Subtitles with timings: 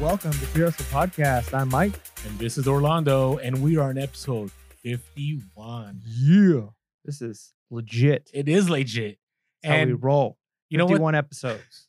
[0.00, 1.52] welcome to Pure Hustle Podcast.
[1.54, 1.92] I'm Mike.
[2.26, 4.50] And this is Orlando, and we are on episode
[4.82, 6.00] 51.
[6.06, 6.60] Yeah.
[7.04, 8.30] This is legit.
[8.32, 9.18] It is legit.
[9.62, 10.38] That's how we and roll.
[10.68, 10.92] you know what?
[10.92, 11.88] 51 episodes.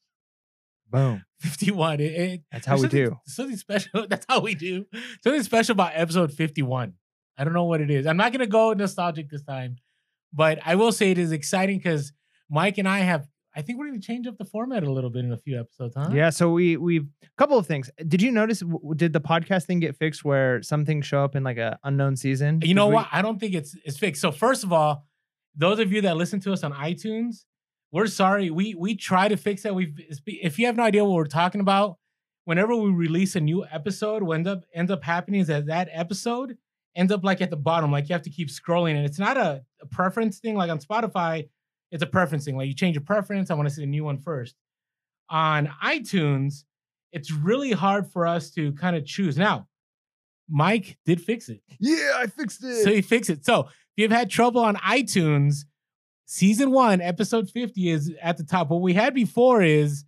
[0.89, 1.23] Boom.
[1.39, 1.99] 51.
[1.99, 3.17] It, it- That's how we something- do.
[3.25, 4.07] Something special.
[4.09, 4.85] That's how we do.
[5.23, 6.93] Something special about episode 51.
[7.37, 8.05] I don't know what it is.
[8.05, 9.77] I'm not going to go nostalgic this time,
[10.33, 12.11] but I will say it is exciting because
[12.49, 15.09] Mike and I have, I think we're going to change up the format a little
[15.09, 16.09] bit in a few episodes, huh?
[16.13, 16.29] Yeah.
[16.29, 17.89] So we we've a couple of things.
[18.07, 18.59] Did you notice?
[18.61, 21.77] w- Did the podcast thing get fixed where some things show up in like a
[21.83, 22.61] unknown season?
[22.63, 23.07] You know we- what?
[23.11, 24.21] I don't think it's it's fixed.
[24.21, 25.05] So first of all,
[25.55, 27.43] those of you that listen to us on iTunes,
[27.91, 28.49] we're sorry.
[28.49, 29.75] We we try to fix that.
[29.75, 29.93] We've
[30.25, 31.97] if you have no idea what we're talking about,
[32.45, 35.89] whenever we release a new episode, what ends up ends up happening is that that
[35.91, 36.57] episode
[36.95, 39.35] ends up like at the bottom, like you have to keep scrolling, and it's not
[39.35, 40.55] a, a preference thing.
[40.55, 41.49] Like on Spotify,
[41.91, 42.57] it's a preference thing.
[42.57, 43.51] Like you change your preference.
[43.51, 44.55] I want to see the new one first.
[45.29, 46.63] On iTunes,
[47.11, 49.37] it's really hard for us to kind of choose.
[49.37, 49.67] Now,
[50.49, 51.61] Mike did fix it.
[51.79, 52.83] Yeah, I fixed it.
[52.83, 53.45] So he fixed it.
[53.45, 55.65] So if you've had trouble on iTunes,
[56.25, 58.69] season one, episode 50 is at the top.
[58.69, 60.05] What we had before is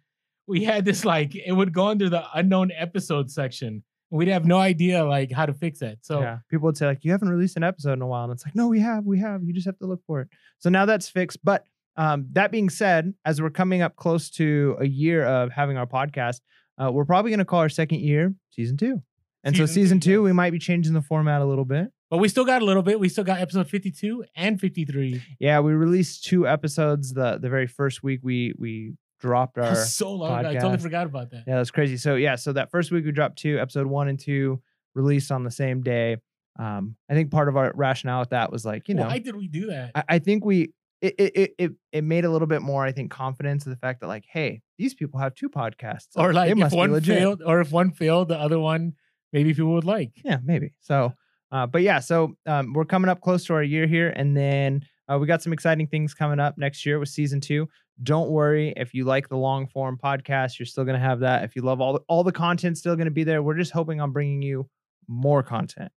[0.47, 3.83] we had this like it would go under the unknown episode section.
[4.09, 5.99] We'd have no idea like how to fix that.
[6.01, 8.33] So yeah, people would say like, "You haven't released an episode in a while," and
[8.33, 9.43] it's like, "No, we have, we have.
[9.43, 10.27] You just have to look for it."
[10.59, 11.43] So now that's fixed.
[11.43, 11.65] But
[11.95, 15.85] um, that being said, as we're coming up close to a year of having our
[15.87, 16.41] podcast,
[16.81, 19.01] uh, we're probably going to call our second year season two.
[19.43, 21.87] And so Season two, season two, we might be changing the format a little bit.
[22.09, 22.99] but we still got a little bit.
[22.99, 25.21] We still got episode 52 and 53.
[25.39, 30.13] Yeah, we released two episodes the the very first week we we dropped our so
[30.13, 30.39] long.
[30.39, 30.49] ago.
[30.49, 31.43] I totally forgot about that.
[31.47, 31.97] Yeah, that's crazy.
[31.97, 34.61] So yeah, so that first week we dropped two, episode one and two,
[34.95, 36.17] released on the same day.
[36.57, 39.35] Um, I think part of our rationale with that was like, you know, Why did
[39.35, 39.91] we do that?
[39.95, 40.71] I, I think we
[41.03, 43.99] it, it it it made a little bit more, I think, confidence of the fact
[44.01, 46.09] that like, hey, these people have two podcasts.
[46.15, 48.93] or like if one failed, or if one failed, the other one
[49.33, 50.11] maybe people would like.
[50.23, 50.73] Yeah, maybe.
[50.79, 51.13] So,
[51.51, 54.83] uh, but yeah, so um, we're coming up close to our year here, and then
[55.11, 57.67] uh, we got some exciting things coming up next year with season two.
[58.01, 61.43] Don't worry if you like the long form podcast, you're still gonna have that.
[61.43, 63.43] If you love all the, all the content, still gonna be there.
[63.43, 64.69] We're just hoping on bringing you
[65.07, 65.91] more content.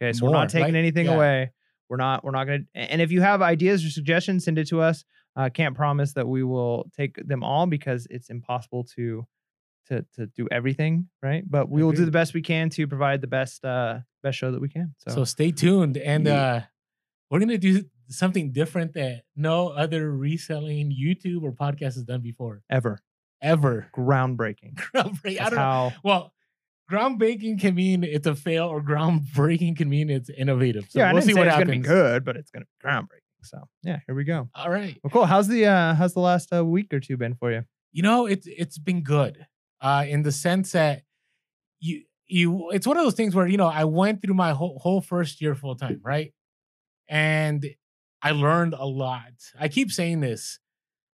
[0.00, 1.14] Okay, so we're not taking like- anything yeah.
[1.14, 1.52] away.
[1.92, 2.24] We're not.
[2.24, 2.60] We're not gonna.
[2.74, 5.04] And if you have ideas or suggestions, send it to us.
[5.36, 9.26] Uh, can't promise that we will take them all because it's impossible to
[9.88, 11.44] to to do everything, right?
[11.46, 14.52] But we will do the best we can to provide the best uh best show
[14.52, 14.94] that we can.
[15.06, 16.60] So, So stay tuned, and uh,
[17.28, 22.62] we're gonna do something different that no other reselling YouTube or podcast has done before,
[22.70, 23.02] ever
[23.42, 23.88] ever.
[23.94, 24.74] groundbreaking.
[24.94, 25.40] Groundbreaking.
[25.42, 25.60] I don't know.
[25.60, 26.32] how Well,
[26.92, 30.86] groundbreaking can mean it's a fail, or groundbreaking can mean it's innovative.
[30.90, 31.70] So yeah, I we'll see what it's happens.
[31.70, 33.22] gonna be good, but it's gonna be groundbreaking.
[33.42, 34.48] So yeah, here we go.
[34.54, 34.98] All right.
[35.02, 35.26] Well, cool.
[35.26, 37.64] How's the uh how's the last uh, week or two been for you?
[37.92, 39.46] You know, it's it's been good,
[39.80, 41.02] uh, in the sense that
[41.80, 44.78] you you it's one of those things where you know I went through my whole
[44.78, 46.32] whole first year full time, right?
[47.08, 47.66] And
[48.22, 49.32] I learned a lot.
[49.58, 50.58] I keep saying this.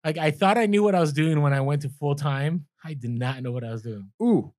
[0.04, 2.66] Like I thought I knew what I was doing when I went to full time.
[2.84, 4.10] I did not know what I was doing.
[4.22, 4.52] Ooh,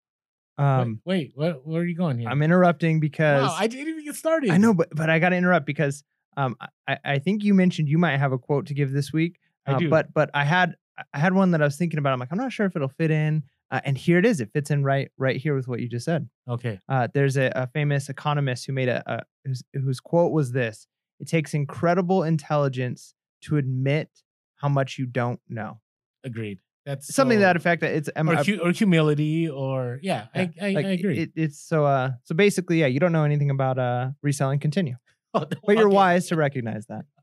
[0.59, 2.29] um, wait, what, where are you going here?
[2.29, 4.51] I'm interrupting because wow, I didn't even get started.
[4.51, 6.05] I know, but but I got to interrupt because
[6.37, 9.39] um I I think you mentioned you might have a quote to give this week.
[9.67, 9.89] I uh, do.
[9.89, 10.77] But but I had
[11.13, 12.13] I had one that I was thinking about.
[12.13, 13.45] I'm like I'm not sure if it'll fit in.
[13.71, 14.39] Uh, and here it is.
[14.43, 16.29] It fits in right right here with what you just said.
[16.47, 16.79] Okay.
[16.91, 20.87] Uh, there's a, a famous economist who made a, a whose, whose quote was this:
[21.19, 23.15] "It takes incredible intelligence
[23.45, 24.11] to admit
[24.57, 25.81] how much you don't know."
[26.23, 26.61] Agreed.
[26.85, 27.83] That's Something to that effect.
[27.83, 31.19] That it's um, or, hu- or humility, or yeah, yeah, I, I, like, I agree.
[31.19, 34.59] It, it's so uh so basically yeah you don't know anything about uh reselling.
[34.59, 34.97] Continue,
[35.35, 35.95] Oh, but you're okay.
[35.95, 37.05] wise to recognize that.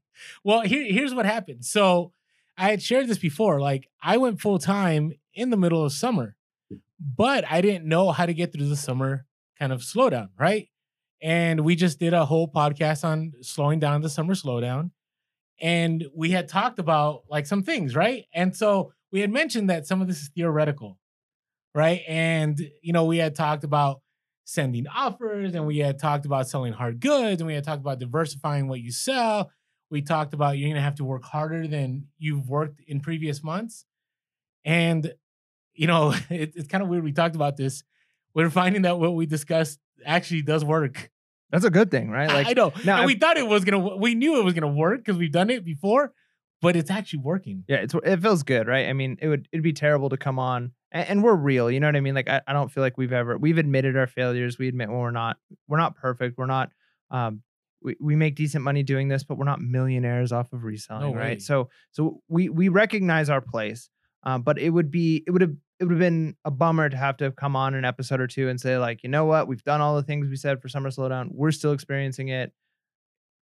[0.43, 1.63] Well, here, here's what happened.
[1.63, 2.11] So
[2.57, 3.61] I had shared this before.
[3.61, 6.35] Like I went full time in the middle of summer,
[6.99, 9.25] but I didn't know how to get through the summer
[9.57, 10.67] kind of slowdown, right?
[11.21, 14.91] And we just did a whole podcast on slowing down the summer slowdown.
[15.61, 18.25] And we had talked about like some things, right?
[18.33, 20.99] And so we had mentioned that some of this is theoretical,
[21.73, 22.01] right?
[22.07, 24.01] And, you know, we had talked about
[24.45, 27.99] sending offers and we had talked about selling hard goods and we had talked about
[27.99, 29.51] diversifying what you sell.
[29.91, 33.43] We talked about you're going to have to work harder than you've worked in previous
[33.43, 33.85] months.
[34.65, 35.13] And
[35.73, 37.83] you know it, it's kind of weird we talked about this.
[38.33, 41.09] We're finding that what we discussed actually does work.
[41.51, 42.29] That's a good thing, right?
[42.29, 42.71] I- Like i know.
[42.85, 45.31] now and we thought it was gonna we knew it was gonna work because we've
[45.31, 46.11] done it before
[46.61, 48.87] but it's actually working yeah, it's it feels good, right?
[48.87, 51.79] I mean, it would it'd be terrible to come on and, and we're real, you
[51.79, 52.15] know what I mean?
[52.15, 54.57] Like I, I don't feel like we've ever we've admitted our failures.
[54.57, 56.37] We admit when we're not we're not perfect.
[56.37, 56.71] We're not
[57.11, 57.41] um
[57.81, 61.19] we, we make decent money doing this, but we're not millionaires off of reselling, way.
[61.19, 61.41] right?
[61.41, 63.89] So so we we recognize our place.
[64.23, 66.97] Um, but it would be it would have it would have been a bummer to
[66.97, 69.63] have to come on an episode or two and say like, you know what, we've
[69.63, 71.29] done all the things we said for summer slowdown.
[71.31, 72.51] We're still experiencing it.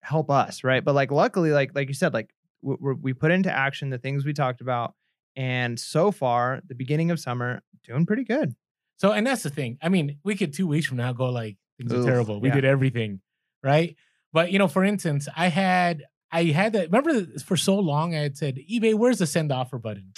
[0.00, 0.82] Help us, right?
[0.82, 2.30] But like, luckily, like like you said, like
[2.62, 4.94] we we put into action the things we talked about,
[5.36, 8.54] and so far, the beginning of summer, doing pretty good.
[8.96, 9.78] So, and that's the thing.
[9.82, 12.40] I mean, we could two weeks from now go like things are terrible.
[12.40, 12.54] We yeah.
[12.54, 13.20] did everything,
[13.62, 13.96] right?
[14.32, 16.90] But you know, for instance, I had I had that.
[16.90, 20.12] Remember, for so long I had said, eBay, where's the send offer button?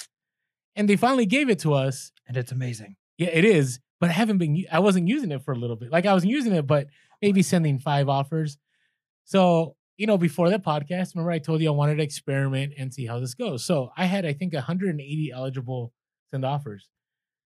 [0.77, 2.13] And they finally gave it to us.
[2.27, 2.97] And it's amazing.
[3.19, 3.81] Yeah, it is.
[4.01, 4.65] But I haven't been.
[4.71, 5.91] I wasn't using it for a little bit.
[5.91, 6.89] Like I was using it, but
[7.23, 8.59] maybe sending five offers.
[9.25, 12.93] So you know, before the podcast, remember I told you I wanted to experiment and
[12.93, 13.65] see how this goes.
[13.65, 15.93] So I had, I think, 180 eligible
[16.31, 16.89] send offers.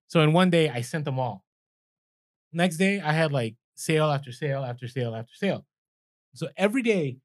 [0.07, 1.43] So in one day, I sent them all.
[2.51, 5.65] Next day, I had like sale after sale after sale after sale.
[6.33, 7.17] So every day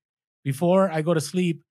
[0.45, 1.63] before I go to sleep,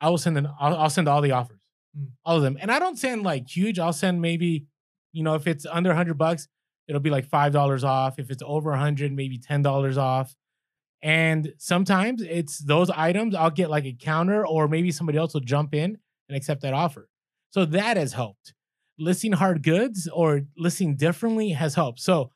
[0.00, 1.60] I will send an, I'll, I'll send all the offers,
[1.98, 2.08] Mm.
[2.26, 2.58] all of them.
[2.60, 3.78] And I don't send like huge.
[3.78, 4.66] I'll send maybe,
[5.14, 6.46] you know, if it's under 100 bucks,
[6.88, 8.18] it'll be like five dollars off.
[8.18, 10.34] If it's over 100, maybe ten dollars off.
[11.02, 13.34] And sometimes it's those items.
[13.34, 15.98] I'll get like a counter, or maybe somebody else will jump in
[16.28, 17.08] and accept that offer.
[17.50, 18.54] So that has helped.
[18.98, 22.00] Listing hard goods or listing differently has helped.
[22.00, 22.30] So,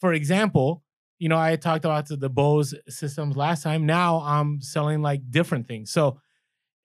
[0.00, 0.82] for example,
[1.18, 3.86] you know, I talked about the, Bose systems last time.
[3.86, 5.90] Now I'm selling like different things.
[5.92, 6.18] So,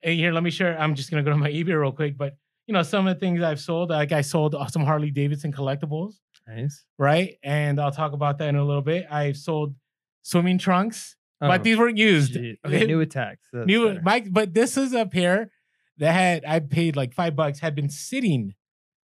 [0.04, 0.80] and here, let me share.
[0.80, 2.36] I'm just gonna go to my eBay real quick, but
[2.68, 5.52] you know, some of the things I've sold, like I sold uh, some Harley Davidson
[5.54, 6.16] collectibles,
[6.48, 6.84] Nice.
[6.98, 7.36] right?
[7.44, 9.06] And I'll talk about that in a little bit.
[9.10, 9.76] I've sold
[10.26, 12.36] swimming trunks, Oh, but these weren't used.
[12.66, 12.86] Okay?
[12.86, 13.46] New attacks.
[13.54, 14.02] That's New better.
[14.04, 15.52] Mike, but this is a pair
[15.98, 18.54] that had I paid like five bucks, had been sitting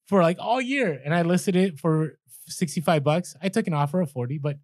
[0.07, 3.35] for like all year, and I listed it for 65 bucks.
[3.43, 4.59] I took an offer of 40, but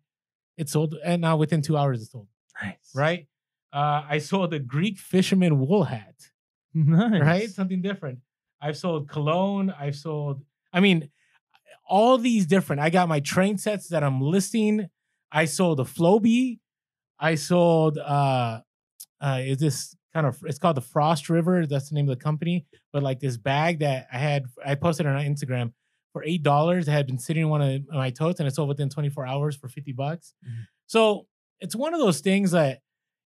[0.56, 2.28] it sold, and now within two hours it sold,
[2.62, 2.90] nice.
[2.94, 3.26] right?
[3.72, 6.14] Uh, I sold a Greek fisherman wool hat,
[6.74, 7.20] Nice.
[7.22, 7.48] right?
[7.50, 8.18] Something different.
[8.60, 9.70] I've sold cologne.
[9.78, 11.10] I've sold, I mean,
[11.88, 12.80] all these different.
[12.82, 14.88] I got my train sets that I'm listing.
[15.32, 16.58] I sold a Flowbee.
[17.18, 18.60] I sold, uh,
[19.20, 21.66] uh, is this kind of, it's called the Frost River.
[21.66, 22.66] That's the name of the company.
[22.92, 25.72] But like this bag that I had, I posted on Instagram
[26.12, 28.88] for $8 that had been sitting in one of my totes and it sold within
[28.88, 30.34] 24 hours for 50 bucks.
[30.46, 30.66] Mhm.
[30.86, 31.26] So
[31.60, 32.80] it's one of those things that,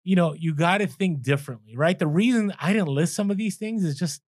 [0.05, 1.99] you know, you got to think differently, right?
[1.99, 4.21] The reason I didn't list some of these things is just,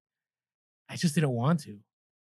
[0.89, 1.79] I just didn't want to.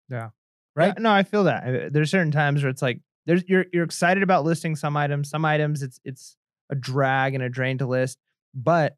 [0.09, 0.29] Yeah.
[0.75, 0.93] Right.
[0.95, 1.63] Yeah, no, I feel that.
[1.63, 5.29] Uh, There's certain times where it's like there's you're you're excited about listing some items.
[5.29, 6.35] Some items it's it's
[6.69, 8.17] a drag and a drain to list,
[8.53, 8.97] but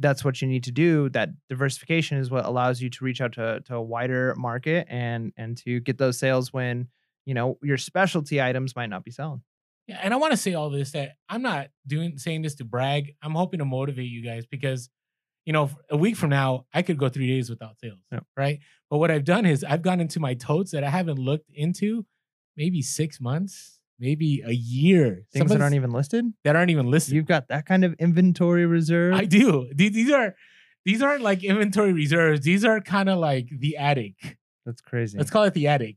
[0.00, 1.08] that's what you need to do.
[1.10, 5.32] That diversification is what allows you to reach out to to a wider market and
[5.36, 6.88] and to get those sales when
[7.26, 9.42] you know your specialty items might not be selling.
[9.86, 12.64] Yeah, and I want to say all this that I'm not doing saying this to
[12.64, 13.14] brag.
[13.22, 14.88] I'm hoping to motivate you guys because,
[15.44, 18.20] you know, a week from now I could go three days without sales, Yeah.
[18.36, 18.60] right?
[18.90, 22.06] But what I've done is I've gone into my totes that I haven't looked into,
[22.56, 25.24] maybe six months, maybe a year.
[25.32, 26.24] Things that aren't even listed.
[26.44, 27.14] that aren't even listed.
[27.14, 29.14] You've got that kind of inventory reserve.
[29.14, 29.70] I do.
[29.74, 30.34] These, are
[30.84, 32.40] these aren't like inventory reserves.
[32.42, 34.38] These are kind of like the attic.
[34.66, 35.18] That's crazy.
[35.18, 35.96] Let's call it the attic,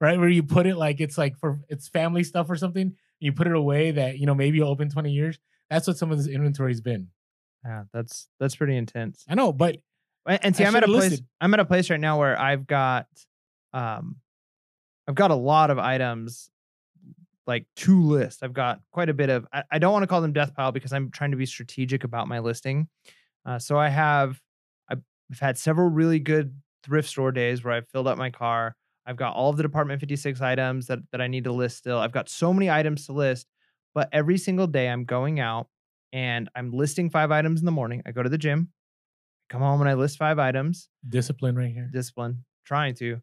[0.00, 0.18] right?
[0.18, 2.94] Where you put it like it's like for it's family stuff or something.
[3.20, 5.38] You put it away that you know maybe you'll open twenty years.
[5.70, 7.08] That's what some of this inventory's been.
[7.64, 9.24] yeah, that's that's pretty intense.
[9.28, 9.76] I know, but
[10.26, 11.10] And see, I I'm at a place.
[11.10, 11.26] listed.
[11.40, 13.06] I'm at a place right now where I've got,
[13.72, 14.16] um,
[15.08, 16.50] I've got a lot of items,
[17.46, 18.42] like to list.
[18.42, 19.46] I've got quite a bit of.
[19.52, 22.04] I, I don't want to call them death pile because I'm trying to be strategic
[22.04, 22.88] about my listing.
[23.46, 24.38] Uh, so I have,
[24.90, 28.76] I've I've had several really good thrift store days where I've filled up my car.
[29.06, 31.96] I've got all of the Department 56 items that that I need to list still.
[31.96, 33.46] I've got so many items to list,
[33.94, 35.68] but every single day I'm going out
[36.12, 38.02] and I'm listing five items in the morning.
[38.04, 38.72] I go to the gym,
[39.48, 40.90] come home and I list five items.
[41.08, 41.88] discipline right here.
[41.90, 43.22] Discipline, trying to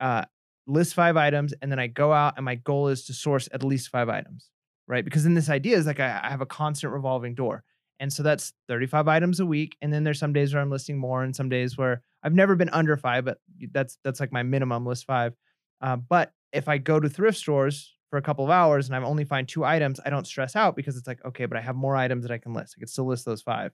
[0.00, 0.24] uh,
[0.66, 3.62] list five items, and then I go out and my goal is to source at
[3.62, 4.50] least five items,
[4.86, 5.04] right?
[5.04, 7.64] Because then this idea is like I, I have a constant revolving door,
[8.00, 9.76] and so that's 35 items a week.
[9.80, 12.56] And then there's some days where I'm listing more, and some days where I've never
[12.56, 13.38] been under five, but
[13.72, 15.34] that's that's like my minimum list five.
[15.80, 19.02] Uh, but if I go to thrift stores for a couple of hours and I
[19.02, 21.76] only find two items, I don't stress out because it's like, okay, but I have
[21.76, 22.74] more items that I can list.
[22.76, 23.72] I can still list those five.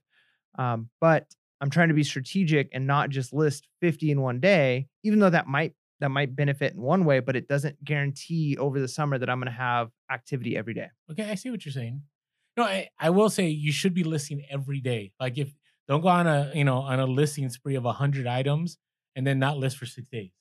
[0.57, 1.25] Um, but
[1.61, 5.29] I'm trying to be strategic and not just list 50 in one day, even though
[5.29, 9.17] that might that might benefit in one way, but it doesn't guarantee over the summer
[9.17, 10.87] that I'm going to have activity every day.
[11.11, 12.01] Okay, I see what you're saying.
[12.57, 15.11] No, I, I will say you should be listing every day.
[15.19, 15.53] Like if
[15.87, 18.77] don't go on a you know on a listing spree of hundred items
[19.15, 20.31] and then not list for six days.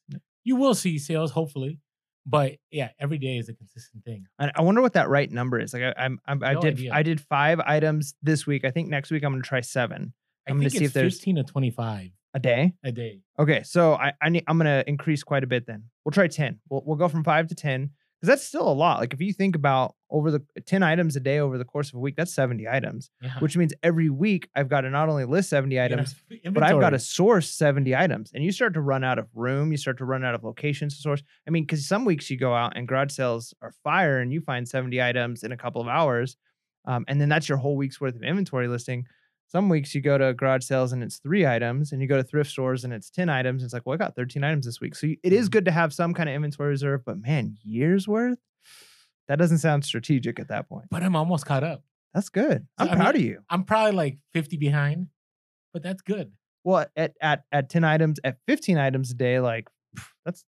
[0.45, 1.79] You will see sales, hopefully,
[2.27, 4.27] but yeah, every day is a consistent thing.
[4.39, 5.73] And I wonder what that right number is.
[5.73, 6.93] Like I, I'm, I'm I No did idea.
[6.93, 8.65] I did five items this week.
[8.65, 10.13] I think next week I'm going to try seven.
[10.49, 12.11] I'm gonna see if there's- fifteen to twenty five.
[12.35, 12.73] A day.
[12.85, 13.21] a day.
[13.39, 15.67] Okay, so I, I need, I'm gonna increase quite a bit.
[15.67, 16.61] Then we'll try ten.
[16.69, 19.01] We'll we'll go from five to ten because that's still a lot.
[19.01, 21.95] Like if you think about over the ten items a day over the course of
[21.97, 23.39] a week, that's seventy items, Yeah.
[23.41, 26.81] which means every week I've got to not only list seventy items, have but I've
[26.81, 28.31] got to source 70 items.
[28.35, 30.97] And you start to run out of room, you start to run out of locations
[30.97, 31.23] to source.
[31.47, 34.41] I mean, because some weeks you go out and garage sales are fire and you
[34.41, 36.37] find 70 items in a couple of hours.
[36.85, 39.07] Um, and then that's your whole week's worth of inventory listing.
[39.53, 42.23] Some weeks you go to garage sales and it's three items, and you go to
[42.25, 43.63] thrift stores and it's 10 items.
[43.63, 44.95] It's like, well, I got 13 items this week.
[44.95, 45.53] So you, it is Mhm.
[45.53, 48.39] good to have some kind of inventory reserve, but man, years worth?
[49.29, 50.87] That doesn't sound strategic at that point.
[50.91, 51.85] But I'm almost caught up.
[52.15, 52.67] That's good.
[52.79, 53.43] I'm I mean, proud of you.
[53.51, 55.09] I'm probably like 50 behind,
[55.75, 56.33] but that's good.
[56.65, 59.69] Well, at at at 10 items, at 15 items a day, like
[60.25, 60.45] that's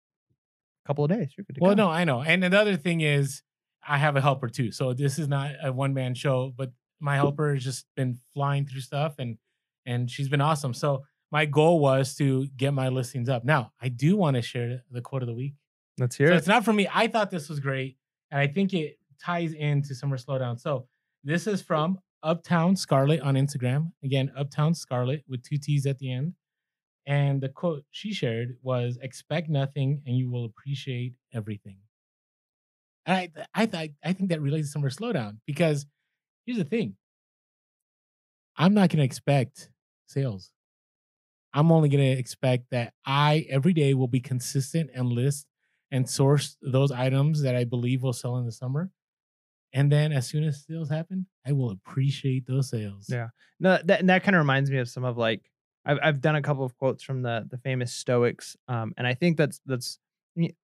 [0.84, 1.34] a couple of days.
[1.36, 1.84] You're good to Well, go.
[1.84, 2.22] no, I know.
[2.22, 3.42] And another thing is,
[3.86, 4.72] I have a helper too.
[4.72, 8.66] So this is not a one man show, but my helper has just been flying
[8.66, 9.38] through stuff and
[9.86, 10.72] and she's been awesome.
[10.74, 13.44] So my goal was to get my listings up.
[13.44, 15.54] Now I do want to share the quote of the week.
[15.98, 16.36] Let's hear So it.
[16.38, 16.88] it's not for me.
[16.92, 17.96] I thought this was great,
[18.30, 20.58] and I think it ties into summer slowdown.
[20.58, 20.88] So
[21.22, 23.92] this is from Uptown Scarlett on Instagram.
[24.02, 26.34] Again, Uptown Scarlett with two T's at the end.
[27.06, 31.76] And the quote she shared was expect nothing and you will appreciate everything.
[33.06, 35.84] And I I thought I think that relates to summer slowdown because
[36.46, 36.96] here's the thing.
[38.56, 39.70] I'm not gonna expect
[40.06, 40.52] sales.
[41.52, 45.46] I'm only gonna expect that I every day will be consistent and list
[45.90, 48.90] and source those items that I believe will sell in the summer.
[49.72, 53.06] And then as soon as sales happen, I will appreciate those sales.
[53.08, 53.28] Yeah.
[53.60, 55.50] No, that that kind of reminds me of some of like
[55.84, 59.14] I've I've done a couple of quotes from the the famous Stoics, um, and I
[59.14, 59.98] think that's that's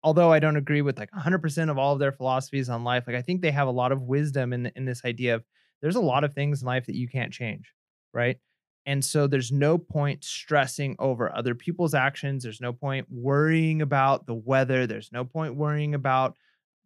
[0.03, 3.05] although I don't agree with like 100 percent of all of their philosophies on life,
[3.07, 5.43] like I think they have a lot of wisdom in in this idea of
[5.81, 7.73] there's a lot of things in life that you can't change,
[8.13, 8.37] right?
[8.85, 12.43] And so there's no point stressing over other people's actions.
[12.43, 14.87] There's no point worrying about the weather.
[14.87, 16.35] There's no point worrying about,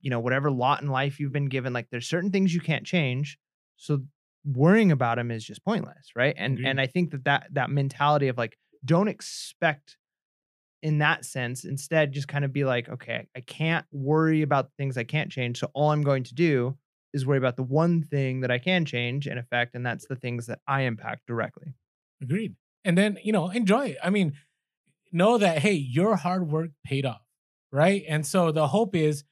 [0.02, 1.72] you know, whatever lot in life you've been given.
[1.72, 3.38] Like there's certain things you can't change.
[3.78, 4.04] So
[4.46, 6.36] worrying about them is just pointless, right?
[6.38, 6.68] And Agreed.
[6.68, 9.98] and I think that that that mentality of like don't expect
[10.82, 14.98] in that sense instead just kind of be like okay i can't worry about things
[14.98, 16.78] i can't change so all i'm going to do
[17.14, 20.16] is worry about the one thing that i can change and affect and that's the
[20.16, 21.74] things that i impact directly
[22.22, 22.56] Agreed.
[22.86, 23.98] And then, you know, enjoy it.
[24.04, 24.34] I mean,
[25.12, 27.22] know that, hey, your hard work paid off,
[27.72, 28.04] right?
[28.08, 29.24] And so the hope is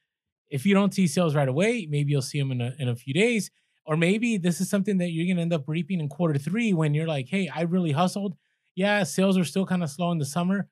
[0.50, 2.96] if you don't see sales right away, maybe you'll see them in a, in a
[2.96, 3.50] few days.
[3.84, 6.72] Or maybe this is something that you're going to end up reaping in quarter three
[6.72, 8.36] when you're like, hey, I really hustled.
[8.74, 10.68] Yeah, sales are still kind of slow in the summer,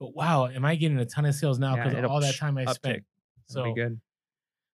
[0.00, 2.36] but wow, am I getting a ton of sales now Yeah, because of all that
[2.36, 2.74] time I uptick.
[2.74, 3.04] spent?
[3.48, 4.00] so So be good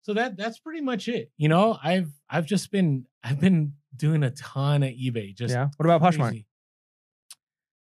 [0.07, 1.33] so that that's pretty much it.
[1.37, 5.35] You know, I've I've just been I've been doing a ton of eBay.
[5.35, 6.47] Just yeah what about poshmark crazy.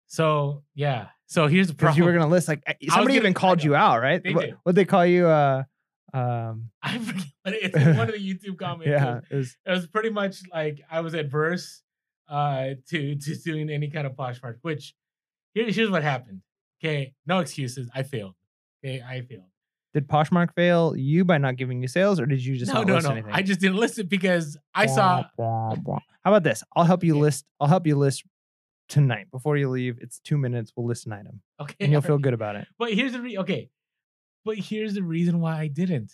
[0.07, 1.09] So yeah.
[1.27, 1.99] So here's the problem.
[1.99, 4.55] you were gonna list like somebody gonna- even called you out right They what did.
[4.65, 5.65] would they call you uh
[6.15, 8.87] um I forget it's one of the YouTube comments.
[8.89, 11.83] yeah it was It was pretty much like I was adverse
[12.29, 14.95] uh to to doing any kind of Poshmark, which
[15.55, 16.41] here, here's what happened.
[16.83, 17.91] Okay, no excuses.
[17.95, 18.35] I failed.
[18.83, 19.51] Okay, I failed.
[19.95, 22.87] Did poshmark fail you by not giving you sales or did you just no, not
[22.87, 23.11] no, no.
[23.13, 25.99] anything I just didn't list it because I saw Blah, blah, blah.
[26.25, 26.63] How about this?
[26.77, 27.23] I'll help you Okay.
[27.23, 27.45] list.
[27.61, 28.25] I'll help you list
[28.89, 29.99] tonight before you leave.
[30.01, 30.73] It's two minutes.
[30.77, 32.67] We'll list an item, okay, and you'll feel good about it.
[32.79, 33.71] But here's the re- okay.
[34.45, 36.13] But here's the reason why I didn't.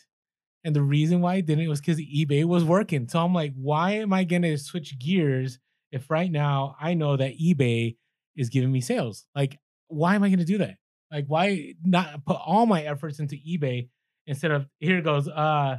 [0.65, 3.07] And the reason why I didn't was because eBay was working.
[3.09, 5.59] So I'm like, why am I gonna switch gears
[5.93, 7.97] if right now I know that eBay
[8.37, 9.27] is giving me sales?
[9.35, 10.77] Like, why am I gonna do that?
[11.15, 13.89] Like, why not put all my efforts into eBay
[14.27, 15.79] instead of here it goes, uh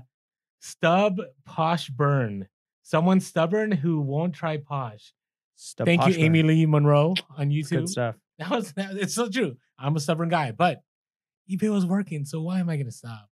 [0.61, 2.47] stub posh burn.
[2.83, 5.13] Someone stubborn who won't try posh.
[5.57, 6.23] Stuff Thank you, Poshmark.
[6.23, 7.69] Amy Lee Monroe on YouTube.
[7.69, 8.15] Good stuff.
[8.39, 9.57] That was that, it's so true.
[9.77, 10.81] I'm a stubborn guy, but
[11.51, 13.29] eBay was working, so why am I gonna stop?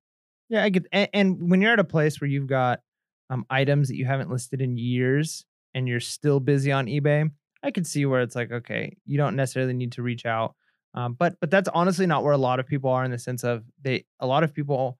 [0.49, 0.85] Yeah, I get.
[0.91, 2.81] And, and when you're at a place where you've got
[3.29, 7.31] um items that you haven't listed in years, and you're still busy on eBay,
[7.63, 10.55] I could see where it's like, okay, you don't necessarily need to reach out.
[10.93, 13.43] Um, but but that's honestly not where a lot of people are in the sense
[13.43, 14.05] of they.
[14.19, 14.99] A lot of people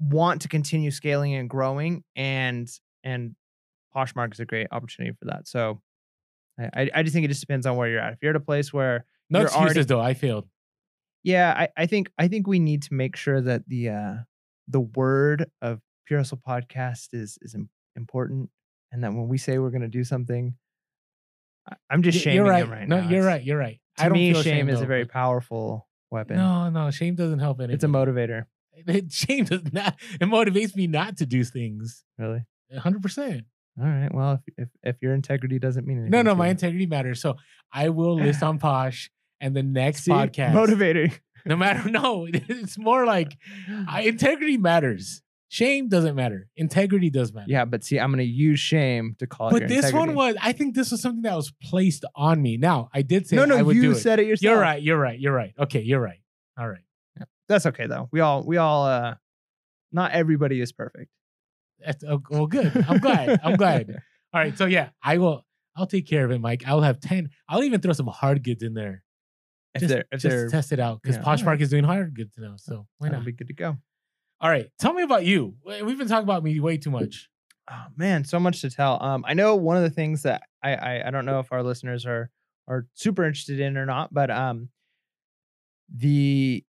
[0.00, 2.68] want to continue scaling and growing, and
[3.02, 3.34] and
[3.94, 5.46] Poshmark is a great opportunity for that.
[5.48, 5.80] So.
[6.56, 8.12] I, I- just think it just depends on where you're at.
[8.12, 10.00] If you're at a place where No You're excuses already- though.
[10.00, 10.46] I failed.
[11.24, 14.14] yeah i, I think i think we need to make sure that the uh
[14.68, 17.56] the word of pure hustle podcast is is
[17.96, 18.50] important
[18.92, 20.54] and that when we say we're going to do something
[21.90, 22.68] i'm just shaming you're right.
[22.68, 23.42] right no, now you're right.
[23.42, 23.80] You're right.
[23.98, 27.38] To I don't me shame shame is a very powerful weapon No, no, shame doesn't
[27.40, 27.74] help anything.
[27.74, 28.44] it's a motivator
[29.10, 29.94] shame does not.
[30.20, 32.04] It motivates me not to do things.
[32.18, 33.02] really 100.
[33.02, 33.44] percent
[33.80, 36.86] all right well if, if if your integrity doesn't mean anything No, no, my integrity
[36.86, 37.20] matters.
[37.20, 37.36] So
[37.72, 39.10] I will list on Posh,
[39.40, 40.12] and the next See?
[40.12, 41.12] podcast, motivating.
[41.44, 43.36] no matter no, it's more like
[43.88, 45.22] I, integrity matters.
[45.54, 46.48] Shame doesn't matter.
[46.56, 47.46] Integrity does matter.
[47.48, 49.50] Yeah, but see, I'm gonna use shame to call.
[49.50, 52.42] it But your this one was, I think this was something that was placed on
[52.42, 52.56] me.
[52.56, 53.56] Now, I did say no, no.
[53.56, 53.94] I would You it.
[53.94, 54.42] said it yourself.
[54.42, 54.82] You're right.
[54.82, 55.16] You're right.
[55.16, 55.54] You're right.
[55.56, 56.18] Okay, you're right.
[56.58, 56.82] All right.
[57.46, 58.08] That's okay though.
[58.10, 58.84] We all, we all.
[58.84, 59.14] uh
[59.92, 61.12] Not everybody is perfect.
[61.78, 62.72] That's, oh, well, good.
[62.88, 63.40] I'm glad.
[63.44, 63.90] I'm glad.
[64.34, 64.58] All right.
[64.58, 65.46] So yeah, I will.
[65.76, 66.64] I'll take care of it, Mike.
[66.66, 67.30] I'll have ten.
[67.48, 69.04] I'll even throw some hard goods in there
[69.76, 71.44] If just, they're, if just they're, test it out because yeah, Posh alright.
[71.44, 72.54] Park is doing hard goods now.
[72.56, 73.26] So why that'll not?
[73.26, 73.76] be good to go.
[74.44, 74.66] All right.
[74.78, 75.56] Tell me about you.
[75.64, 77.30] We- We've been talking about me way too much.
[77.70, 79.02] Oh man, so much to tell.
[79.02, 81.62] Um, I know one of the things that I, I I don't know if our
[81.62, 82.28] listeners are
[82.68, 84.68] are super interested in or not, but um,
[85.94, 86.62] the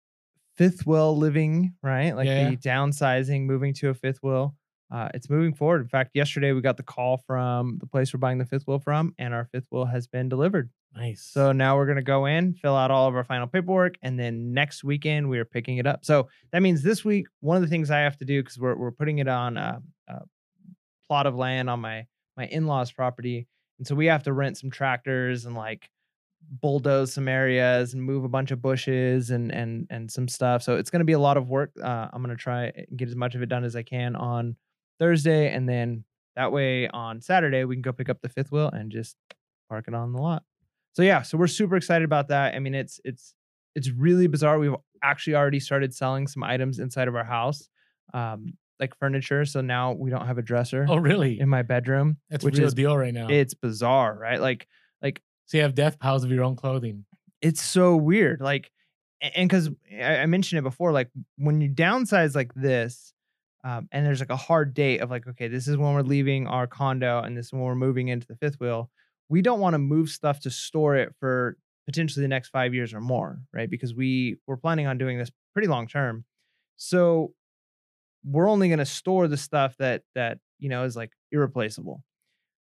[0.55, 2.49] fifth wheel living right, like Yeah.
[2.49, 4.55] the downsizing, moving to a fifth wheel.
[4.89, 5.81] Uh, it's moving forward.
[5.81, 8.79] In fact, yesterday we got the call from the place we're buying the fifth wheel
[8.79, 10.69] from, and our fifth wheel has been delivered.
[10.95, 11.23] Nice.
[11.23, 14.53] So now we're gonna go in, fill out all of our final paperwork, and then
[14.53, 16.05] next weekend we are picking it up.
[16.05, 18.75] So that means this week, one of the things I have to do because we're
[18.75, 20.21] we're putting it on a, a
[21.09, 22.05] plot of land on my
[22.37, 23.47] my in laws property,
[23.79, 25.89] and so we have to rent some tractors and like
[26.61, 30.63] bulldoze some areas and move a bunch of bushes and and and some stuff.
[30.63, 31.71] So it's gonna be a lot of work.
[31.81, 34.55] Uh, I'm gonna try and get as much of it done as I can on
[34.99, 36.05] Thursday, and then
[36.37, 39.17] that way on Saturday we can go pick up the fifth wheel and just
[39.69, 40.43] park it on the lot.
[40.95, 42.55] So yeah, so we're super excited about that.
[42.55, 43.35] I mean, it's it's
[43.75, 44.57] it's really bizarre.
[44.57, 47.67] We've actually already started selling some items inside of our house,
[48.13, 49.43] um, like furniture.
[49.43, 51.37] So now we don't have a dresser oh, really?
[51.37, 53.27] in my bedroom, That's which real is deal right now.
[53.29, 54.39] it's bizarre, right?
[54.39, 54.67] Like
[55.01, 57.03] like so you have death piles of your own clothing.
[57.41, 58.39] it's so weird.
[58.39, 58.71] Like,
[59.21, 63.13] and because I, I mentioned it before, like when you downsize like this,
[63.65, 66.47] um, and there's like a hard date of like, okay, this is when we're leaving
[66.47, 68.89] our condo, and this is when we're moving into the fifth wheel.
[69.29, 72.93] We don't want to move stuff to store it for potentially the next five years
[72.93, 73.69] or more, right?
[73.69, 76.25] Because we we're planning on doing this pretty long term.
[76.77, 77.33] So
[78.23, 82.03] we're only going to store the stuff that that you know is like irreplaceable,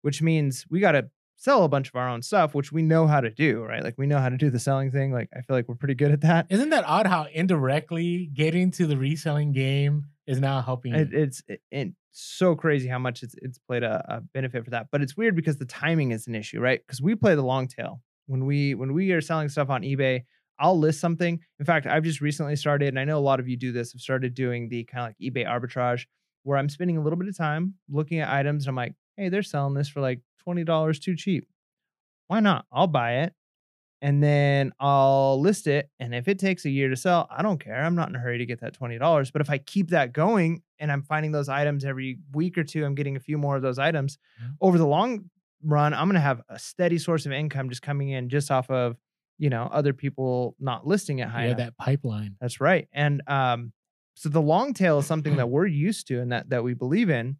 [0.02, 3.08] which means we got to sell a bunch of our own stuff, which we know
[3.08, 3.84] how to do, right?
[3.84, 5.12] Like we know how to do the selling thing.
[5.12, 6.48] Like I feel like we're pretty good at that.
[6.50, 10.96] Isn't that odd how indirectly getting to the reselling game is now helping?
[10.96, 14.72] It, it's it, it's so crazy how much it's it's played a, a benefit for
[14.72, 14.88] that.
[14.92, 16.82] But it's weird because the timing is an issue, right?
[16.86, 20.24] Because we play the long tail when we when we are selling stuff on eBay.
[20.58, 21.40] I'll list something.
[21.60, 23.94] In fact, I've just recently started, and I know a lot of you do this.
[23.94, 26.06] I've started doing the kind of like eBay arbitrage,
[26.44, 29.28] where I'm spending a little bit of time looking at items, and I'm like, hey,
[29.30, 31.46] they're selling this for like twenty dollars too cheap.
[32.28, 32.66] Why not?
[32.72, 33.34] I'll buy it,
[34.06, 35.90] and then I'll list it.
[36.00, 37.84] And if it takes a year to sell, I don't care.
[37.84, 39.32] I'm not in a hurry to get that twenty dollars.
[39.32, 42.86] But if I keep that going, and I'm finding those items every week or two,
[42.86, 44.20] I'm getting a few more of those items.
[44.40, 44.50] Yeah.
[44.62, 45.32] Over the long
[45.64, 48.96] run, I'm gonna have a steady source of income just coming in just off of
[49.40, 51.58] you know other people not listing it high yeah, enough.
[51.58, 52.36] that pipeline.
[52.40, 52.88] That's right.
[52.94, 53.74] And um,
[54.14, 57.10] so the long tail is something that we're used to and that that we believe
[57.10, 57.38] in.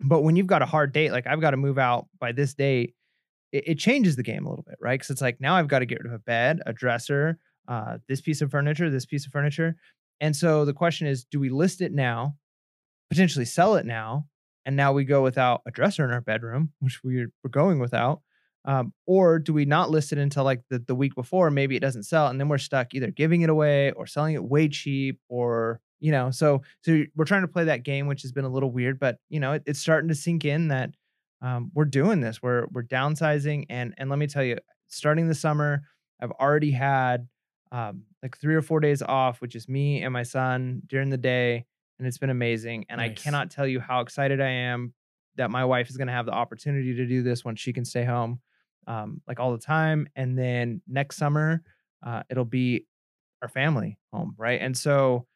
[0.00, 2.54] But when you've got a hard date, like I've got to move out by this
[2.54, 2.94] date,
[3.52, 4.98] it, it changes the game a little bit, right?
[4.98, 7.98] Because it's like now I've got to get rid of a bed, a dresser, uh,
[8.08, 9.76] this piece of furniture, this piece of furniture.
[10.20, 12.36] And so the question is, do we list it now,
[13.10, 14.26] potentially sell it now,
[14.66, 18.20] and now we go without a dresser in our bedroom, which we're, we're going without,
[18.66, 21.50] um, or do we not list it until like the, the week before?
[21.50, 24.44] Maybe it doesn't sell, and then we're stuck either giving it away or selling it
[24.44, 26.30] way cheap, or you know.
[26.30, 29.16] So so we're trying to play that game, which has been a little weird, but
[29.30, 30.90] you know, it, it's starting to sink in that
[31.42, 32.42] um, we're doing this.
[32.42, 35.82] We're we're downsizing, and and let me tell you, starting the summer,
[36.20, 37.28] I've already had
[37.72, 41.16] um, like three or four days off, which is me and my son during the
[41.16, 41.64] day,
[41.98, 42.86] and it's been amazing.
[42.88, 44.94] And I cannot tell you how excited I am
[45.36, 47.84] that my wife is going to have the opportunity to do this when she can
[47.84, 48.40] stay home,
[48.86, 50.08] um, like all the time.
[50.16, 51.62] And then next summer,
[52.04, 52.86] uh, it'll be
[53.40, 54.60] our family home, right?
[54.60, 55.26] And so,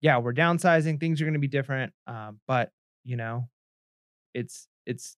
[0.00, 1.00] yeah, we're downsizing.
[1.00, 2.72] Things are going to be different, um, but
[3.04, 3.48] you know,
[4.34, 5.16] it's it's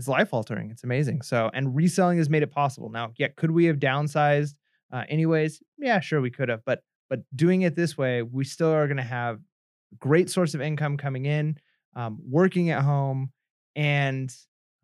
[0.00, 0.70] it's life altering.
[0.70, 1.20] It's amazing.
[1.20, 2.88] So, and reselling has made it possible.
[2.88, 4.54] Now, yeah, could we have downsized
[4.90, 5.62] uh, anyways?
[5.76, 8.96] Yeah, sure, we could have, but but doing it this way, we still are going
[8.96, 9.40] to have
[9.98, 11.58] great source of income coming in,
[11.94, 13.30] um, working at home,
[13.76, 14.34] and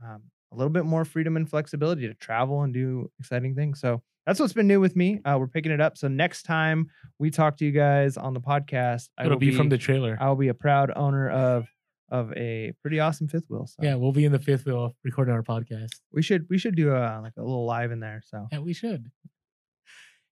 [0.04, 3.80] um, a little bit more freedom and flexibility to travel and do exciting things.
[3.80, 5.20] So that's what's been new with me.
[5.24, 5.96] Uh, we're picking it up.
[5.96, 9.56] So next time we talk to you guys on the podcast, I It'll will be,
[9.56, 10.18] from the trailer.
[10.20, 11.66] I will be a proud owner of
[12.10, 13.66] of a pretty awesome fifth wheel.
[13.66, 15.90] So yeah, we'll be in the fifth wheel recording our podcast.
[16.12, 18.22] we should we should do a like a little live in there.
[18.24, 19.10] So Yeah, we should.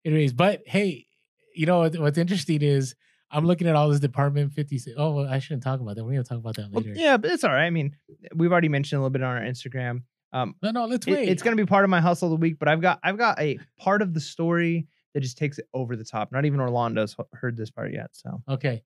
[0.05, 1.07] Anyways, but hey,
[1.55, 2.95] you know what's interesting is
[3.31, 4.95] I'm looking at all this Department 56.
[4.99, 6.05] Oh, well, I shouldn't talk about that.
[6.05, 6.95] We're gonna talk about that Well, later.
[6.99, 7.65] yeah, but it's all right.
[7.67, 7.97] I mean,
[8.35, 10.03] we've already mentioned a little bit on our Instagram.
[10.33, 11.29] Um, No, no, let's it- wait.
[11.29, 13.17] it's going to be part of my hustle of the week, but I've got I've
[13.19, 16.33] got a part of the story that just takes it over the top.
[16.33, 18.11] Not even Orlando's heard this part yet.
[18.13, 18.83] So Okay.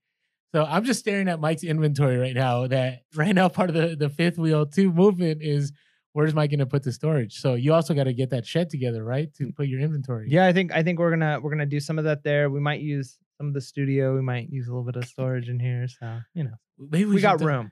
[0.54, 2.66] So I'm just staring at Mike's inventory right now.
[2.66, 5.72] That right now part of the, the fifth wheel two movement is
[6.12, 7.34] where's Mike gonna put the storage?
[7.34, 9.32] So you also got to get that shed together, right?
[9.34, 10.28] To put your inventory.
[10.30, 12.48] yeah, I think I think we're gonna we're gonna do some of that there.
[12.50, 14.14] We might use some of the studio.
[14.14, 15.87] We might use a little bit of storage in here.
[15.87, 17.70] So you know, Maybe we, should got room.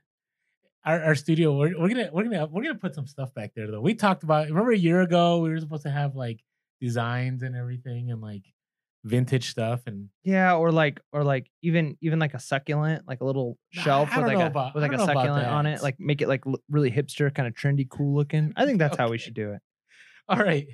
[0.84, 3.70] Our, our studio, we're, we're gonna we're gonna we're gonna put some stuff back there
[3.70, 3.80] though.
[3.80, 6.44] We talked about remember a year ago we were supposed to have like
[6.80, 8.44] designs and everything and like
[9.06, 13.24] vintage stuff and Yeah, or like or like even even like a succulent, like a
[13.24, 15.12] little shelf I with don't like know a about- with I like a don't know
[15.12, 18.14] about succulent on it, like make it like l- really hipster, kind of trendy, cool
[18.14, 18.52] looking.
[18.56, 19.24] I think that's how we Okay.
[19.24, 19.60] should do it.
[20.28, 20.66] all right.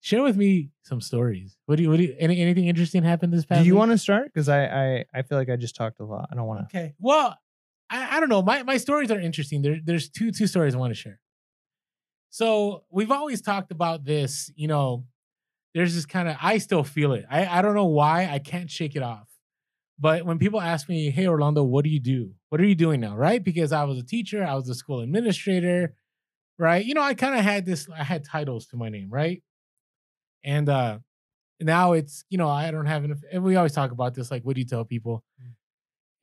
[0.00, 1.56] Share with me some stories.
[1.66, 3.90] What do you what do you any, anything interesting happened this past Do you want
[3.90, 4.26] to start?
[4.26, 6.28] Because I, I I feel like I just talked a lot.
[6.30, 6.76] I don't want to.
[6.78, 6.94] Okay.
[7.00, 7.36] Well,
[7.90, 8.42] I, I don't know.
[8.42, 9.62] My my stories are interesting.
[9.62, 11.20] There, there's two two stories I want to share.
[12.30, 15.06] So we've always talked about this, you know,
[15.74, 17.24] there's this kind of I still feel it.
[17.30, 18.28] I, I don't know why.
[18.30, 19.28] I can't shake it off.
[19.98, 22.32] But when people ask me, hey Orlando, what do you do?
[22.48, 23.16] What are you doing now?
[23.16, 23.42] Right?
[23.42, 25.94] Because I was a teacher, I was a school administrator,
[26.58, 26.84] right?
[26.84, 29.42] You know, I kind of had this, I had titles to my name, right?
[30.44, 30.98] And uh
[31.60, 34.42] now it's, you know, I don't have enough, and we always talk about this, like,
[34.44, 35.24] what do you tell people?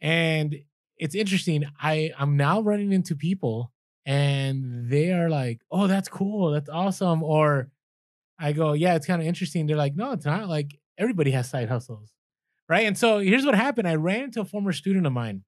[0.02, 0.58] And
[0.98, 1.66] it's interesting.
[1.80, 3.72] I I'm now running into people
[4.06, 6.52] and they are like, "Oh, that's cool.
[6.52, 7.70] That's awesome." Or
[8.42, 10.50] I go, "Yeah, it's kind of interesting." They're like, "No, it's not.
[10.50, 12.12] Like everybody has side hustles."
[12.68, 12.88] Right?
[12.88, 13.88] And so here's what happened.
[13.88, 15.44] I ran into a former student of mine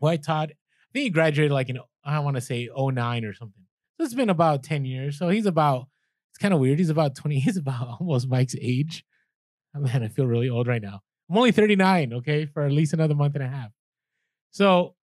[0.00, 0.50] who I taught.
[0.50, 3.64] I think he graduated like in I want to say 09 or something.
[3.96, 5.18] So it's been about 10 years.
[5.18, 5.88] So he's about
[6.38, 6.78] it's kind of weird.
[6.78, 7.38] He's about 20.
[7.40, 9.04] He's about almost Mike's age.
[9.74, 11.00] Oh, man, I feel really old right now.
[11.28, 13.70] I'm only 39, okay, for at least another month and a half.
[14.50, 14.94] So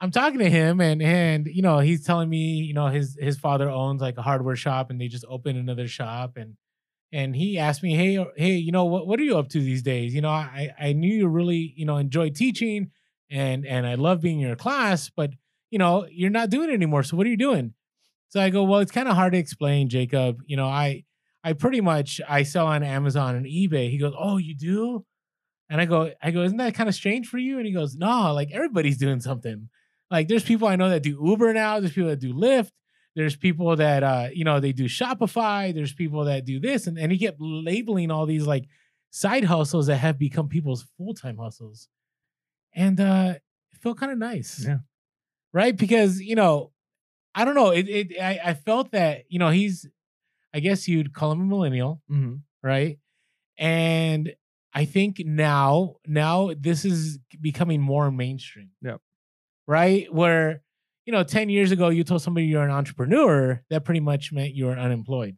[0.00, 3.38] I'm talking to him and and you know, he's telling me, you know, his his
[3.38, 6.56] father owns like a hardware shop and they just opened another shop and
[7.12, 9.82] and he asked me, "Hey, hey, you know, what what are you up to these
[9.82, 10.14] days?
[10.14, 12.90] You know, I I knew you really, you know, enjoy teaching
[13.30, 15.32] and and I love being in your class, but
[15.70, 17.02] you know, you're not doing it anymore.
[17.04, 17.74] So what are you doing?"
[18.30, 20.42] So I go, "Well, it's kind of hard to explain, Jacob.
[20.46, 21.04] You know, I
[21.44, 25.04] I pretty much I sell on Amazon and eBay." He goes, "Oh, you do?"
[25.68, 27.58] And I go, I go, isn't that kind of strange for you?
[27.58, 29.68] And he goes, no, like everybody's doing something.
[30.10, 31.80] Like there's people I know that do Uber now.
[31.80, 32.70] There's people that do Lyft.
[33.16, 35.74] There's people that uh, you know, they do Shopify.
[35.74, 36.86] There's people that do this.
[36.86, 38.66] And, and he kept labeling all these like
[39.10, 41.88] side hustles that have become people's full-time hustles.
[42.74, 43.34] And uh
[43.72, 44.64] it felt kind of nice.
[44.66, 44.78] Yeah.
[45.52, 45.76] Right?
[45.76, 46.70] Because, you know,
[47.34, 47.70] I don't know.
[47.70, 49.86] It it I, I felt that, you know, he's
[50.54, 52.36] I guess you'd call him a millennial Mm-hmm.
[52.62, 52.98] right?
[53.58, 54.32] And
[54.72, 58.70] I think now, now this is becoming more mainstream.
[58.82, 59.00] Yep.
[59.70, 60.12] Right?
[60.12, 60.62] Where,
[61.06, 64.52] you know, 10 years ago, you told somebody you're an entrepreneur, that pretty much meant
[64.52, 65.36] you were unemployed.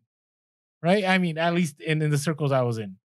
[0.82, 1.04] Right?
[1.04, 2.96] I mean, at least in, in the circles I was in.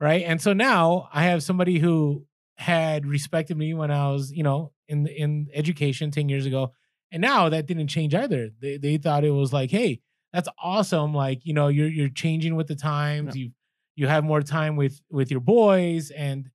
[0.00, 0.22] Right.
[0.26, 2.26] And so now I have somebody who
[2.56, 6.72] had respected me when I was, you know, in in education 10 years ago.
[7.10, 8.50] And now that didn't change either.
[8.60, 10.00] They they thought it was like, hey,
[10.32, 11.14] that's awesome.
[11.14, 13.34] Like, you know, you're you're changing with the times.
[13.34, 13.52] You
[13.96, 16.10] you have more time with with your boys.
[16.10, 16.50] And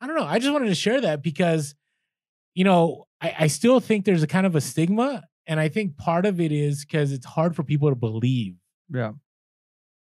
[0.00, 0.24] I don't know.
[0.24, 1.74] I just wanted to share that because,
[2.54, 5.22] you know, I, I still think there's a kind of a stigma.
[5.46, 8.56] And I think part of it is because it's hard for people to believe.
[8.92, 9.12] Yeah.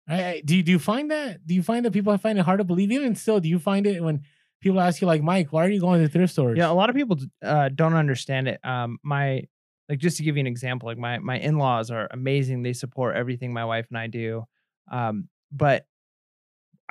[0.08, 1.46] I, I- do you do you find that?
[1.48, 2.92] Do you find that people find it hard to believe?
[2.92, 4.22] Even still, do you find it when
[4.62, 6.58] people ask you like, Mike, why are you going to thrift stores?
[6.58, 8.60] Yeah, a lot of people uh, don't understand it.
[8.64, 9.44] Um, my
[9.90, 12.64] like just to give you an example, like my my in laws are amazing.
[12.64, 14.44] They support everything my wife and I do.
[14.92, 15.86] Um, but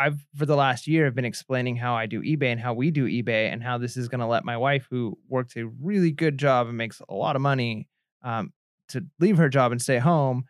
[0.02, 2.90] I've for the last year have been explaining how I do eBay and how we
[2.90, 6.10] do eBay and how this is going to let my wife, who works a really
[6.10, 7.88] good job and makes a lot of money,
[8.22, 8.52] um,
[8.88, 10.44] to leave her job and stay home.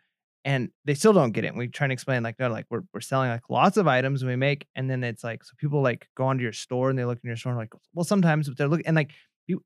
[0.45, 1.49] And they still don't get it.
[1.49, 4.25] And we try to explain like no, like we're we're selling like lots of items
[4.25, 7.05] we make, and then it's like so people like go onto your store and they
[7.05, 9.11] look in your store and like well sometimes they're looking and like
[9.47, 9.63] you,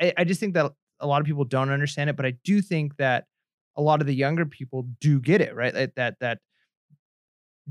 [0.00, 2.62] I, I just think that a lot of people don't understand it, but I do
[2.62, 3.24] think that
[3.76, 5.74] a lot of the younger people do get it, right?
[5.74, 6.38] That that, that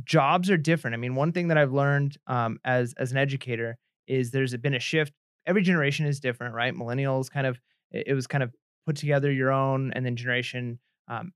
[0.03, 0.93] jobs are different.
[0.93, 3.77] I mean, one thing that I've learned um, as as an educator
[4.07, 5.13] is there's been a shift.
[5.45, 6.73] Every generation is different, right?
[6.73, 7.59] Millennials kind of
[7.91, 8.53] it, was kind of
[8.85, 11.31] put together your own, and then generation um,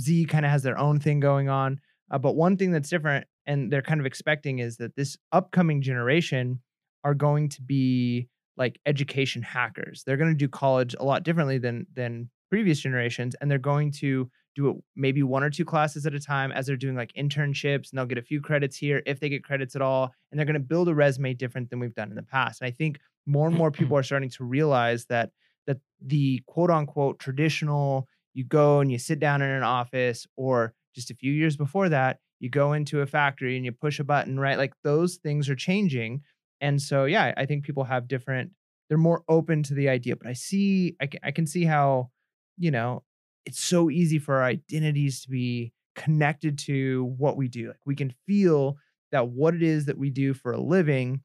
[0.00, 1.80] Z kind of has their own thing going on.
[2.10, 5.82] Uh, but one thing that's different, and they're kind of expecting, is that this upcoming
[5.82, 6.60] generation
[7.04, 10.02] are going to be like education hackers.
[10.04, 13.92] They're going to do college a lot differently than than previous generations, and they're going
[13.92, 14.30] to
[14.62, 17.90] do it maybe one or two classes at a time as they're doing like internships,
[17.90, 20.46] and they'll get a few credits here if they get credits at all, and they're
[20.46, 22.60] going to build a resume different than we've done in the past.
[22.60, 23.82] And I think more and more mm-hmm.
[23.82, 25.30] people are starting to realize that
[25.66, 30.74] that the quote unquote traditional you go and you sit down in an office or
[30.94, 34.04] just a few years before that you go into a factory and you push a
[34.04, 34.58] button, right?
[34.58, 36.22] Like those things are changing.
[36.60, 38.50] And so, yeah, I think people have different,
[38.88, 40.16] they're more open to the idea.
[40.16, 42.10] But I see, I can, I can see how,
[42.56, 43.02] you know,
[43.48, 47.68] it's so easy for our identities to be connected to what we do.
[47.68, 48.76] Like we can feel
[49.10, 51.22] that what it is that we do for a living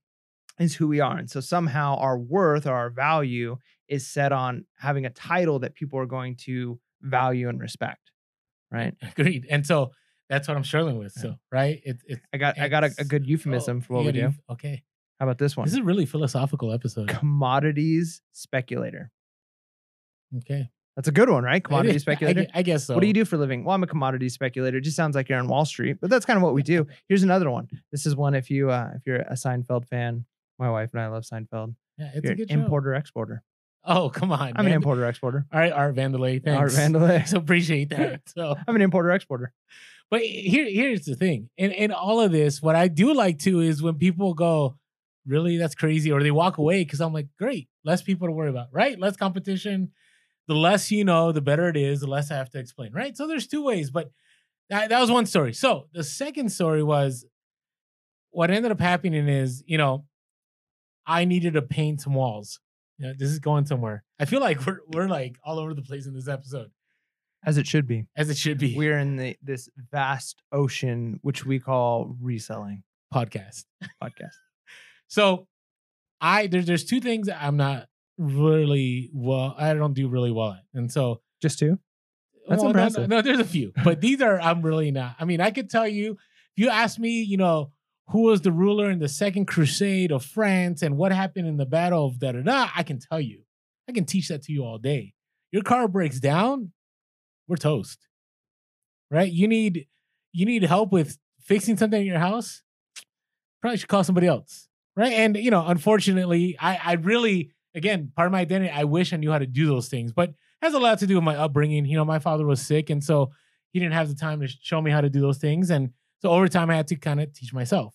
[0.57, 1.17] is who we are.
[1.17, 3.57] And so somehow our worth or our value
[3.89, 8.11] is set on having a title that people are going to value and respect.
[8.71, 8.93] Right.
[9.01, 9.45] Agreed.
[9.49, 9.91] And so
[10.29, 11.11] that's what I'm struggling with.
[11.11, 11.81] So, right?
[11.83, 14.13] It, it, I got I got a, a good oh, euphemism oh, for what we
[14.13, 14.31] do.
[14.49, 14.83] Okay.
[15.19, 15.65] How about this one?
[15.65, 17.09] This is a really philosophical episode.
[17.09, 19.11] Commodities speculator.
[20.37, 20.69] Okay.
[20.95, 21.63] That's a good one, right?
[21.63, 22.03] Commodity is.
[22.03, 22.45] I speculator.
[22.53, 22.93] I, guess so.
[22.93, 23.63] What do you do for a living?
[23.63, 24.77] Well, I'm a commodity speculator.
[24.77, 26.85] It just sounds like you're on Wall Street, but that's kind of what we do.
[27.09, 27.67] Here's another one.
[27.91, 30.25] This is one if you uh if you're a Seinfeld fan.
[30.59, 31.75] My wife and I love Seinfeld.
[31.97, 32.55] Yeah, it's you're a good show.
[32.55, 33.43] importer exporter.
[33.85, 34.53] Oh, come on.
[34.55, 35.45] I'm an importer exporter.
[35.51, 36.41] All right, Art Vandelay.
[36.43, 36.57] Thanks.
[36.57, 37.27] Art Vandelay.
[37.27, 38.21] So appreciate that.
[38.27, 39.51] So, I'm an importer exporter.
[40.09, 41.49] but here, here's the thing.
[41.57, 44.77] In in all of this, what I do like too is when people go,
[45.25, 48.49] "Really, that's crazy," or they walk away because I'm like, "Great, less people to worry
[48.49, 48.97] about, right?
[48.99, 49.91] Less competition.
[50.47, 52.01] The less you know, the better it is.
[52.01, 54.11] The less I have to explain, right?" So there's two ways, but
[54.69, 55.53] that, that was one story.
[55.53, 57.25] So the second story was
[58.31, 60.05] what ended up happening is, you know,
[61.05, 62.59] I needed to paint some walls.
[62.97, 64.03] You know, this is going somewhere.
[64.19, 66.71] I feel like we're we're like all over the place in this episode,
[67.45, 68.05] As it should be.
[68.15, 68.75] as it should be.
[68.77, 73.65] We're in the this vast ocean which we call reselling podcast.
[74.01, 74.33] podcast.
[75.07, 75.47] So
[76.21, 79.55] I there's there's two things I'm not really well.
[79.57, 81.79] I don't do really well and so Just two?
[82.47, 83.09] That's well, no, no, impressive.
[83.09, 85.15] No, there's a few, but these are I'm really not.
[85.19, 87.71] I mean, I could tell you if you ask me, you know,
[88.09, 91.65] who was the ruler in the Second Crusade of France and what happened in the
[91.65, 93.43] Battle of da da da, I can tell you.
[93.87, 95.13] I can teach that to you all day.
[95.51, 96.71] Your car breaks down,
[97.47, 97.99] we're toast.
[99.09, 99.31] Right?
[99.31, 99.87] You need
[100.31, 102.61] you need help with fixing something in your house.
[103.61, 104.67] Probably should call somebody else.
[104.95, 105.13] Right?
[105.13, 108.71] And you know, unfortunately, I I really again part of my identity.
[108.71, 111.15] I wish I knew how to do those things, but has a lot to do
[111.15, 111.85] with my upbringing.
[111.85, 113.31] You know, my father was sick, and so
[113.71, 115.69] he didn't have the time to show me how to do those things.
[115.69, 117.93] And so over time, I had to kind of teach myself.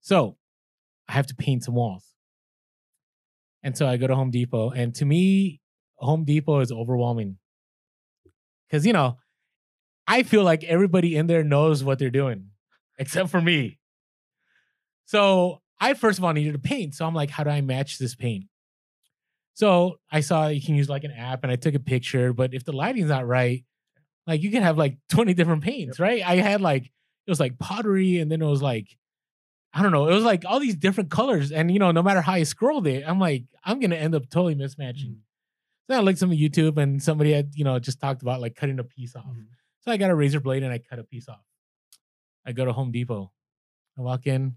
[0.00, 0.36] So
[1.08, 2.04] I have to paint some walls.
[3.62, 5.60] And so I go to Home Depot, and to me,
[5.96, 7.38] Home Depot is overwhelming.
[8.66, 9.18] Because, you know,
[10.08, 12.48] I feel like everybody in there knows what they're doing,
[12.98, 13.78] except for me.
[15.04, 16.94] So I first of all needed to paint.
[16.94, 18.46] So I'm like, how do I match this paint?
[19.54, 22.54] So I saw you can use like an app and I took a picture, but
[22.54, 23.64] if the lighting's not right,
[24.26, 26.22] like you can have like 20 different paints, right?
[26.26, 28.96] I had like, it was like pottery and then it was like,
[29.74, 31.50] I don't know, it was like all these different colors.
[31.52, 34.28] And you know, no matter how I scrolled it, I'm like, I'm gonna end up
[34.30, 35.16] totally mismatching.
[35.90, 38.78] So I looked some YouTube and somebody had, you know, just talked about like cutting
[38.78, 39.24] a piece off.
[39.26, 39.46] Mhm.
[39.80, 41.42] So I got a razor blade and I cut a piece off.
[42.46, 43.32] I go to Home Depot.
[43.98, 44.56] I walk in.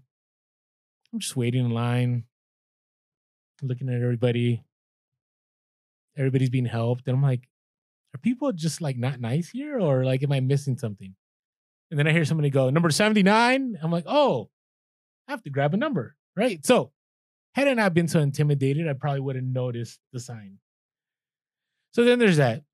[1.12, 2.24] I'm just waiting in line,
[3.62, 4.64] looking at everybody.
[6.16, 7.06] Everybody's being helped.
[7.06, 7.48] And I'm like,
[8.14, 9.78] are people just like not nice here?
[9.78, 11.14] Or like, am I missing something?
[11.90, 13.78] And then I hear somebody go, number 79.
[13.80, 14.50] I'm like, oh,
[15.28, 16.16] I have to grab a number.
[16.36, 16.64] Right.
[16.64, 16.92] So
[17.54, 20.58] had I not been so intimidated, I probably would have noticed the sign.
[21.92, 22.64] So then there's that.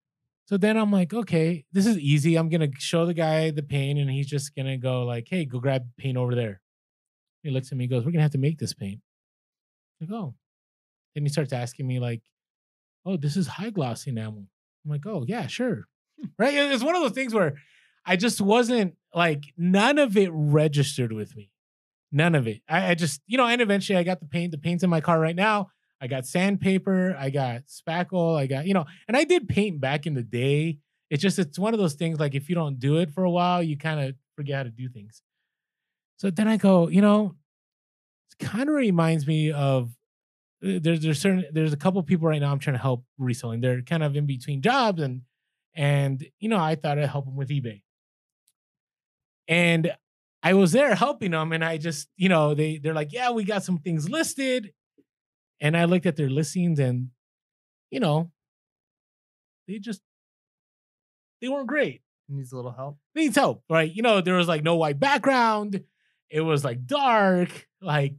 [0.46, 2.34] So then I'm like, okay, this is easy.
[2.34, 5.60] I'm gonna show the guy the paint, and he's just gonna go like, hey, go
[5.60, 6.61] grab paint over there.
[7.42, 9.00] He looks at me, goes, We're gonna have to make this paint.
[10.00, 10.16] I go.
[10.16, 10.34] Oh.
[11.14, 12.22] Then he starts asking me, like,
[13.04, 14.46] oh, this is high gloss enamel.
[14.84, 15.86] I'm like, oh yeah, sure.
[16.20, 16.26] Hmm.
[16.38, 16.54] Right?
[16.54, 17.54] It's one of those things where
[18.04, 21.50] I just wasn't like none of it registered with me.
[22.10, 22.60] None of it.
[22.68, 24.52] I, I just, you know, and eventually I got the paint.
[24.52, 25.68] The paint's in my car right now.
[26.00, 30.04] I got sandpaper, I got spackle, I got, you know, and I did paint back
[30.04, 30.78] in the day.
[31.10, 33.30] It's just, it's one of those things like if you don't do it for a
[33.30, 35.22] while, you kind of forget how to do things.
[36.22, 37.34] So then I go, you know,
[38.30, 39.88] it kind of reminds me of
[40.64, 43.60] uh, there's there's certain there's a couple people right now I'm trying to help reselling.
[43.60, 45.22] They're kind of in between jobs and
[45.74, 47.82] and you know I thought I'd help them with eBay.
[49.48, 49.92] And
[50.44, 53.42] I was there helping them, and I just you know they they're like, yeah, we
[53.42, 54.72] got some things listed,
[55.60, 57.08] and I looked at their listings, and
[57.90, 58.30] you know
[59.66, 60.02] they just
[61.40, 62.98] they weren't great Needs a little help.
[63.14, 63.92] needs help, right?
[63.92, 65.82] You know, there was like no white background.
[66.32, 67.68] It was like dark.
[67.80, 68.14] Like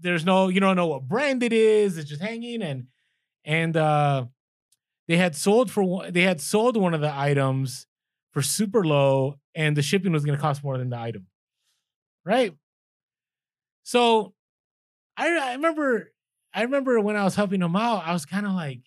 [0.00, 1.98] there's no, you don't know what brand it is.
[1.98, 2.88] It's just hanging and
[3.44, 4.26] and uh
[5.08, 7.86] they had sold for they had sold one of the items
[8.32, 11.26] for super low and the shipping was gonna cost more than the item.
[12.24, 12.54] Right?
[13.84, 14.34] So
[15.16, 16.12] I I remember
[16.54, 18.80] I remember when I was helping them out, I was kind of like,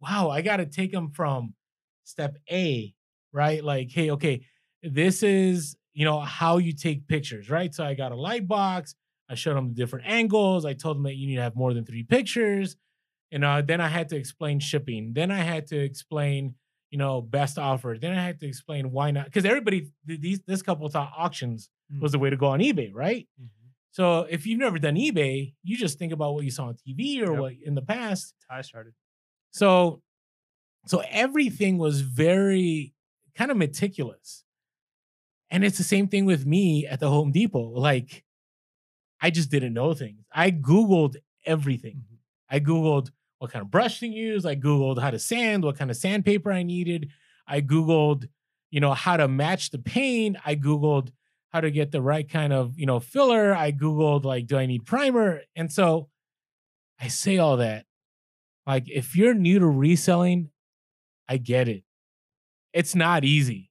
[0.00, 1.54] wow, I gotta take them from
[2.04, 2.94] step A
[3.36, 3.62] right?
[3.62, 4.40] Like, hey, okay,
[4.82, 7.74] this is you know how you take pictures, right?
[7.74, 8.94] So I got a light box.
[9.30, 10.64] I showed them the different angles.
[10.66, 12.76] I told them that you need to have more than three pictures.
[13.32, 15.12] And know, then I had to explain shipping.
[15.14, 16.54] Then I had to explain,
[16.90, 17.96] you know, best offer.
[18.00, 22.00] Then I had to explain why not because everybody these this couple thought auctions Mm.
[22.00, 23.28] was the way to go on eBay, right?
[23.92, 27.20] So if you've never done eBay, you just think about what you saw on TV
[27.22, 27.40] or Yep.
[27.40, 28.34] what in the past.
[28.50, 28.92] That's I started.
[29.52, 30.02] So
[30.86, 32.92] so everything was very
[33.36, 34.44] kind of meticulous.
[35.50, 37.70] And it's the same thing with me at the Home Depot.
[37.70, 38.24] Like
[39.20, 40.20] I just didn't know things.
[40.32, 41.96] I googled everything.
[42.12, 42.18] Mhm.
[42.50, 45.90] I googled what kind of brush to use, I googled how to sand, what kind
[45.90, 47.10] of sandpaper I needed.
[47.46, 48.28] I googled,
[48.70, 50.36] you know, how to match the paint.
[50.44, 51.10] I googled
[51.50, 53.54] how to get the right kind of, you know, filler.
[53.54, 55.42] I googled like do I need primer?
[55.54, 56.08] And so
[57.00, 57.86] I say all that
[58.66, 60.50] like if you're new to reselling,
[61.28, 61.84] I get it.
[62.72, 63.65] It's not easy.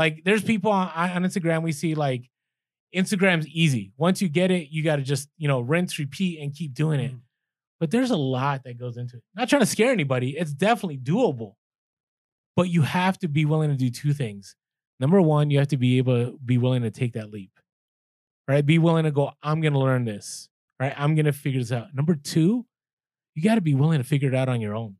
[0.00, 2.30] Like there's people on, on Instagram we see like
[2.96, 3.92] Instagram's easy.
[3.98, 7.00] Once you get it, you got to just, you know, rinse, repeat and keep doing
[7.00, 7.12] it.
[7.12, 7.20] Mhm.
[7.78, 9.22] But there's a lot that goes into it.
[9.34, 10.38] Not trying to scare anybody.
[10.38, 11.56] It's definitely doable.
[12.56, 14.56] But you have to be willing to do two things.
[15.00, 17.52] Number one, you have to be able to be willing to take that leap.
[18.48, 18.64] Right?
[18.64, 20.48] Be willing to go, I'm gonna learn this.
[20.80, 20.94] Right?
[20.96, 21.94] I'm gonna figure this out.
[21.94, 22.64] Number two,
[23.34, 24.96] you got to be willing to figure it out on your own.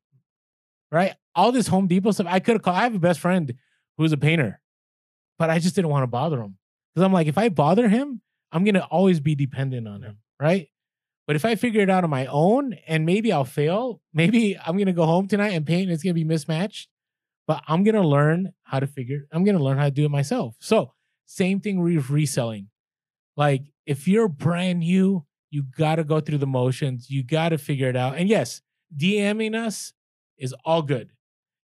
[0.92, 1.14] Right?
[1.34, 2.76] All this Home Depot stuff, I could have called.
[2.76, 3.54] I have a best friend
[3.96, 4.60] who's a painter,
[5.40, 6.59] but I just didn't want to bother him.
[6.94, 8.20] Because I'm like, if I bother him,
[8.53, 10.18] I'm gonna always be dependent on him.
[10.38, 10.68] Right?
[11.26, 14.76] But if I figure it out on my own and maybe I'll fail, maybe I'm
[14.76, 16.90] gonna go home tonight and paint and it's gonna be mismatched.
[17.46, 20.57] But I'm gonna learn how to figure, I'm gonna learn how to do it myself.
[20.61, 20.92] So
[21.24, 22.68] same thing with reselling.
[23.35, 27.96] Like if you're brand new, you gotta go through the motions, you gotta figure it
[27.96, 28.18] out.
[28.18, 28.61] And yes,
[28.94, 29.94] DMing us
[30.37, 31.12] is all good.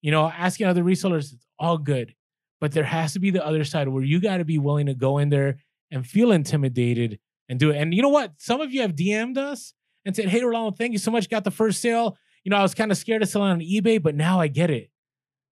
[0.00, 2.14] You know, asking other resellers, it's all good.
[2.64, 5.18] But there has to be the other side where you gotta be willing to go
[5.18, 5.58] in there
[5.90, 7.76] and feel intimidated and do it.
[7.76, 8.32] And you know what?
[8.38, 9.74] Some of you have DM'd us
[10.06, 11.28] and said, Hey, Rolando, thank you so much.
[11.28, 12.16] Got the first sale.
[12.42, 14.70] You know, I was kind of scared of selling on eBay, but now I get
[14.70, 14.88] it.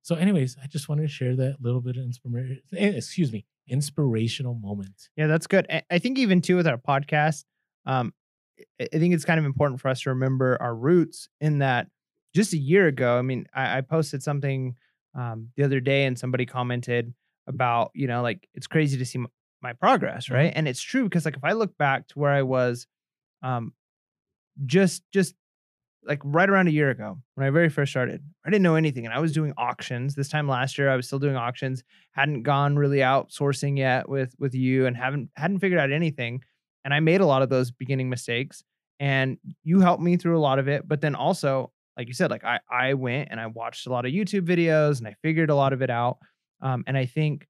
[0.00, 2.62] So, anyways, I just wanted to share that little bit of inspiration.
[2.72, 5.10] Excuse me, inspirational moment.
[5.14, 5.66] Yeah, that's good.
[5.90, 7.44] I- think even too with our podcast,
[7.84, 8.14] um,
[8.80, 11.88] I I think it's kind of important for us to remember our roots in that
[12.34, 14.76] just a year ago, I mean, I, I posted something
[15.14, 17.12] um, the other day and somebody commented
[17.46, 19.28] about, you know, like it's crazy to see m-
[19.62, 20.34] my progress, Mhm.
[20.34, 20.52] right?
[20.54, 22.86] And it's true because like if I look back to where I was
[23.42, 23.74] um,
[24.66, 25.34] just just
[26.04, 29.06] like right around a year ago when I very first started, I didn't know anything
[29.06, 30.14] and I was doing auctions.
[30.14, 34.34] This time last year, I was still doing auctions, hadn't gone really outsourcing yet with
[34.38, 36.42] with you and haven't hadn't figured out anything.
[36.84, 38.64] And I made a lot of those beginning mistakes
[39.00, 40.88] and you helped me through a lot of it.
[40.88, 44.06] But then also, like you said, like I I went and I watched a lot
[44.06, 46.18] of YouTube videos and I figured a lot of it out.
[46.60, 47.46] Um, and I think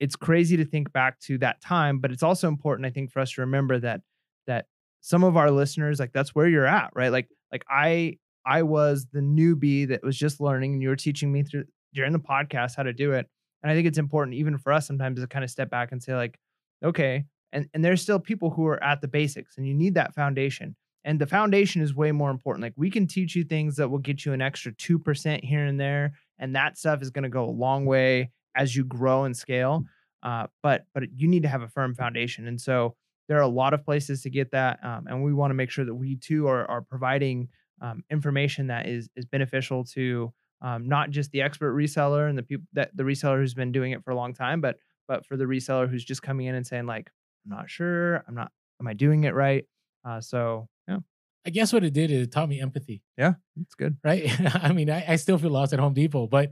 [0.00, 3.20] it's crazy to think back to that time, but it's also important, I think, for
[3.20, 4.00] us to remember that
[4.46, 4.66] that
[5.00, 7.10] some of our listeners, like that's where you're at, right?
[7.10, 11.30] Like like I I was the newbie that was just learning, and you were teaching
[11.30, 13.28] me through during the podcast how to do it.
[13.62, 16.02] And I think it's important even for us sometimes to kind of step back and
[16.02, 16.38] say, like,
[16.84, 20.14] okay, and and there's still people who are at the basics, and you need that
[20.14, 20.74] foundation.
[21.04, 22.62] And the foundation is way more important.
[22.62, 25.64] Like we can teach you things that will get you an extra two percent here
[25.64, 29.24] and there, and that stuff is going to go a long way as you grow
[29.24, 29.84] and scale.
[30.22, 32.94] Uh, but but you need to have a firm foundation, and so
[33.28, 35.70] there are a lot of places to get that, um, and we want to make
[35.70, 37.48] sure that we too are are providing
[37.80, 42.42] um, information that is is beneficial to um, not just the expert reseller and the
[42.42, 44.76] people that the reseller who's been doing it for a long time, but
[45.08, 47.10] but for the reseller who's just coming in and saying like,
[47.44, 49.64] I'm not sure, I'm not, am I doing it right?
[50.04, 50.98] Uh, so yeah,
[51.46, 53.02] I guess what it did is it taught me empathy.
[53.16, 53.96] Yeah, it's good.
[54.04, 54.30] right?
[54.64, 56.50] I mean, I, I still feel lost at Home Depot, but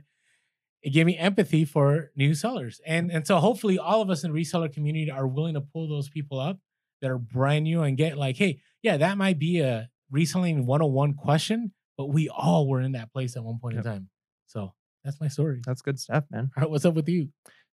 [0.83, 2.81] it gave me empathy for new sellers.
[2.87, 5.89] And and so hopefully all of us in the reseller community are willing to pull
[5.89, 6.59] those people up
[7.03, 11.15] that are brand new and get like, hey, yeah, that might be a reselling 101
[11.15, 13.85] question, but we all were in that place at one point Yep.
[13.87, 14.09] in time.
[14.47, 14.73] So
[15.05, 15.61] that's my story.
[15.67, 16.51] That's good stuff, man.
[16.57, 17.29] All right, what's up with you?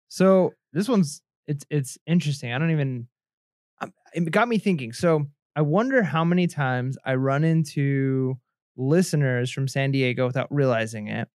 [0.10, 2.52] So this one's it's it's interesting.
[2.52, 3.08] I don't even.
[4.14, 4.92] It got me thinking.
[4.94, 8.38] So I wonder how many times I run into
[8.76, 11.28] listeners from San Diego without realizing it,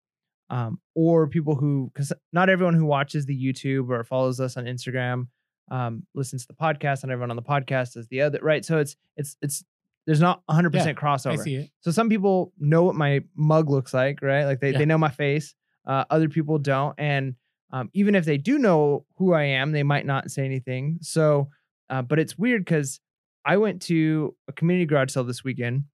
[0.49, 4.63] um, or people who because not everyone who watches the YouTube or follows us on
[4.65, 5.27] Instagram
[5.69, 8.63] um, listens to the podcast, and everyone on the podcast is the other right.
[8.63, 9.63] So it's it's it's
[10.05, 11.39] there's not 100 percent I crossover.
[11.43, 11.69] see it.
[11.81, 14.45] So some people know what my mug looks like, right?
[14.45, 14.77] Like they, Yeah.
[14.79, 15.53] they know my face.
[15.85, 16.95] Uh, other people don't.
[16.97, 17.35] And
[17.71, 20.99] um, even if they do know who I am, they might not say anything.
[21.01, 21.49] So,
[21.89, 22.99] uh, but it's weird because
[23.45, 25.85] I went to a community garage sale this weekend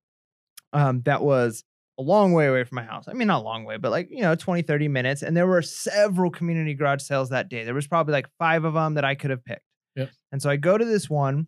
[0.74, 1.64] um, that was
[1.98, 3.08] a long way away from my house.
[3.08, 5.22] I mean, not a long way, but like, you know, 20, 30 minutes.
[5.22, 7.64] And there were several community garage sales that day.
[7.64, 9.64] There was probably like five of them that I could have picked.
[9.96, 10.10] Yep.
[10.32, 11.48] And so I go to this one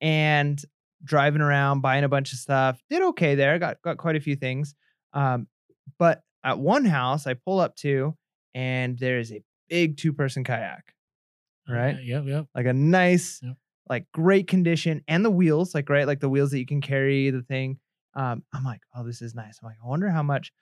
[0.00, 0.62] and
[1.04, 2.82] driving around, buying a bunch of stuff.
[2.88, 3.58] Did okay there.
[3.58, 4.74] Got got quite a few things.
[5.12, 5.48] Um,
[5.98, 8.16] but at one house I pull up to,
[8.54, 10.94] and there is a big two person kayak,
[11.68, 11.96] right?
[11.96, 12.46] Uh, yep, yep.
[12.54, 13.56] Like a nice, Yep.
[13.88, 17.30] Like great condition, and the wheels, like right, like the wheels that you can carry
[17.30, 17.78] the thing.
[18.14, 19.58] Um, I'm like, oh, this is nice.
[19.62, 20.52] I'm like, I wonder how much.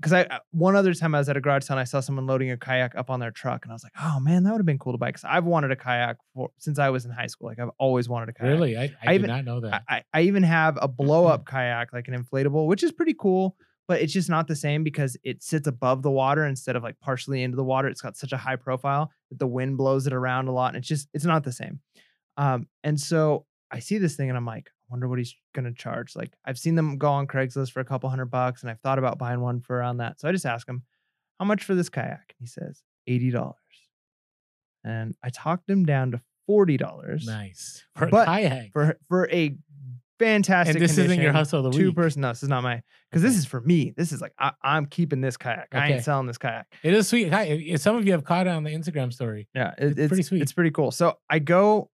[0.00, 1.98] Because I uh, one other time I was at a garage sale, and I saw
[1.98, 4.52] someone loading a kayak up on their truck, and I was like, oh man, that
[4.52, 5.08] would have been cool to buy.
[5.08, 7.48] Because I've wanted a kayak for since I was in high school.
[7.48, 8.52] Like I've always wanted a kayak.
[8.52, 8.76] Really?
[8.76, 9.82] I, I, I did not know that.
[9.88, 13.14] I, I I even have a blow up kayak, like an inflatable, which is pretty
[13.18, 13.56] cool,
[13.88, 17.00] but it's just not the same because it sits above the water instead of like
[17.00, 17.88] partially into the water.
[17.88, 20.68] It's got such a high profile that the wind blows it around a lot.
[20.68, 21.80] And it's just, it's not the same.
[22.38, 25.74] Um, and so I see this thing and I'm like, I wonder what he's gonna
[25.74, 26.16] charge.
[26.16, 28.98] Like I've seen them go on Craigslist for a couple hundred bucks, and I've thought
[28.98, 30.18] about buying one for around that.
[30.20, 30.82] So I just ask him,
[31.38, 32.34] how much for this kayak?
[32.38, 33.52] And he says, $80.
[34.84, 37.84] And I talked him down to $40 nice.
[37.96, 38.72] For a kayak.
[38.72, 39.54] for for a
[40.18, 40.76] fantastic.
[40.76, 41.96] and this isn't your hustle of the Two week.
[41.96, 42.22] person.
[42.22, 43.92] No, this is not my because this is for me.
[43.96, 45.68] This is like I, I'm keeping this kayak.
[45.72, 46.66] I ain't selling this kayak.
[46.82, 47.30] It is sweet.
[47.32, 49.48] Hi, some of you have caught it on the Instagram story.
[49.54, 50.42] Yeah, it- It's it's, pretty sweet.
[50.42, 50.90] It's pretty cool.
[50.90, 51.90] So I go,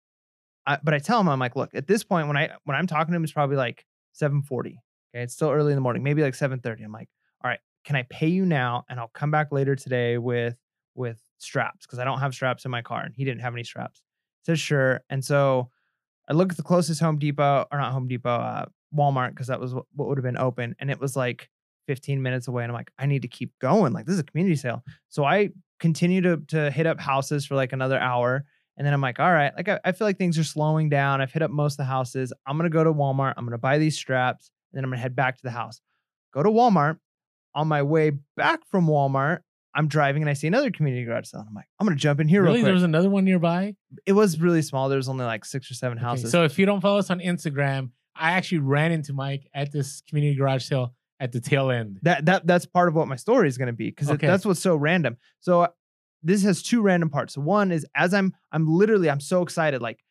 [0.67, 2.87] I, but I tell him I'm like, look, at this point when I when I'm
[2.87, 3.85] talking to him, it's probably like
[4.21, 4.67] 7:40.
[4.67, 6.85] Okay, it's still early in the morning, maybe like 7:30.
[6.85, 7.09] I'm like,
[7.43, 10.57] all right, can I pay you now, and I'll come back later today with
[10.95, 13.65] with straps because I don't have straps in my car, and he didn't have any
[13.65, 14.03] straps.
[14.43, 15.71] He says sure, and so
[16.29, 19.61] I look at the closest Home Depot or not Home Depot, uh, Walmart because that
[19.61, 21.49] was what, would have been open, and it was like
[21.87, 23.93] 15 minutes away, and I'm like, I need to keep going.
[23.93, 25.51] Like this is a community sale, so I
[25.81, 28.45] continue to to hit up houses for like another hour.
[28.77, 31.21] And then I'm like, all right, like I, I feel like things are slowing down.
[31.21, 32.33] I've hit up most of the houses.
[32.47, 33.35] I'm gonna go to Walmart.
[33.37, 35.81] I'm gonna buy these straps, and then I'm gonna head back to the house.
[36.33, 36.99] Go to Walmart.
[37.57, 39.39] On my way back from Walmart,
[39.77, 41.45] I'm driving and I see another community garage sale.
[41.49, 42.57] I'm like, I'm gonna jump in here really?
[42.57, 43.77] real There was another one nearby?
[44.07, 44.89] it was really small.
[44.89, 46.33] There was only like six or seven Okay, houses.
[46.33, 50.03] So if you don't follow us on Instagram, I actually ran into Mike at this
[50.09, 52.01] community garage sale at the tail end.
[52.03, 54.27] that that that's part of what my story is going to be because Okay.
[54.27, 55.17] that's what's so random.
[55.39, 55.69] So
[56.25, 57.37] this has two random parts.
[57.37, 60.03] One is as I'm I'm literally I'm so excited like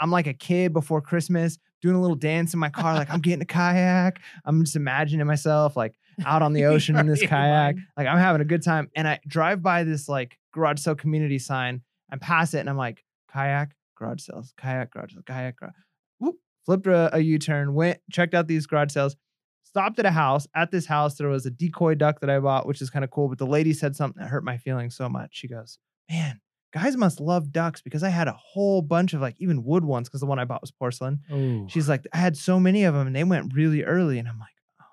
[0.00, 3.20] I'm like a kid before Christmas doing a little dance in my car like I'm
[3.20, 4.20] getting a kayak.
[4.44, 5.94] I'm just imagining myself like
[6.24, 7.76] out on the ocean in this kayak.
[7.96, 11.38] Like I'm having a good time and I drive by this like garage sale community
[11.38, 11.82] sign.
[12.10, 15.74] I pass it and I'm like kayak garage sales, kayak garage sales, kayak garage.
[16.18, 19.16] Whoop, flipped a, a U-turn, went checked out these garage sales
[19.78, 20.46] stopped at a house.
[20.54, 23.10] At this house, there was a decoy duck that I bought, which is kind of
[23.10, 23.28] cool.
[23.28, 25.30] But the lady said something that hurt my feelings so much.
[25.32, 25.78] She goes,
[26.10, 26.40] Man,
[26.72, 30.08] guys must love ducks because I had a whole bunch of like even wood ones
[30.08, 31.20] because the one I bought was porcelain.
[31.30, 34.18] Oh, She's like, I had so many of them and they went really early.
[34.18, 34.48] And I'm like,
[34.80, 34.84] Oh,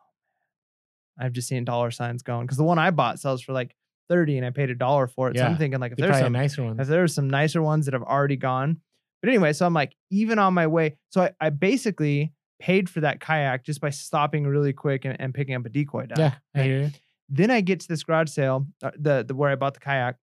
[1.18, 1.26] man.
[1.26, 3.76] I've just seen dollar signs going because the one I bought sells for like
[4.10, 5.38] 30 and I paid a dollar for it.
[5.38, 6.80] So I'm thinking, like, if they're there's some nicer ones.
[6.80, 8.82] if there's some nicer ones that have already gone.
[9.22, 13.02] But anyway, so I'm like, even on my way, so I, I basically paid for
[13.02, 16.18] that kayak just by stopping really quick and, and picking up a decoy duck.
[16.18, 16.92] Yeah, I hear you.
[17.30, 20.16] Then I get to this garage sale, uh, the, the where I bought the kayak.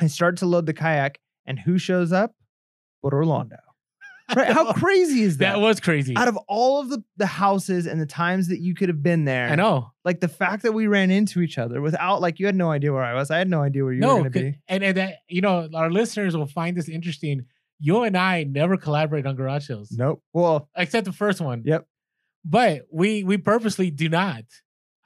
[0.00, 2.34] I start to load the kayak, and who shows up?
[3.02, 3.56] But Orlando.
[4.36, 4.52] Right?
[4.52, 5.54] How crazy is that?
[5.54, 6.14] That was crazy.
[6.14, 9.24] Out of all of the, the houses and the times that you could have been
[9.24, 9.92] there, I know.
[10.04, 12.92] like the fact that we ran into each other without, like, you had no idea
[12.92, 13.30] where I was.
[13.30, 14.58] I had no idea where you were going to be.
[14.68, 17.46] and and that you know our listeners will find this interesting.
[17.80, 20.22] You and I never collaborate on garage sales, Nope.
[20.32, 21.62] Well, except the first one.
[21.64, 21.86] Yep.
[22.44, 24.44] But we we purposely do not.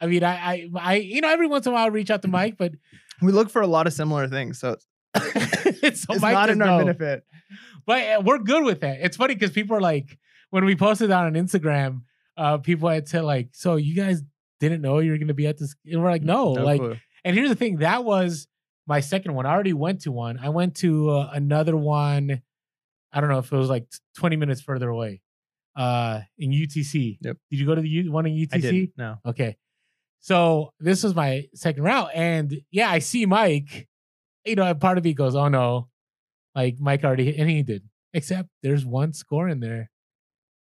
[0.00, 2.22] I mean, I I, I you know every once in a while I reach out
[2.22, 2.72] to Mike, but
[3.20, 4.58] we look for a lot of similar things.
[4.58, 4.86] So it's,
[5.82, 6.78] it's, Mike not in our know.
[6.78, 7.24] benefit.
[7.86, 8.98] But uh, we're good with that.
[9.00, 10.18] It's funny because people are like,
[10.50, 12.02] when we posted that on Instagram,
[12.36, 14.22] uh, people had said like, "So you guys
[14.60, 16.96] didn't know you were going to be at this?" And we're like, "No." like, clue.
[17.24, 18.46] and here's the thing: that was
[18.86, 19.46] my second one.
[19.46, 20.38] I already went to one.
[20.38, 22.42] I went to uh, another one.
[23.12, 23.86] I don't know if it was like
[24.16, 25.20] 20 minutes further away,
[25.76, 27.18] uh, in UTC.
[27.20, 27.36] Yep.
[27.50, 28.54] Did you go to the U- one in UTC?
[28.54, 28.92] I didn't.
[28.96, 29.16] No.
[29.26, 29.56] Okay.
[30.20, 32.10] So this was my second route.
[32.14, 33.88] And yeah, I see Mike.
[34.44, 35.88] You know, part of me goes, oh no.
[36.54, 37.82] Like Mike already hit, and he did.
[38.14, 39.90] Except there's one score in there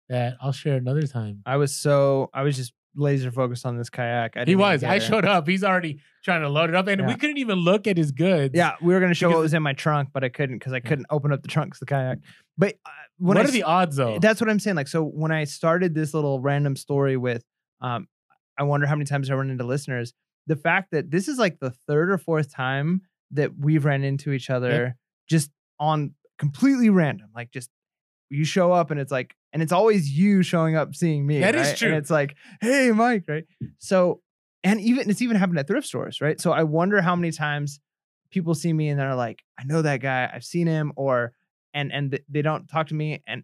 [0.08, 1.42] that I'll share another time.
[1.46, 4.38] I was so I was just laser focused on this kayak.
[4.38, 4.84] I He was.
[4.84, 5.48] I showed up.
[5.48, 6.88] He's already trying to load it up.
[6.88, 8.54] And we couldn't even look at his goods.
[8.56, 10.80] Yeah, we were gonna show what was in my trunk, but I couldn't because I
[10.80, 12.20] couldn't open up the trunk of the kayak.
[12.58, 14.20] But uh, when what I, are the odds though?
[14.20, 14.76] That's what I'm saying.
[14.76, 17.44] Like, so when I started this little random story with,
[17.82, 18.08] um,
[18.58, 20.14] I wonder how many times I run into listeners.
[20.48, 24.32] The fact that this is like the third or fourth time that we've ran into
[24.32, 24.96] each other
[25.30, 27.30] just on completely random.
[27.36, 27.70] Like, just
[28.30, 31.40] you show up and it's like, and it's always you showing up seeing me.
[31.40, 31.78] That is right?
[31.78, 31.88] true.
[31.90, 33.46] And it's like, hey, Mike, right?
[33.80, 34.22] So
[34.64, 36.40] and even it's even happened at thrift stores, right?
[36.40, 37.80] So I wonder how many times
[38.32, 41.34] people see me and they're like, I know that guy, I've seen him, or
[41.74, 43.44] and and th- they don't talk to me and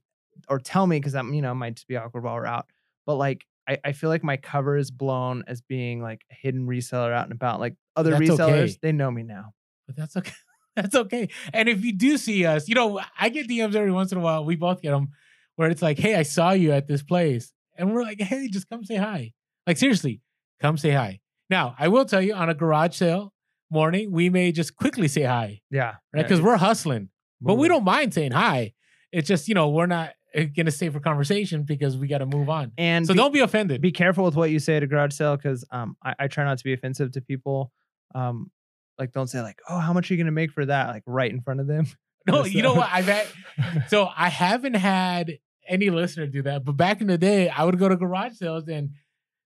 [0.49, 2.67] or tell me because I'm you know might just be awkward while we're out,
[3.05, 3.45] but like.
[3.67, 7.23] I, I feel like my cover is blown as being like a hidden reseller out
[7.23, 7.59] and about.
[7.59, 8.77] Like other That's resellers, okay.
[8.83, 9.53] they know me now.
[9.87, 10.31] but that's okay.
[10.75, 11.29] That's okay.
[11.53, 14.21] And if you do see us, you know, I get DMs every once in a
[14.21, 14.43] while.
[14.45, 15.09] We both get them
[15.55, 18.69] where it's like, "Hey, I saw you at this place," and we're like, "Hey, just
[18.69, 19.31] come say hi."
[19.67, 20.21] Like seriously,
[20.61, 21.19] come say hi.
[21.49, 23.33] Now, I will tell you, on a garage sale
[23.71, 26.21] morning, we may just quickly say hi, Yeah, right?
[26.23, 27.09] Because we're hustling,
[27.41, 28.73] but we don't mind saying hi.
[29.11, 32.25] It's just you know we're not uh, gonna stay for conversation because we got to
[32.25, 32.73] move on.
[32.77, 33.79] And So be- don't be offended.
[33.81, 36.43] be careful with what you say at a garage sale because um I, I try
[36.43, 37.71] not to be offensive to people.
[38.13, 38.51] Um
[38.97, 40.87] like don't say like, oh, how much are you gonna make for that?
[40.89, 41.87] Like right in front of them.
[42.27, 42.89] no, you know what?
[42.91, 43.27] I've had
[43.87, 47.79] so I haven't had any listener do that, but back in the day, I would
[47.79, 48.91] go to garage sales and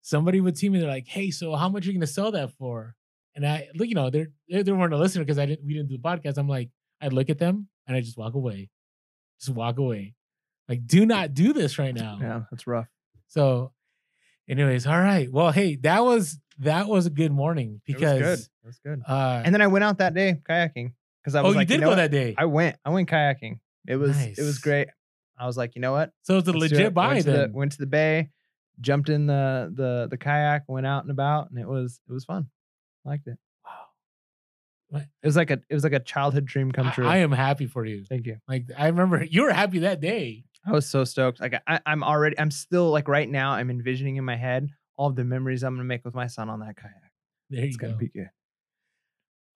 [0.03, 0.79] somebody would see me.
[0.79, 2.95] They're like, "Hey, so how much are you gonna sell that for?"
[3.35, 5.75] And I, look, you know, they're they, they weren't a listener because I didn't we
[5.75, 6.39] didn't do the podcast.
[6.39, 6.71] I'm like,
[7.01, 8.71] I'd look at them and I just walk away,
[9.41, 10.15] just walk away.
[10.69, 12.19] Like, do not do this right now.
[12.21, 12.89] yeah, that's rough.
[13.29, 13.73] So,
[14.49, 15.31] anyways, all right.
[15.31, 18.49] Well, hey, that was that was a good morning because It was because good.
[18.63, 19.03] It was good.
[19.07, 20.93] uh, And then I went out that day kayaking
[21.23, 21.97] because I was oh, was you like, did know go what?
[21.97, 22.35] that day.
[22.39, 22.77] I went.
[22.85, 23.59] I went kayaking.
[23.87, 24.89] It was it was great.
[25.39, 26.13] I was like, you know what?
[26.23, 26.95] so it's a Let's legit it.
[26.95, 28.31] buy went to, the, went to the bay,
[28.81, 32.25] jumped in the the the kayak, went out and about, and it was it was
[32.25, 32.49] fun.
[33.05, 33.37] I Liked it.
[33.65, 33.71] Wow.
[34.89, 35.03] What?
[35.03, 37.07] It was like a it was like a childhood dream come I- true.
[37.07, 38.05] I am happy for you.
[38.05, 38.39] Thank you.
[38.49, 40.46] Like I remember you were happy that day.
[40.67, 41.41] I was so stoked.
[41.41, 43.53] Like I, I'm already, I'm still like right now.
[43.53, 46.49] I'm envisioning in my head all of the memories I'm gonna make with my son
[46.49, 46.95] on that kayak.
[47.51, 47.89] There you It's go.
[47.89, 48.31] gonna be good.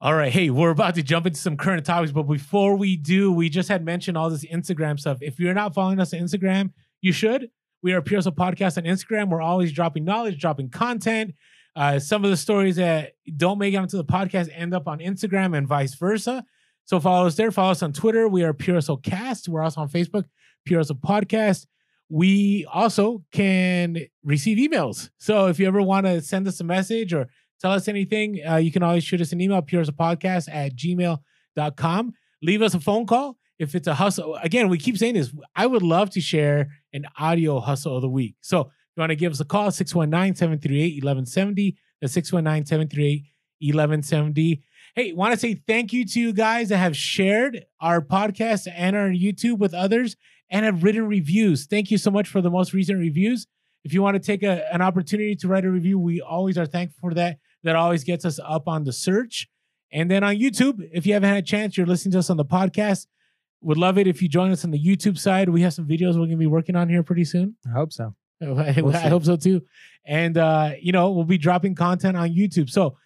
[0.03, 0.33] All right.
[0.33, 3.69] Hey, we're about to jump into some current topics, but before we do, we just
[3.69, 5.19] had mentioned all this Instagram stuff.
[5.21, 7.51] If you're not following us on Instagram, you should.
[7.83, 9.29] We are Pure Hustle Podcast on Instagram.
[9.29, 11.35] We're always dropping knowledge, dropping content.
[11.77, 14.99] Uh, some of the stories that don't make it onto the podcast end up on
[15.01, 16.45] Instagram and vice versa.
[16.85, 17.51] So follow us there.
[17.51, 18.27] Follow us on Twitter.
[18.27, 19.49] We are Pure Hustle Cast.
[19.49, 20.25] We're also on Facebook,
[20.71, 21.67] Pure Hustle Podcast.
[22.09, 25.11] We also can receive emails.
[25.19, 27.27] So if you ever want to send us a message or
[27.61, 30.49] tell us anything, uh, you can always shoot us an email, pure as a podcast
[30.49, 32.13] at gmail.com.
[32.41, 34.37] Leave us a phone call if it's a hustle.
[34.37, 35.35] Again, we keep saying this.
[35.57, 38.37] I would love to share an audio hustle of the week.
[38.41, 38.67] So if
[38.97, 41.77] you want to give us a call, 619 738 1170.
[42.01, 43.25] That's 619 738
[43.75, 44.63] 1170.
[44.95, 48.95] Hey, want to say thank you to you guys that have shared our podcast and
[48.95, 50.15] our YouTube with others
[50.51, 51.67] and have written reviews.
[51.67, 53.47] Thank you so much for the most recent reviews.
[53.85, 56.67] If you want to take a, an opportunity to write a review, we always are
[56.67, 57.39] thankful for that.
[57.63, 59.49] That always gets us up on the search.
[59.93, 62.37] And then on YouTube, if you haven't had a chance, you're listening to us on
[62.37, 63.07] the podcast.
[63.63, 65.49] Would love it if you join us on the YouTube side.
[65.49, 67.57] We have some videos we're going to be working on here pretty soon.
[67.67, 68.15] I hope so.
[68.43, 69.63] I, We'll I hope so too.
[70.07, 72.71] And uh, you know, we'll be dropping content on YouTube.
[72.71, 72.97] So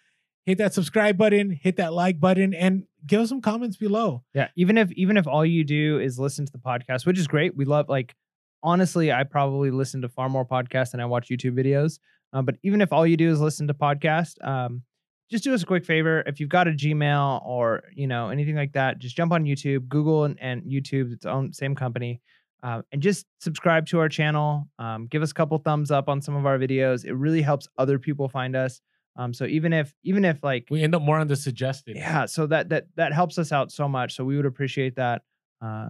[0.45, 4.23] hit that subscribe button, hit that like button, and give us some comments below.
[4.33, 4.49] Yeah.
[4.55, 7.55] Even if even if all you do is listen to the podcast, which is great.
[7.55, 8.15] We love like
[8.63, 11.99] honestly, I probably listen to far more podcasts than I watch YouTube videos.
[12.33, 14.81] Um, but even if all you do is listen to podcast, um,
[15.29, 16.23] just do us a quick favor.
[16.25, 19.87] If you've got a Gmail or you know anything like that, just jump on YouTube,
[19.87, 22.21] Google and, and YouTube, its own same company,
[22.63, 24.67] uh, and just subscribe to our channel.
[24.79, 27.05] Um, give us a couple thumbs up on some of our videos.
[27.05, 28.81] It really helps other people find us.
[29.17, 31.95] Um, so even if even if like We end up more on the suggested.
[31.95, 34.15] yeah, so that that that helps us out so much.
[34.15, 35.21] So we would appreciate that
[35.61, 35.89] uh,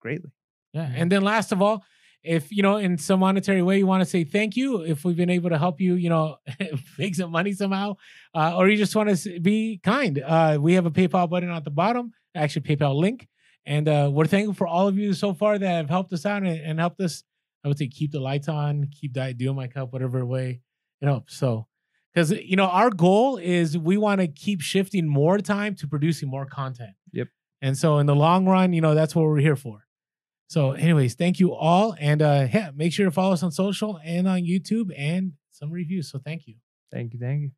[0.00, 0.32] greatly.
[0.72, 0.90] Yeah.
[0.94, 1.84] And then last of all,
[2.22, 5.16] if you know, in some monetary way, you want to say thank you, if we've
[5.16, 6.36] been able to help you, you know,
[6.98, 7.96] make some money somehow,
[8.34, 11.64] uh, or you just want to be kind, uh, we have a PayPal button at
[11.64, 13.28] the bottom, actually PayPal link,
[13.66, 16.42] and uh, we're thankful for all of you so far that have helped us out
[16.42, 17.22] and, and helped us.
[17.64, 20.62] I would say keep the lights on, keep that doing my cup, whatever way
[21.00, 21.36] it helps.
[21.36, 21.66] So,
[22.12, 26.28] because you know, our goal is we want to keep shifting more time to producing
[26.28, 26.92] more content.
[27.12, 27.28] Yep.
[27.60, 29.86] And so, in the long run, you know, that's what we're here for.
[30.48, 31.96] So, anyways, thank you all.
[31.98, 35.70] And uh yeah, make sure to follow us on social and on YouTube and some
[35.70, 36.10] reviews.
[36.10, 36.56] So thank you.
[36.90, 37.50] Thank you, thank you.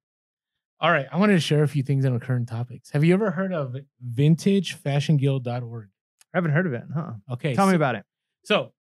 [0.80, 1.06] All right.
[1.10, 2.90] I wanted to share a few things on our current topics.
[2.90, 3.74] Have you ever heard of
[4.14, 5.88] vintagefashionguild.org?
[6.34, 7.12] I haven't heard of it, huh?
[7.32, 7.54] Okay.
[7.54, 8.04] Tell me about it.
[8.44, 8.72] So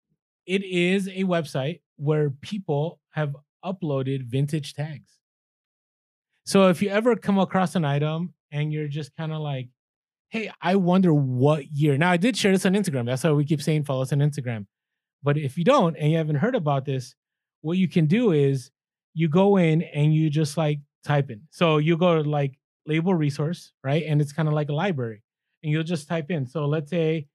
[0.46, 5.18] it is a website where people have uploaded vintage tags.
[6.44, 9.68] So if you ever come across an item and you're just kind of like,
[10.28, 11.96] hey, I wonder what year.
[11.96, 13.06] Now I did share this on Instagram.
[13.06, 14.66] That's why we keep saying follow us on Instagram.
[15.22, 17.14] But if you don't and you haven't heard about this,
[17.62, 18.70] what you can do is
[19.14, 21.42] you go in and you just like type in.
[21.50, 24.04] So you go to like label resource, right?
[24.06, 25.22] And it's kind of like a library.
[25.62, 26.46] And you'll just type in.
[26.46, 27.26] So let's say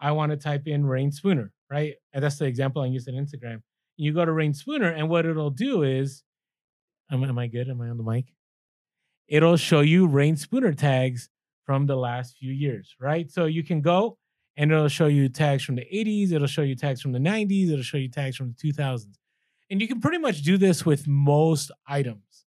[0.00, 1.94] I want to type in Reyn Spooner, right?
[2.12, 3.62] And that's the example I use on Instagram.
[3.96, 6.22] You go to Reyn Spooner, and what it'll do is
[7.10, 7.68] Am, am I good?
[7.68, 8.26] Am I on the mic?
[9.28, 11.28] It'll show you Reyn Spooner tags
[11.64, 13.30] from the last few years, right?
[13.30, 14.16] So you can go
[14.56, 17.70] and it'll show you tags from the 80s, it'll show you tags from the 90s,
[17.70, 19.18] it'll show you tags from the 2000s.
[19.70, 22.46] And you can pretty much do this with most items,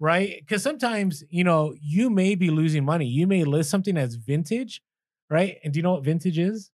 [0.00, 0.36] right?
[0.40, 3.06] Because sometimes, you know, you may be losing money.
[3.06, 4.82] You may list something as vintage,
[5.30, 5.58] right?
[5.62, 6.72] And do you know what vintage is?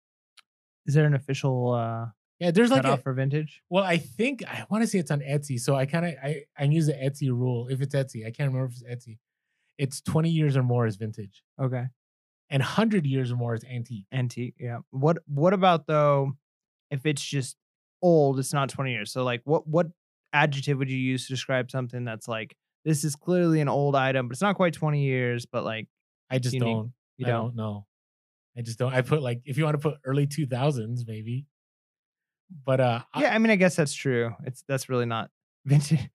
[0.86, 2.06] Is there an official uh,
[2.38, 3.62] Yeah, there's like a, cutoff for vintage?
[3.70, 5.58] well, I think I want to say it's on Etsy.
[5.58, 7.68] So I kind of I I use the Etsy rule.
[7.68, 9.18] If it's Etsy, I can't remember if it's Etsy.
[9.80, 11.86] It's 20 years or more is vintage, Okay.
[12.50, 14.06] and 100 years or more is antique.
[14.12, 14.54] Antique.
[14.60, 14.78] Yeah.
[14.90, 16.32] What What about though?
[16.90, 17.56] If it's just
[18.02, 19.10] old, it's not twenty years.
[19.12, 19.86] So like, what what
[20.32, 24.26] adjective would you use to describe something that's like this is clearly an old item,
[24.28, 25.86] but it's not quite twenty years, but like
[26.30, 26.74] I just Unique.
[26.74, 26.92] don't.
[27.16, 27.40] you I don't.
[27.48, 27.86] don't know.
[28.58, 28.92] I just don't.
[28.92, 31.46] I put like if you want to put early 2000s maybe,
[32.66, 34.34] but uh, I- Yeah, I mean, I guess that's true.
[34.44, 35.30] It's that's really not
[35.64, 36.08] vintage.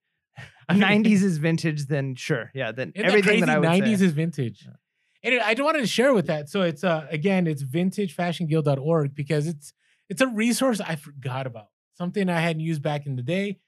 [0.67, 2.71] I mean- Nineties is vintage, then sure, yeah.
[2.71, 3.55] Then Isn't everything that, that.
[3.57, 4.05] I would 90s say.
[4.05, 4.63] is vintage.
[4.65, 4.73] Yeah.
[5.23, 6.49] Anyway, I wanted to share with that.
[6.49, 9.73] So it's uh again, it's vintagefashionguild.org because it's
[10.09, 11.67] it's a resource I forgot about.
[11.97, 13.59] Something I hadn't used back in the day.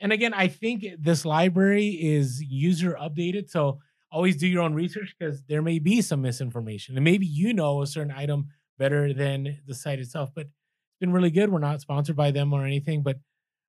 [0.00, 3.48] And again, I think this library is user updated.
[3.50, 3.78] So
[4.10, 6.96] always do your own research because there may be some misinformation.
[6.96, 8.48] And maybe you know a certain item
[8.78, 10.30] better than the site itself.
[10.34, 11.50] But it's been really good.
[11.50, 13.18] We're not sponsored by them or anything, but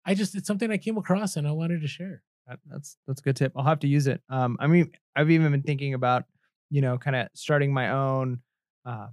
[0.05, 2.21] I just it's something I came across and I wanted to share.
[2.47, 3.53] That- That's that's a good tip.
[3.55, 4.21] I'll have to use it.
[4.29, 6.25] Um, I mean, I've even been thinking about,
[6.69, 8.39] you know, kind of starting my own
[8.85, 9.09] um,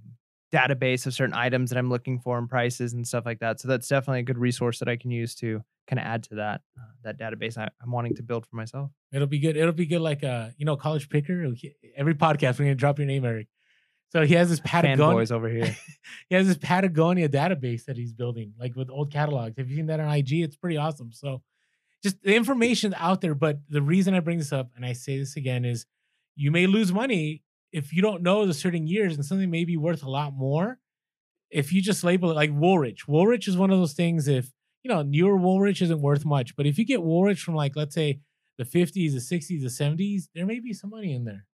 [0.53, 3.61] database of certain items that I'm looking for and prices and stuff like that.
[3.61, 6.35] So that's definitely a good resource that I can use to kind of add to
[6.37, 8.91] that uh, that database I, I'm wanting to build for myself.
[9.12, 9.57] It'll be good.
[9.57, 11.47] It'll be good, like uh, you know, college picker.
[11.97, 13.49] Every podcast, we're gonna drop your name, Eric.
[14.11, 15.05] So he has this Patagonia.
[15.18, 15.76] Fanboys over here.
[16.31, 19.59] he has this Patagonia database that he's building, like with old catalogs.
[19.59, 20.33] Have you seen that on IG?
[20.41, 21.12] It's pretty awesome.
[21.12, 21.43] So
[22.03, 23.34] just the information out there.
[23.34, 25.86] But the reason I bring this up, and I say this again, is
[26.36, 27.42] you may lose money
[27.72, 30.78] if you don't know the certain years and something may be worth a lot more.
[31.51, 34.28] If you just label it like Woolrich, Woolrich is one of those things.
[34.28, 37.74] If you know newer Woolrich isn't worth much, but if you get Woolrich from like
[37.74, 38.20] let's say
[38.59, 41.46] the 50s, the 60s, the 70s, there may be some money in there.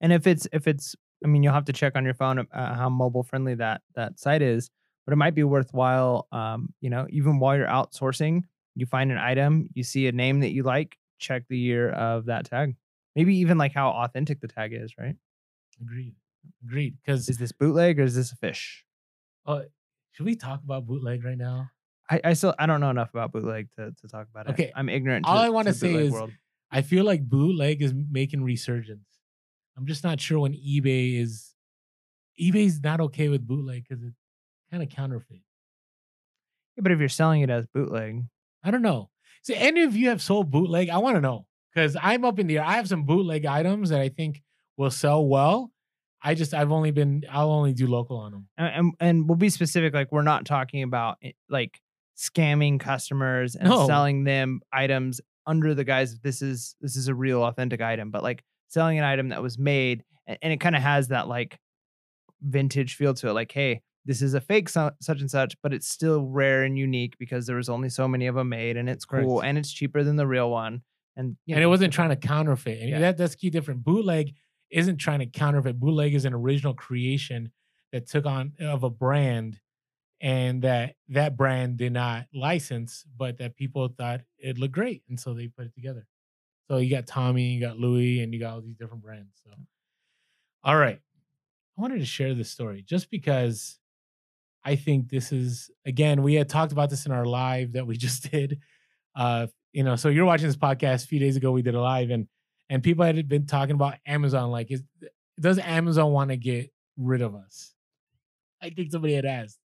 [0.00, 2.74] And if it's if it's, I mean, you'll have to check on your phone uh,
[2.74, 4.70] how mobile friendly that that site is.
[5.06, 8.42] But it might be worthwhile, um, you know, even while you're outsourcing,
[8.74, 12.26] you find an item, you see a name that you like, check the year of
[12.26, 12.76] that tag.
[13.16, 15.16] Maybe even like how authentic the tag is, right?
[15.80, 16.14] Agreed.
[16.64, 16.96] Agreed.
[17.04, 18.84] Because Is this bootleg or is this a fish?
[19.46, 19.62] uh,
[20.12, 21.70] should we talk about bootleg right now?
[22.10, 24.52] I, I still I don't know enough about bootleg to, to talk about it.
[24.52, 25.26] Okay, I'm ignorant.
[25.26, 26.32] all to, I wanna say is- world.
[26.72, 29.06] I feel like bootleg is making resurgence.
[29.76, 31.54] I'm just not sure when eBay is.
[32.40, 34.16] eBay's not okay with bootleg because it's
[34.70, 35.42] kind of counterfeit.
[36.76, 38.24] Yeah, but if you're selling it as bootleg,
[38.64, 39.10] I don't know.
[39.42, 40.90] So, any of you have sold bootleg?
[40.90, 42.64] I want to know because I'm up in the air.
[42.64, 44.42] I have some bootleg items that I think
[44.76, 45.70] will sell well.
[46.22, 48.48] I just I've only been I'll only do local on them.
[48.58, 49.94] and, and and we'll be specific.
[49.94, 51.80] Like we're not talking about eh, like
[52.18, 53.86] scamming customers and No.
[53.86, 58.10] selling them items under the guise of this is this is a real authentic item,
[58.10, 61.26] but like selling an item that was made and, and it kind of has that
[61.28, 61.58] like
[62.42, 63.32] vintage feel to it.
[63.32, 66.78] Like, hey, this is a fake so, such and such, but it's still rare and
[66.78, 69.48] unique because there was only so many of them made, and it's cool Correct.
[69.48, 70.82] and it's cheaper than the real one.
[71.16, 72.80] And you and it wasn't trying to counterfeit.
[72.80, 72.98] And Yeah.
[73.00, 73.84] that, that's key different.
[73.84, 74.34] Bootleg
[74.70, 75.78] isn't trying to counterfeit.
[75.78, 77.50] Bootleg is an original creation
[77.92, 79.58] that took on of a brand
[80.20, 85.02] and that that brand did not license, but that people thought it looked great.
[85.08, 86.06] And so they put it together.
[86.70, 89.32] So you got Tommy, you got Louis, and you got all these different brands.
[89.44, 89.50] So
[90.62, 91.00] all right.
[91.76, 93.79] I wanted to share this story just because
[94.64, 97.96] I think this is again, we had talked about this in our live that we
[98.06, 98.58] just did.
[99.14, 101.80] Uh, you know, so you're watching this podcast a few days ago, we did a
[101.80, 102.26] live and
[102.68, 104.50] and people had been talking about Amazon.
[104.50, 104.82] Like, is
[105.38, 107.74] does Amazon want to get rid of us?
[108.62, 109.58] I think somebody had asked.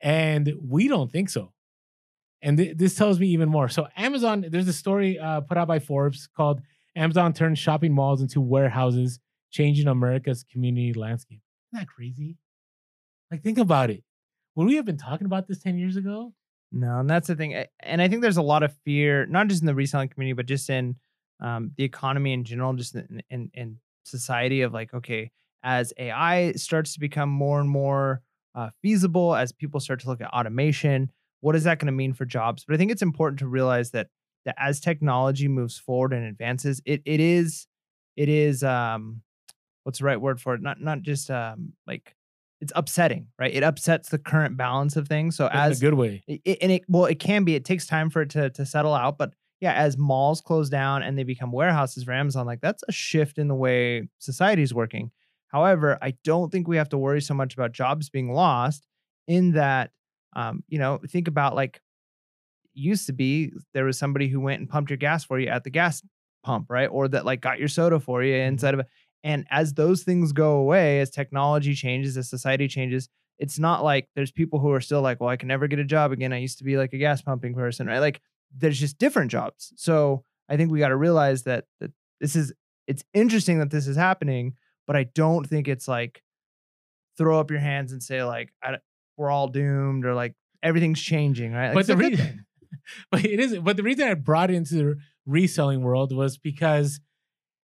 [0.00, 1.52] And we don't think so.
[2.42, 3.68] And th- this tells me even more.
[3.68, 6.60] So Amazon, there's a story uh, put out by Forbes called
[6.96, 9.18] "Amazon turns shopping malls into warehouses,
[9.50, 11.40] changing America's community landscape."
[11.72, 12.36] Isn't that crazy?
[13.32, 14.04] Like, think about it.
[14.56, 16.34] Would we have been talking about this ten years ago?
[16.70, 17.64] No, and that's the thing.
[17.80, 20.46] And I think there's a lot of fear, not just in the reselling community, but
[20.46, 20.96] just in
[21.40, 25.30] um, the economy in general, just in, in, in society of like, okay,
[25.62, 28.22] as AI starts to become more and more
[28.54, 31.10] uh, feasible, as people start to look at automation,
[31.40, 32.64] what is that going to mean for jobs?
[32.66, 34.08] But I think it's important to realize that
[34.44, 37.66] that as technology moves forward and advances, it it is
[38.16, 39.22] it is um
[39.84, 40.62] what's the right word for it?
[40.62, 42.14] Not not just um like
[42.62, 43.52] it's upsetting, right?
[43.52, 45.36] It upsets the current balance of things.
[45.36, 46.22] So In as a good way.
[46.26, 48.94] it, and it well it can be it takes time for it to to settle
[48.94, 52.82] out but yeah, as malls close down and they become warehouses for Amazon, like that's
[52.88, 55.12] a shift in the way society is working.
[55.46, 58.86] However, I don't think we have to worry so much about jobs being lost
[59.28, 59.92] in that,
[60.34, 61.80] um, you know, think about like
[62.74, 65.62] used to be there was somebody who went and pumped your gas for you at
[65.62, 66.02] the gas
[66.42, 66.88] pump, right?
[66.88, 68.86] Or that like got your soda for you inside of it.
[69.24, 73.08] And as those things go away, as technology changes, as society changes,
[73.38, 75.84] it's not like there's people who are still like, well, I can never get a
[75.84, 76.32] job again.
[76.32, 77.98] I used to be like a gas pumping person, right?
[77.98, 78.20] Like
[78.56, 79.72] there's just different jobs.
[79.76, 82.52] So I think we got to realize that that this is
[82.86, 84.54] it's interesting that this is happening,
[84.86, 86.22] but I don't think it's like
[87.16, 88.78] throw up your hands and say like I,
[89.16, 91.68] we're all doomed or like everything's changing, right?
[91.68, 92.46] Like, but the reason,
[93.10, 93.58] but it is.
[93.58, 94.96] But the reason I brought it into the
[95.26, 97.00] reselling world was because,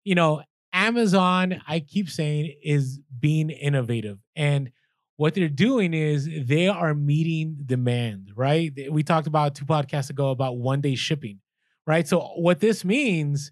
[0.04, 0.42] you know,
[0.72, 1.60] Amazon.
[1.66, 4.70] I keep saying is being innovative, and
[5.16, 8.30] what they're doing is they are meeting demand.
[8.34, 8.72] Right?
[8.90, 11.40] We talked about two podcasts ago about one day shipping.
[11.86, 12.06] Right.
[12.06, 13.50] So what this means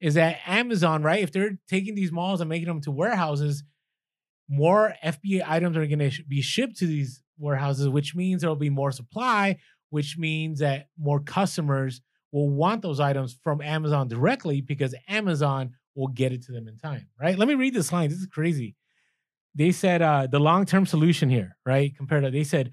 [0.00, 1.22] is that Amazon, right?
[1.22, 3.62] If they're taking these malls and making them to warehouses,
[4.48, 8.56] more FBA items are going to be shipped to these warehouses, which means there will
[8.56, 9.58] be more supply,
[9.90, 12.00] which means that more customers
[12.32, 16.76] will want those items from Amazon directly because Amazon will get it to them in
[16.78, 17.38] time, right?
[17.38, 18.08] Let me read this line.
[18.08, 18.76] This is crazy.
[19.54, 21.94] They said uh, the long term solution here, right?
[21.96, 22.72] Compared to, they said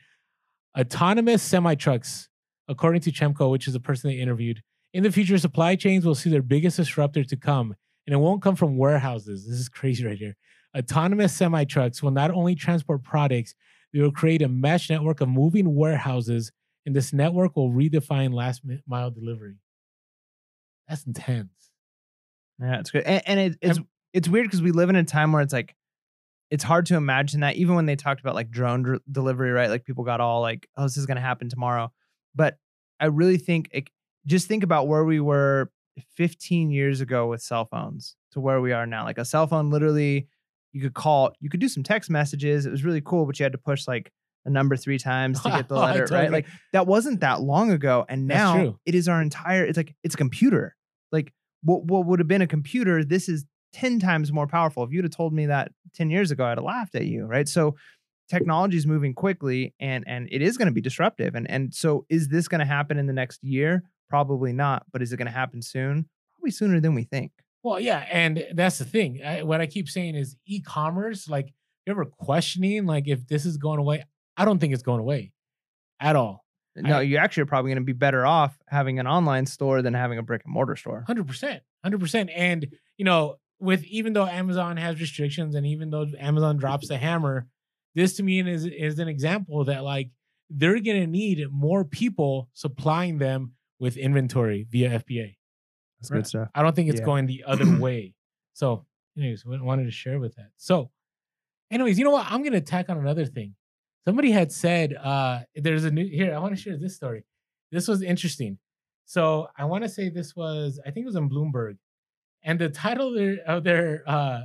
[0.77, 2.29] autonomous semi trucks,
[2.67, 4.61] according to Chemco, which is the person they interviewed.
[4.93, 8.41] In the future, supply chains will see their biggest disruptor to come, and it won't
[8.41, 9.47] come from warehouses.
[9.47, 10.35] This is crazy right here.
[10.77, 13.55] Autonomous semi trucks will not only transport products,
[13.93, 16.51] they will create a mesh network of moving warehouses,
[16.85, 19.55] and this network will redefine last mile delivery.
[20.87, 21.64] That's intense.
[22.61, 23.03] Yeah, it's good.
[23.03, 23.79] And, and it, it's
[24.13, 25.75] it's weird because we live in a time where it's like
[26.49, 29.69] it's hard to imagine that even when they talked about like drone dr- delivery, right?
[29.69, 31.91] Like people got all like, "Oh, this is going to happen tomorrow."
[32.33, 32.57] But
[32.99, 33.89] I really think it,
[34.25, 35.71] just think about where we were
[36.15, 39.03] 15 years ago with cell phones to where we are now.
[39.05, 40.27] Like a cell phone literally
[40.71, 42.65] you could call, you could do some text messages.
[42.65, 44.11] It was really cool, but you had to push like
[44.43, 46.31] a number 3 times to get the letter, right?
[46.31, 50.15] Like that wasn't that long ago and now it is our entire it's like it's
[50.15, 50.75] a computer.
[51.11, 51.33] Like
[51.63, 54.83] what what would have been a computer, this is 10 times more powerful.
[54.83, 57.47] If you'd have told me that 10 years ago, I'd have laughed at you, right?
[57.47, 57.75] So
[58.29, 61.35] technology is moving quickly and and it is going to be disruptive.
[61.35, 63.83] And and so is this going to happen in the next year?
[64.09, 66.07] Probably not, but is it going to happen soon?
[66.35, 67.31] Probably sooner than we think.
[67.63, 69.21] Well, yeah, and that's the thing.
[69.25, 71.27] I, what I keep saying is e-commerce.
[71.27, 71.51] Like,
[71.85, 74.05] you ever questioning like if this is going away?
[74.37, 75.31] I don't think it's going away
[75.99, 76.44] at all.
[76.75, 79.81] No, I- you actually are probably going to be better off having an online store
[79.81, 81.03] than having a brick and mortar store.
[81.07, 82.29] Hundred percent, hundred percent.
[82.35, 82.67] And
[82.97, 87.47] you know, with even though Amazon has restrictions, and even though Amazon drops the hammer,
[87.93, 90.09] this to me is is an example that like
[90.49, 95.37] they're gonna need more people supplying them with inventory via FBA.
[95.99, 96.17] That's Right.
[96.17, 96.49] good stuff.
[96.53, 97.05] I don't think it's Yeah.
[97.05, 98.13] going the other way.
[98.53, 98.85] So,
[99.17, 100.49] anyways, wanted to share with that.
[100.57, 100.91] So,
[101.71, 102.27] anyways, you know what?
[102.29, 103.55] I'm gonna tack on another thing.
[104.07, 106.35] Somebody had said uh there's a new here.
[106.35, 107.23] I want to share this story.
[107.71, 108.59] This was interesting.
[109.05, 111.77] So I want to say this was I think it was in Bloomberg,
[112.43, 114.41] and the title of their of their uh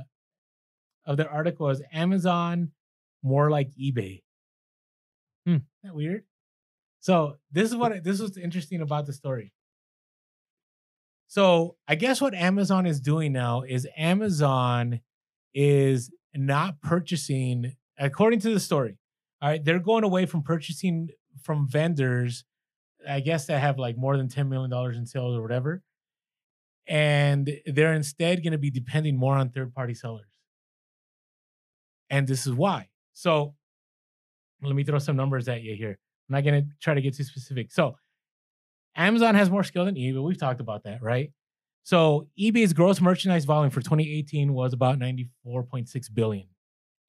[1.05, 2.71] of their article was Amazon
[3.23, 4.21] more like eBay.
[5.45, 6.23] Hmm, that weird?
[6.99, 9.53] So this is what this was interesting about the story.
[11.27, 15.01] So I guess what Amazon is doing now is Amazon
[15.53, 18.97] is not purchasing, according to the story.
[19.41, 21.09] All right, they're going away from purchasing
[21.41, 22.43] from vendors,
[23.07, 25.81] I guess that have like more than $10 million in sales or whatever.
[26.87, 30.27] And they're instead going to be depending more on third party sellers.
[32.09, 32.89] And this is why.
[33.13, 33.55] So
[34.61, 35.97] let me throw some numbers at you here.
[36.29, 37.71] I'm not going to try to get too specific.
[37.71, 37.95] So
[38.95, 40.21] Amazon has more skill than eBay.
[40.23, 41.31] We've talked about that, right?
[41.83, 46.47] So eBay's gross merchandise volume for 2018 was about 94.6 billion.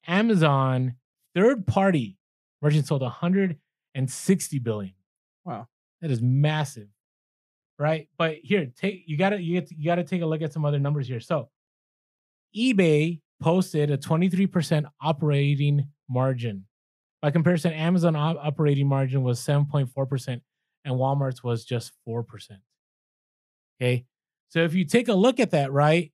[0.07, 0.95] Amazon
[1.35, 2.17] third party
[2.63, 4.93] merchants sold 160 billion.
[5.45, 5.67] Wow.
[6.01, 6.87] That is massive.
[7.77, 8.07] Right?
[8.17, 10.63] But here, take you got to you, you got to take a look at some
[10.63, 11.19] other numbers here.
[11.19, 11.49] So
[12.55, 16.65] eBay posted a 23% operating margin.
[17.21, 20.41] By comparison, Amazon op- operating margin was 7.4%
[20.85, 22.25] and Walmart's was just 4%.
[23.81, 24.05] Okay.
[24.49, 26.12] So if you take a look at that, right,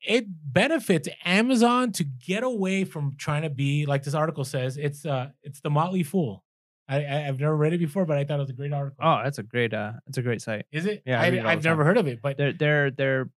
[0.00, 4.76] it benefits Amazon to get away from trying to be like this article says.
[4.76, 6.44] It's uh, it's the Motley Fool.
[6.88, 8.98] I, I I've never read it before, but I thought it was a great article.
[9.04, 10.66] Oh, that's a great uh it's a great site.
[10.70, 11.02] is it?
[11.06, 11.78] yeah, I, I it I've the time.
[11.78, 13.30] never heard of it, but Their their their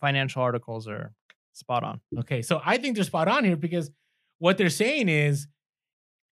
[0.00, 1.12] financial articles are
[1.52, 2.00] spot on.
[2.18, 3.90] Okay, so I think they're spot on here because
[4.38, 5.46] what they're saying is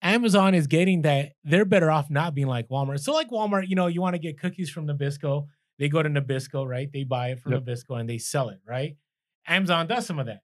[0.03, 3.01] Amazon is getting that they're better off not being like Walmart.
[3.01, 5.47] So like Walmart, you know, you want to get cookies from Nabisco,
[5.79, 6.89] They go to Nabisco, right?
[6.93, 7.63] They buy it from Yep.
[7.65, 8.97] Nabisco and they sell it, right?
[9.49, 10.41] Amazon does some of that.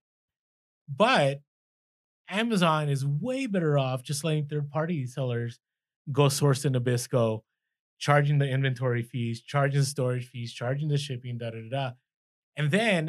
[0.88, 1.40] But
[2.28, 5.58] Amazon is way better off just letting third party sellers
[6.10, 7.42] go source the Nabisco,
[7.98, 11.90] charging the inventory fees, charging the storage fees, charging the shipping, da da da da.
[12.56, 13.06] And then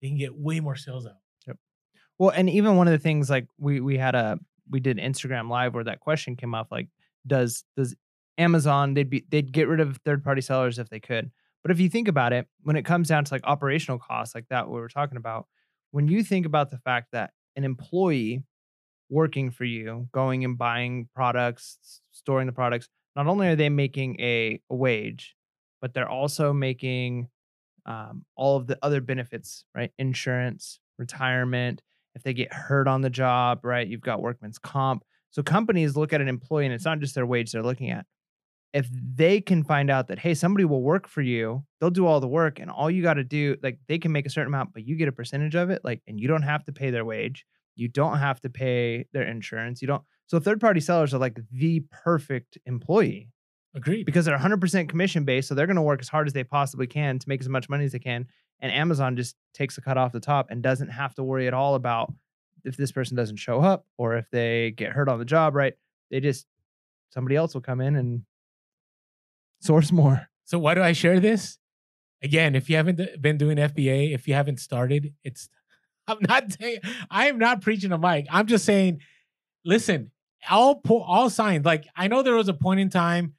[0.00, 1.16] they can get way more sales out.
[1.46, 1.56] Yep.
[2.18, 4.38] Well, and even one of the things like we we had a
[4.70, 6.88] we did Instagram live where that question came up like
[7.26, 7.94] does does
[8.36, 11.30] Amazon they'd be they'd get rid of third party sellers if they could.
[11.62, 14.46] But if you think about it, when it comes down to like operational costs like
[14.50, 15.46] that we were talking about,
[15.90, 18.42] when you think about the fact that an employee
[19.10, 24.20] working for you, going and buying products, storing the products, not only are they making
[24.20, 25.34] a, a wage,
[25.80, 27.28] but they're also making
[27.86, 29.90] um, all of the other benefits, right?
[29.98, 31.82] Insurance, retirement,
[32.14, 33.86] if they get hurt on the job, right?
[33.86, 35.04] You've got workman's comp.
[35.30, 38.06] So companies look at an employee and it's not just their wage they're looking at.
[38.72, 42.20] If they can find out that, hey, somebody will work for you, they'll do all
[42.20, 44.74] the work and all you got to do, like they can make a certain amount,
[44.74, 47.04] but you get a percentage of it, like, and you don't have to pay their
[47.04, 47.46] wage.
[47.76, 49.80] You don't have to pay their insurance.
[49.80, 50.02] You don't.
[50.26, 53.30] So third party sellers are like the perfect employee
[53.74, 54.04] Agreed.
[54.04, 55.48] because they're 100% commission based.
[55.48, 57.68] So they're going to work as hard as they possibly can to make as much
[57.68, 58.26] money as they can.
[58.60, 61.54] And Amazon just takes a cut off the top and doesn't have to worry at
[61.54, 62.12] all about
[62.64, 65.74] if this person doesn't show up or if they get hurt on the job, right?
[66.10, 66.46] They just,
[67.10, 68.22] somebody else will come in and
[69.60, 70.28] source more.
[70.44, 71.58] So why do I share this?
[72.22, 75.48] Again, if you haven't been doing FBA, if you haven't started, it's
[76.08, 76.78] I'm not saying
[77.10, 78.26] I am not preaching a mic.
[78.30, 79.00] I'm just saying,
[79.64, 80.10] listen,
[80.50, 81.64] all all signs.
[81.64, 83.34] Like I know there was a point in time,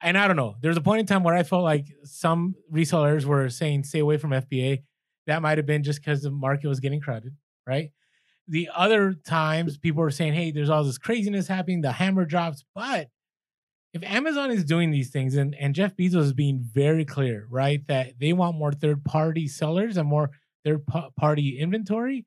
[0.00, 2.54] and I don't know, there was a point in time where I felt like some
[2.72, 4.82] resellers were saying stay away from FBA.
[5.26, 7.34] That might have been just because the market was getting crowded,
[7.66, 7.90] right?
[8.46, 12.62] The other times people were saying, hey, there's all this craziness happening, the hammer drops,
[12.74, 13.08] but
[13.94, 17.86] if Amazon is doing these things and, and Jeff Bezos is being very clear, right,
[17.86, 20.32] that they want more third party sellers and more
[20.64, 20.84] third
[21.16, 22.26] party inventory,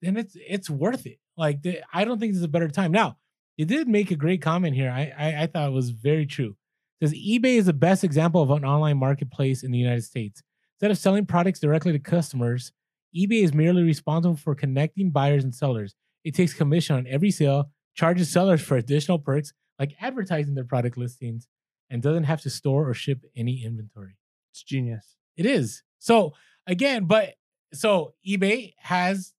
[0.00, 1.18] then it's it's worth it.
[1.36, 2.92] Like the, I don't think there's a better time.
[2.92, 3.18] Now,
[3.58, 4.90] it did make a great comment here.
[4.90, 6.56] I, I I thought it was very true.
[7.00, 10.42] It says eBay is the best example of an online marketplace in the United States.
[10.76, 12.70] Instead of selling products directly to customers,
[13.16, 15.96] eBay is merely responsible for connecting buyers and sellers.
[16.22, 20.96] It takes commission on every sale, charges sellers for additional perks like advertising their product
[20.96, 21.46] listings,
[21.90, 24.16] and doesn't have to store or ship any inventory.
[24.52, 25.16] It's genius.
[25.36, 25.82] It is.
[25.98, 26.34] So
[26.66, 27.34] again, but
[27.72, 29.32] so eBay has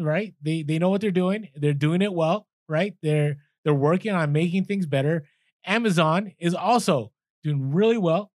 [0.00, 0.34] right.
[0.42, 1.48] They they know what they're doing.
[1.54, 2.94] They're doing it well, right?
[3.02, 5.24] They're they're working on making things better.
[5.64, 7.12] Amazon is also
[7.44, 8.32] doing really well,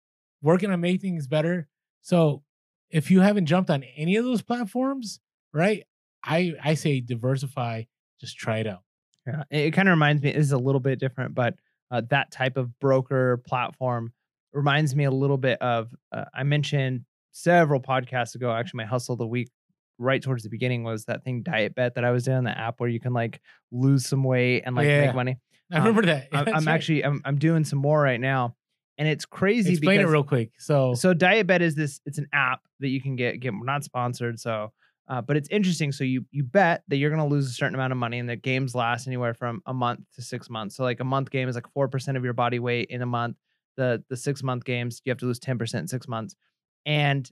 [0.43, 1.69] working on making things better.
[2.03, 2.43] So
[2.91, 5.21] if you haven't jumped on any of those platforms,
[5.53, 5.85] right?
[6.25, 7.85] I I say diversify.
[8.21, 8.83] Just try it out.
[9.27, 10.31] Yeah, it, kind of reminds me.
[10.31, 11.55] It is a little bit different, but
[11.91, 14.13] uh, that type of broker platform
[14.53, 15.95] reminds me a little bit of.
[16.11, 18.53] Uh, I mentioned several podcasts ago.
[18.53, 19.49] Actually, my hustle of the week,
[19.99, 22.81] right towards the beginning, was that thing Diet Bet that I was doing, the app
[22.81, 25.07] where you can like lose some weight and like Yeah.
[25.07, 25.39] make money.
[25.71, 26.29] I Um, remember that.
[26.33, 26.69] I'm, I'm right.
[26.69, 28.57] actually I'm, I'm doing some more right now,
[28.99, 29.71] and it's crazy.
[29.75, 30.51] explain it real quick.
[30.59, 32.01] So so Diet Bet is this.
[32.07, 33.39] It's an app that you can get.
[33.41, 34.73] Get we're not sponsored, so
[35.09, 35.93] uh, but it's interesting.
[35.93, 38.29] So you you bet that you're going to lose a certain amount of money, and
[38.29, 40.77] the games last anywhere from a month to six months.
[40.77, 43.07] So like a month game is like four percent of your body weight in a
[43.07, 43.37] month.
[43.77, 46.37] The the six month games you have to lose ten percent in six months,
[46.87, 47.29] and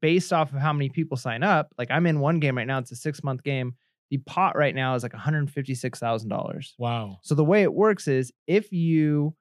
[0.00, 2.78] based off of how many people sign up, like I'm in one game right now.
[2.78, 3.74] It's a six month game.
[4.10, 6.74] The pot right now is like one hundred fifty six thousand dollars.
[6.78, 7.18] wow.
[7.22, 9.34] So the way it works is if you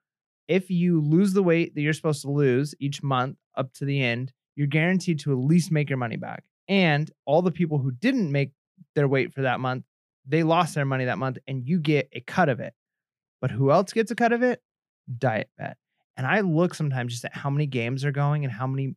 [0.47, 4.01] if you lose the weight that you're supposed to lose each month up to the
[4.01, 6.43] end, you're guaranteed to at least make your money back.
[6.69, 8.51] And all the people who didn't make
[8.95, 9.83] their weight for that month,
[10.25, 12.73] they lost their money that month and you get a cut of it.
[13.41, 14.61] But who else gets a cut of it?
[15.17, 15.77] Diet Bet.
[16.15, 18.95] And I look sometimes just at how many games are going and how many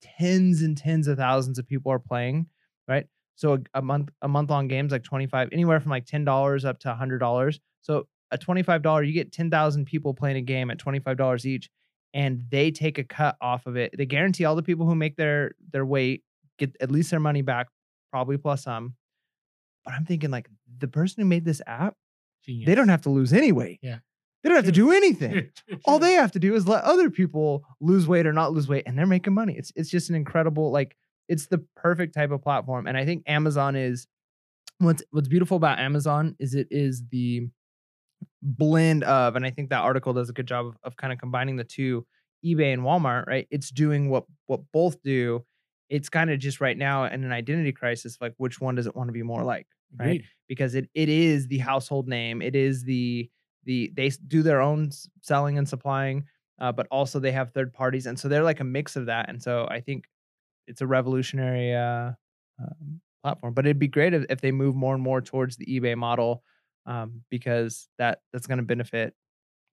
[0.00, 2.46] tens and tens of thousands of people are playing,
[2.88, 3.06] right?
[3.34, 6.78] So a, a month a month long games like 25 anywhere from like $10 up
[6.80, 7.58] to $100.
[7.82, 11.68] So a $25 you get 10,000 people playing a game at $25 each
[12.14, 13.94] and they take a cut off of it.
[13.96, 16.22] They guarantee all the people who make their their weight
[16.60, 17.66] get at least their money back,
[18.12, 18.94] probably plus some.
[19.84, 20.48] But I'm thinking like
[20.78, 21.96] the person who made this app,
[22.44, 22.66] Genius.
[22.66, 23.80] they don't have to lose any weight.
[23.82, 23.98] Yeah.
[24.42, 25.50] They don't have to do anything.
[25.84, 28.84] All they have to do is let other people lose weight or not lose weight
[28.86, 29.54] and they're making money.
[29.56, 30.96] It's it's just an incredible like
[31.28, 34.06] it's the perfect type of platform and I think Amazon is
[34.78, 37.48] what's what's beautiful about Amazon is it is the
[38.42, 41.18] blend of and I think that article does a good job of, of kind of
[41.18, 42.06] combining the two
[42.44, 43.46] eBay and Walmart, right?
[43.50, 45.44] It's doing what what both do.
[45.90, 48.96] It's kind of just right now in an identity crisis like which one does it
[48.96, 49.66] want to be more like?
[49.98, 50.06] right?
[50.06, 50.24] Agreed.
[50.48, 52.40] because it it is the household name.
[52.42, 53.28] It is the
[53.64, 54.90] the they do their own
[55.22, 56.24] selling and supplying.
[56.60, 59.28] uh, but also they have third parties, and so they're like a mix of that.
[59.28, 60.04] And so I think
[60.66, 62.12] it's a revolutionary uh,
[62.62, 63.54] um, platform.
[63.54, 66.44] But it'd be great if, if they move more and more towards the eBay model
[66.86, 69.14] um, because that that's going to benefit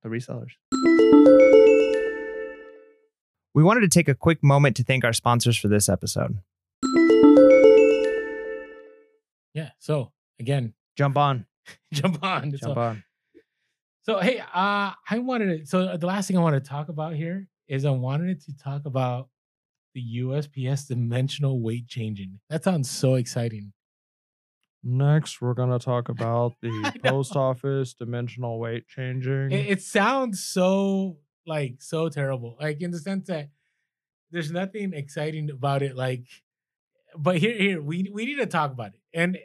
[0.01, 0.53] the resellers.
[3.58, 6.38] We wanted to take a quick moment to thank our sponsors for this episode.
[9.55, 9.72] Yeah.
[9.80, 11.47] So again, Jump on,
[11.91, 12.51] jump on.
[12.51, 13.03] jump so, on.
[14.03, 15.66] so hey, uh, I wanted to.
[15.66, 18.86] So the last thing I wanted to talk about here is I wanted to talk
[18.86, 19.30] about
[19.95, 22.39] the USPS dimensional weight changing.
[22.51, 23.74] That sounds so exciting.
[24.84, 29.51] Next, we're going to talk about the post office dimensional weight changing.
[29.51, 31.18] It, it sounds so
[31.48, 32.58] like so terrible.
[32.60, 33.50] Like in the sense that
[34.32, 35.95] there's nothing exciting about it.
[35.95, 36.26] Like,
[37.18, 39.00] but here, here we we need to talk about it.
[39.14, 39.38] And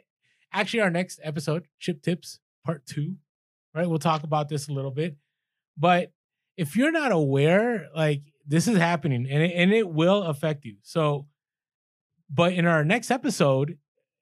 [0.51, 3.15] actually, our next episode, Chip Tips Part Two,
[3.73, 3.89] right?
[3.89, 5.17] We'll talk about this a little bit.
[5.77, 6.11] But
[6.57, 10.75] if you're not aware, like this is happening, and it, and it will affect you.
[10.83, 11.27] So,
[12.29, 13.77] but in our next episode,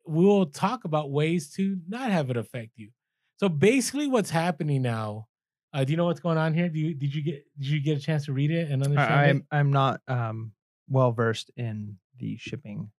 [0.07, 2.91] we will talk about ways to not have it affect you.
[3.38, 5.27] So basically, what's happening now?
[5.74, 6.69] Uh, do you know what's going on here?
[6.69, 9.13] Do you did you get did you get a chance to read it and understand
[9.13, 9.43] I, it?
[9.51, 10.51] I'm not um,
[10.89, 12.91] well versed in the shipping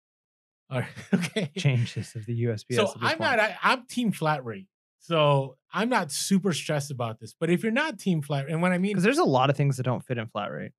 [0.71, 1.51] right, okay.
[1.57, 2.75] changes of the USPS.
[2.75, 3.21] so I'm point.
[3.21, 3.41] not.
[3.41, 4.67] I, I'm team flat rate.
[4.99, 7.35] So I'm not super stressed about this.
[7.39, 9.57] But if you're not team flat, and what I mean because there's a lot of
[9.57, 10.73] things that don't fit in flat rate.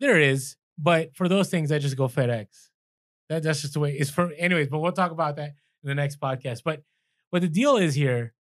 [0.00, 2.46] there is, but for those things, I just go FedEx.
[3.28, 4.32] That, that's just the way it's for.
[4.32, 6.62] Anyways, but we'll talk about that in the next podcast.
[6.64, 6.82] But
[7.30, 8.34] what the deal is here,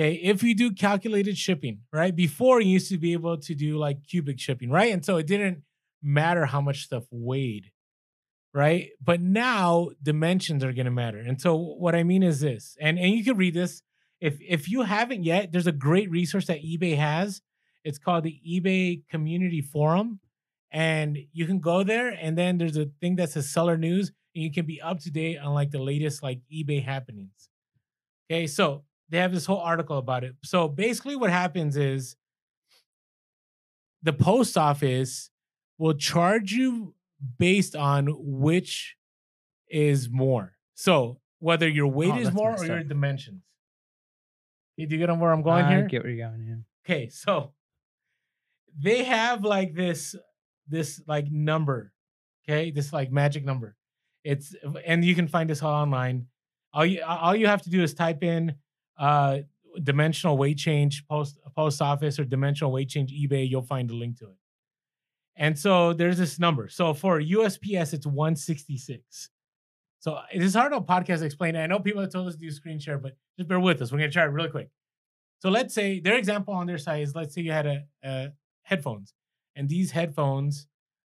[0.00, 0.14] okay?
[0.14, 2.14] If you do calculated shipping, right?
[2.14, 4.92] Before you used to be able to do like cubic shipping, right?
[4.92, 5.62] And so it didn't
[6.02, 7.70] matter how much stuff weighed,
[8.54, 8.88] right?
[9.02, 11.18] But now dimensions are to matter.
[11.18, 13.82] And so what I mean is this, and and you can read this
[14.20, 15.52] if if you haven't yet.
[15.52, 17.42] There's a great resource that eBay has.
[17.84, 20.20] It's called the eBay Community Forum
[20.70, 24.44] and you can go there and then there's a thing that says seller news and
[24.44, 27.48] you can be up to date on like the latest like ebay happenings
[28.30, 30.34] okay so they have this whole article about it.
[30.44, 32.16] So basically what happens is
[34.02, 35.30] the post office
[35.78, 36.94] will charge you
[37.38, 38.96] based on which
[39.68, 40.54] is more.
[40.74, 43.42] So whether your weight Oh, is more or your dimensions.
[44.78, 45.86] Do you get on where i'm going I here?
[45.86, 46.46] get where you're going.
[46.48, 46.94] Yeah.
[46.94, 47.52] okay so
[48.78, 50.16] they have like this
[50.68, 51.92] this like number
[52.48, 52.70] okay?
[52.70, 53.76] This like magic number.
[54.24, 54.54] It's
[54.84, 56.26] and you can find this all online.
[56.72, 58.54] All you all you have to do is type in
[59.00, 59.38] uh
[59.82, 64.18] dimensional weight change post post office or dimensional weight change ebay you'll find a link
[64.18, 64.36] to it.
[65.36, 66.68] And so there's this number.
[66.68, 69.30] So for usps it's 166
[70.00, 71.56] so it is hard on podcast to explain.
[71.56, 73.92] I know people have told us to do screen share but just bear with us.
[73.92, 74.70] We're to try it really quick.
[75.40, 78.28] So let's say their example on their side is let's say you had a, a
[78.62, 79.14] headphones.
[79.56, 80.66] And these headphones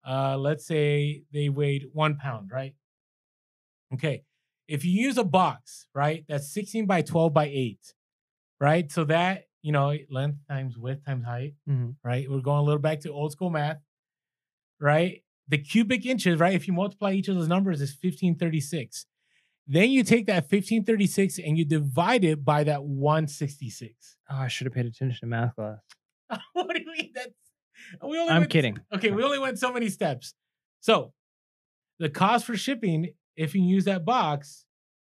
[0.06, 2.74] uh let's say they weighed one pound right?
[3.94, 4.22] Okay
[4.70, 7.78] if you use a box right that's 16 by 12 by 8
[8.60, 11.96] right so that you know length times width times height Mhm.
[12.04, 13.80] right we're going a little back to old school math
[14.80, 19.06] right the cubic inches right if you multiply each of those numbers is 1536
[19.66, 24.66] then you take that 1536 and you divide it by that 166 Oh, I should
[24.66, 25.78] have paid attention to math class.
[26.52, 27.34] what do you mean that's
[28.02, 28.78] we only I'm went- kidding.
[28.94, 30.34] Okay, we only went so many steps.
[30.80, 31.12] So
[31.98, 34.64] the cost for shipping, if you use that box,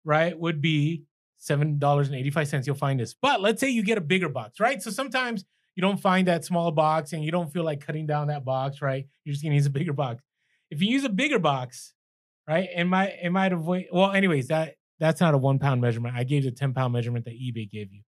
[0.04, 1.04] right, would be
[1.38, 2.66] seven dollars and eighty-five cents.
[2.66, 3.14] You'll find this.
[3.14, 4.82] But let's say you get a bigger box, right?
[4.82, 5.44] So sometimes
[5.76, 8.82] you don't find that small box and you don't feel like cutting down that box,
[8.82, 9.06] right?
[9.24, 10.22] You're just gonna use a bigger box.
[10.70, 11.94] If you use a bigger box,
[12.48, 16.14] right, it might it might avoid well, anyways, that that's not a one pound measurement.
[16.16, 18.02] I gave the 10 pound measurement that eBay gave you.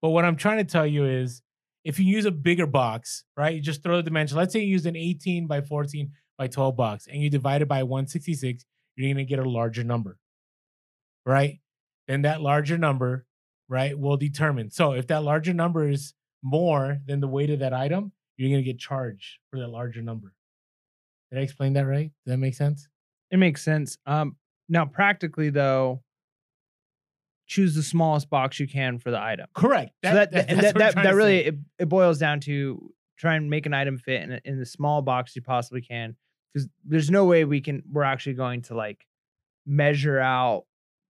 [0.00, 1.42] But what I'm trying to tell you is
[1.84, 4.36] if you use a bigger box, right, you just throw the dimension.
[4.36, 7.68] Let's say you use an 18 by 14 by 12 box and you divide it
[7.68, 8.64] by 166,
[8.96, 10.18] you're going to get a larger number,
[11.24, 11.60] right?
[12.08, 13.26] Then that larger number,
[13.68, 14.70] right, will determine.
[14.70, 18.62] So if that larger number is more than the weight of that item, you're going
[18.62, 20.32] to get charged for that larger number.
[21.30, 22.10] Did I explain that right?
[22.24, 22.88] Does that make sense?
[23.30, 23.98] It makes sense.
[24.06, 24.36] Um,
[24.68, 26.02] now practically though,
[27.46, 29.46] choose the smallest box you can for the item.
[29.54, 29.92] Correct.
[30.04, 33.48] so that that, that's that, that, that really it, it boils down to try and
[33.48, 36.16] make an item fit in, in the small box you possibly can
[36.52, 39.06] because there's no way we can we're actually going to like
[39.66, 40.64] measure out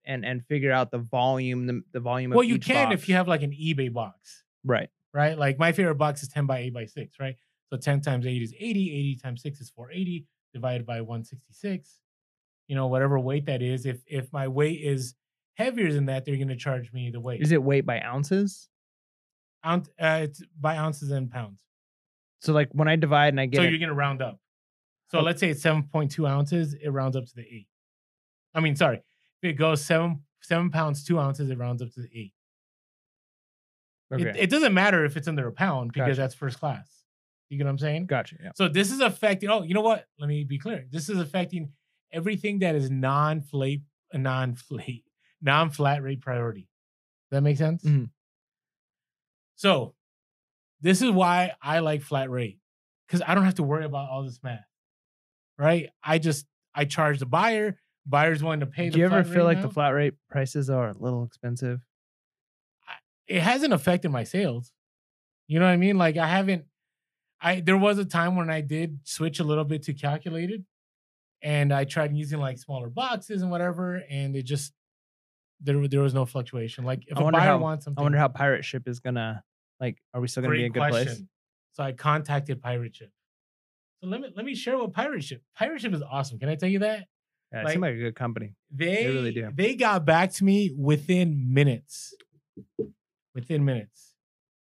[0.04, 3.28] and and figure out the volume the, the volume well, you can if you have
[3.28, 4.44] like an eBay box.
[4.64, 5.38] right right?
[5.38, 7.36] Like my favorite box is 10 by 8 by 6, right?
[7.72, 12.00] So 10 times 8 is 80, 80 times 6 is 480, divided by 166.
[12.68, 13.86] You know, whatever weight that is.
[13.86, 15.14] If if my weight is
[15.54, 17.40] heavier than that, they're gonna charge me the weight.
[17.40, 18.68] is it weight by ounces
[19.64, 21.58] Ounce, uh, it's by ounces and pounds.
[22.40, 24.38] So like when I divide and I get So it, you're gonna round up.
[25.08, 27.68] So let's say it's seven point two ounces, it rounds up to the eight.
[28.54, 29.02] I mean, sorry,
[29.42, 32.32] if it goes seven seven pounds two ounces, it rounds up to the eight.
[34.12, 36.20] okay, It, it doesn't matter if it's under a pound because Gotcha.
[36.20, 36.88] that's first class.
[37.48, 38.06] You get what I'm saying?
[38.06, 38.36] gotcha.
[38.42, 38.50] Yeah.
[38.56, 39.48] So this is affecting.
[39.50, 40.06] Oh, you know what?
[40.18, 40.86] Let me be clear.
[40.90, 41.70] This is affecting
[42.12, 43.82] everything that is non-flate,
[44.12, 45.04] non-flate,
[45.40, 46.62] non-flat rate priority.
[47.30, 47.84] Does that make sense?
[47.84, 48.10] Mhm.
[49.54, 49.94] So
[50.80, 52.58] this is why I like flat rate
[53.06, 54.64] because I don't have to worry about all this math.
[55.58, 55.90] Right?
[56.02, 57.78] I just I charge the buyer.
[58.04, 58.90] Buyer's willing to pay.
[58.90, 59.66] Do you ever feel like now.
[59.66, 61.80] the flat rate prices are a little expensive?
[63.26, 64.72] it hasn't affected my sales.
[65.48, 65.98] You know what I mean?
[65.98, 66.64] Like I haven't
[67.40, 70.64] I there was a time when I did switch a little bit to calculated
[71.42, 74.72] and I tried using like smaller boxes and whatever and it just
[75.60, 76.84] there there was no fluctuation.
[76.84, 79.42] Like if I a buyer how- wants something I wonder how Pirate Ship is gonna
[79.80, 79.98] like.
[80.14, 81.22] Are we still gonna be in a good place?
[81.72, 83.10] So I contacted Pirate Ship.
[84.06, 85.42] So let me let me share what Pirate Ship.
[85.56, 86.38] Pirate Ship is awesome.
[86.38, 87.06] Can I tell you that?
[87.52, 88.54] Yeah, it Like- seems like a good company.
[88.70, 89.50] They really do.
[89.52, 92.14] They got back to me within minutes.
[93.34, 94.14] Within minutes.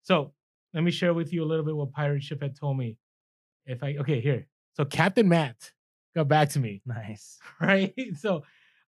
[0.02, 0.34] So
[0.74, 2.98] let me share with you a little bit what Pirate Ship had told me.
[3.68, 4.48] If I okay, here.
[4.74, 5.72] So Captain Matt
[6.16, 7.38] got back to me, Nice.
[7.62, 7.94] right?
[8.18, 8.44] So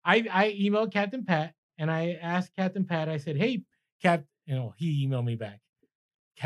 [0.05, 3.63] I I emailed Captain Pat and I asked Captain Pat, I said, Hey,
[4.01, 5.59] Cap, you know, he emailed me back.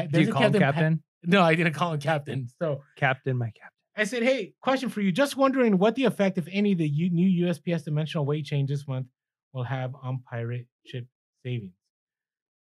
[0.10, 1.04] Do you call him Pat- Captain?
[1.24, 2.48] No, I didn't call him Captain.
[2.60, 3.71] So Captain, my captain.
[3.96, 5.12] I said, hey, question for you.
[5.12, 8.88] Just wondering what the effect, if any, the U- new USPS dimensional weight change this
[8.88, 9.08] month
[9.54, 11.06] will have on pirate ship
[11.44, 11.74] savings.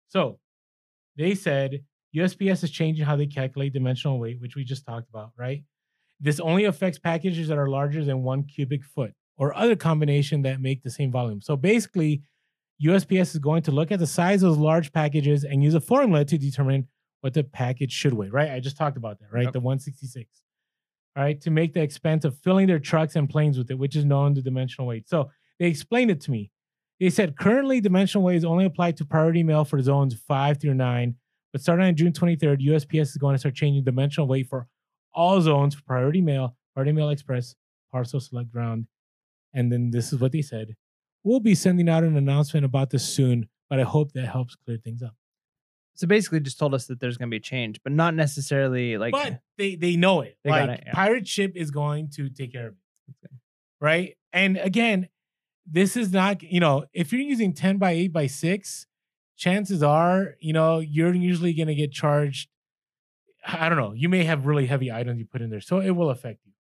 [0.09, 0.39] So
[1.17, 1.85] they said
[2.17, 5.63] USPS is changing how they calculate dimensional weight, which we just talked about, right?
[6.21, 10.61] This only affects packages that are larger than one cubic foot or other combination that
[10.61, 11.41] make the same volume.
[11.43, 12.23] So basically,
[12.83, 15.81] USPS is going to look at the size of those large packages and use a
[15.81, 16.89] formula to determine
[17.21, 18.51] what the package should weigh, right?
[18.51, 19.45] I just talked about that, right?
[19.45, 19.53] Yep.
[19.53, 20.29] The 166.
[21.19, 23.97] All right, to make the expense of filling their trucks and planes with it, which
[23.97, 25.09] is known to dimensional weight.
[25.09, 26.53] So they explained it to me.
[27.01, 30.75] They said currently dimensional weight is only applied to priority mail for zones five through
[30.75, 31.17] nine,
[31.53, 34.69] but starting on June 23rd, USPS is going to start changing dimensional weight for
[35.13, 37.57] all zones for priority mail, priority mail express,
[37.91, 38.87] parcel select ground.
[39.53, 40.77] And then this is what they said.
[41.25, 44.77] We'll be sending out an announcement about this soon, but I hope that helps clear
[44.77, 45.17] things up.
[45.99, 49.11] So basically, just told us that there's gonna be a change, but not necessarily like.
[49.11, 50.39] but they they know it.
[50.45, 50.93] They like it, yeah.
[50.93, 52.75] pirate ship is going to take care of
[53.09, 53.31] it.
[53.81, 54.17] Right?
[54.33, 55.09] And again,
[55.67, 58.87] this is not, you know, if you're using 10 by 8 by 6,
[59.37, 62.49] chances are, you know, you're usually gonna get charged.
[63.45, 65.61] I don't know, you may have really heavy items you put in there.
[65.61, 66.53] So it will affect you.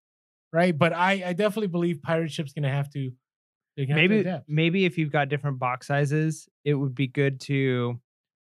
[0.52, 0.76] Right.
[0.76, 3.12] But I, I definitely believe pirate ship's have to have to
[3.76, 8.00] maybe maybe if you've got different box sizes, it would be good to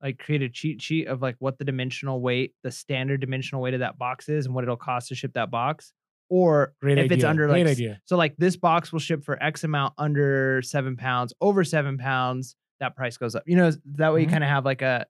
[0.04, 3.74] like create a cheat sheet of like what the dimensional weight, the standard dimensional weight
[3.74, 5.94] of that box is, and what it'll cost to ship that box.
[6.30, 7.16] Or Great if idea.
[7.18, 8.02] it's under like s- idea.
[8.06, 12.56] so like this box will ship for X amount under seven pounds, over seven pounds,
[12.80, 13.44] that price goes up.
[13.46, 14.24] You know, that way Mhm.
[14.26, 15.06] you kind of have like a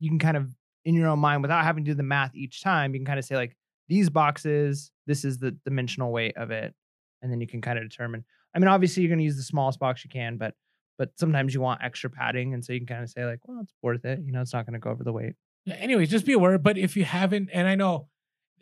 [0.00, 0.50] you can kind of
[0.84, 3.18] in your own mind without having to do the math each time, you can kind
[3.18, 3.56] of say like
[3.88, 6.74] these boxes, this is the dimensional weight of it.
[7.22, 8.24] And then you can kind of determine.
[8.54, 10.54] I mean, obviously you're gonna use the smallest box you can, but
[11.00, 12.52] but sometimes you want extra padding.
[12.52, 14.20] And so you can kind of say, like, well, it's worth it.
[14.22, 15.32] You know, it's not gonna go over the weight.
[15.66, 16.58] Anyways, just be aware.
[16.58, 18.08] But if you haven't, and I know,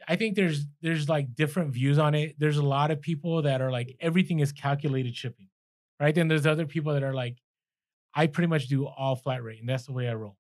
[0.07, 2.37] I think there's there's like different views on it.
[2.39, 5.49] There's a lot of people that are like everything is calculated shipping,
[5.99, 6.17] right?
[6.17, 7.39] And there's other people that are like,
[8.15, 10.37] I pretty much do all flat rate, and that's the way I roll,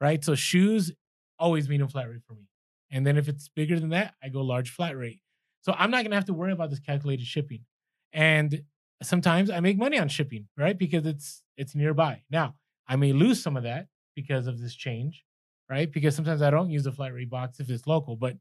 [0.00, 0.24] right?
[0.24, 0.92] So shoes
[1.36, 2.46] always medium flat rate for me,
[2.92, 5.18] and then if it's bigger than that, I go large flat rate.
[5.62, 7.64] So I'm not gonna have to worry about this calculated shipping,
[8.12, 8.62] and
[9.02, 10.76] sometimes I make money on shipping, right?
[10.78, 12.22] Because it's it's nearby.
[12.30, 12.54] Now
[12.88, 15.24] I may lose some of that because of this change,
[15.68, 15.90] right?
[15.90, 18.36] Because sometimes I don't use the flat rate box if it's local, but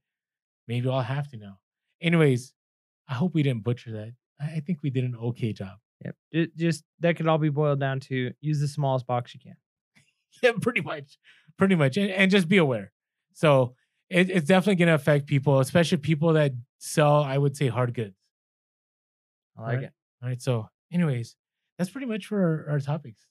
[0.67, 1.59] maybe I'll have to now.
[2.01, 2.53] Anyways,
[3.07, 4.13] I hope we didn't butcher that.
[4.41, 5.77] I think we did an okay job.
[6.05, 6.15] Yep.
[6.33, 9.55] Ju- Just that could all be boiled down to use the smallest box you can.
[10.43, 11.17] Yeah, pretty much,
[11.57, 12.91] pretty much, and, and just be aware.
[13.33, 13.75] So
[14.09, 17.93] it, it's definitely going to affect people, especially people that sell, I would say, hard
[17.93, 18.15] goods.
[19.57, 19.83] I like Right.
[19.85, 19.93] it.
[20.21, 20.41] All right.
[20.41, 21.35] So, anyways,
[21.77, 23.25] that's pretty much for our, our topics.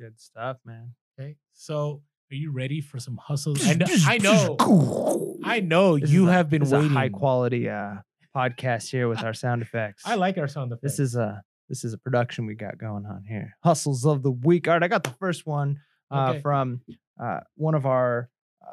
[0.00, 0.92] Good stuff, man.
[1.18, 1.36] Okay.
[1.52, 3.66] So, are you ready for some hustles?
[3.66, 3.86] I know.
[4.06, 4.18] I
[4.58, 5.36] know.
[5.44, 6.90] I know This you a- have been waiting.
[6.90, 7.96] a high quality uh
[8.34, 10.02] podcast here with our sound effects.
[10.04, 10.82] I like our sound effects.
[10.82, 13.56] this is a this is a production we got going on here.
[13.62, 14.66] Hustles of the week.
[14.68, 15.80] All right, I got the first one
[16.10, 16.40] uh, Okay.
[16.40, 16.80] from
[17.22, 18.28] uh, one of our
[18.60, 18.72] uh,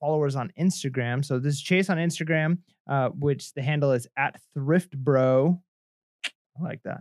[0.00, 1.24] followers on Instagram.
[1.24, 2.58] So this is Chase on Instagram,
[2.90, 5.62] uh, which the handle is at Thrift Bro.
[6.60, 6.98] I like that.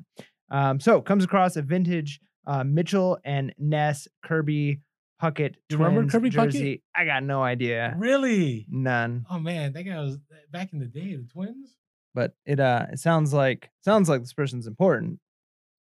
[0.52, 4.82] Um, so comes across a vintage uh, Mitchell and Ness Kirby
[5.22, 5.56] Puckett.
[5.70, 6.34] You remember Kirby Puckett?
[6.52, 6.84] jersey.
[6.96, 7.96] I got no idea.
[7.98, 8.66] Really?
[8.70, 9.26] None.
[9.30, 10.18] Oh man, that guy was
[10.52, 11.16] back in the day.
[11.16, 11.76] The Twins.
[12.14, 15.20] But it uh it sounds like sounds like this person's important.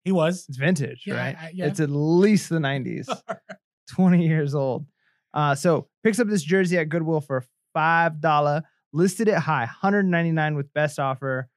[0.05, 0.47] He was.
[0.49, 1.37] It's vintage, Yeah, right?
[1.39, 1.67] I- yeah.
[1.67, 3.07] It's at least the 90s.
[3.91, 4.87] 20 years old.
[5.35, 7.45] Uh, so picks up this jersey at Goodwill for
[7.75, 8.63] five dollar,
[8.93, 11.49] listed it high, 199 with best offer,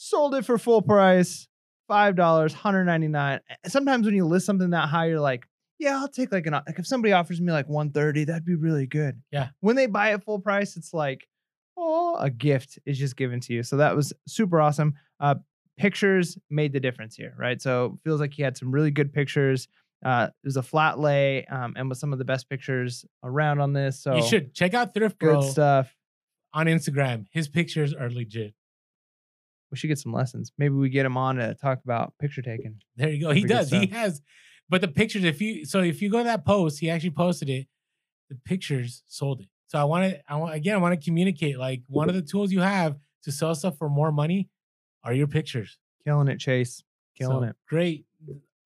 [0.00, 1.46] sold it for full price,
[1.86, 3.40] five dollars, 199.
[3.66, 5.46] Sometimes when you list something that high, you're like,
[5.78, 8.86] yeah, I'll take like an like if somebody offers me like 130, that'd be really
[8.86, 9.20] good.
[9.30, 9.48] Yeah.
[9.60, 11.28] When they buy it full price, it's like,
[11.76, 13.62] oh, a gift is just given to you.
[13.62, 14.94] So that was super awesome.
[15.18, 15.36] Uh,
[15.78, 17.60] pictures made the difference here, right?
[17.60, 19.68] So it feels like he had some really good pictures.
[20.04, 23.60] Uh, it was a flat lay um, and with some of the best pictures around
[23.60, 24.02] on this.
[24.02, 25.94] So you should check out Thrift good stuff.
[26.54, 27.26] on Instagram.
[27.32, 28.54] His pictures are legit.
[29.70, 30.52] We should get some lessons.
[30.58, 32.80] Maybe we get him on to talk about picture taking.
[32.96, 33.30] There you go.
[33.30, 33.70] He does.
[33.70, 34.20] He has.
[34.68, 37.48] But the pictures, if you so if you go to that post, he actually posted
[37.48, 37.66] it.
[38.28, 39.48] The pictures sold it.
[39.68, 40.20] So I want to.
[40.28, 40.74] I want again.
[40.74, 41.58] I want to communicate.
[41.58, 44.48] Like one of the tools you have to sell stuff for more money
[45.04, 45.78] are your pictures.
[46.04, 46.82] Killing it, Chase.
[47.16, 47.56] Killing So, it.
[47.68, 48.06] Great,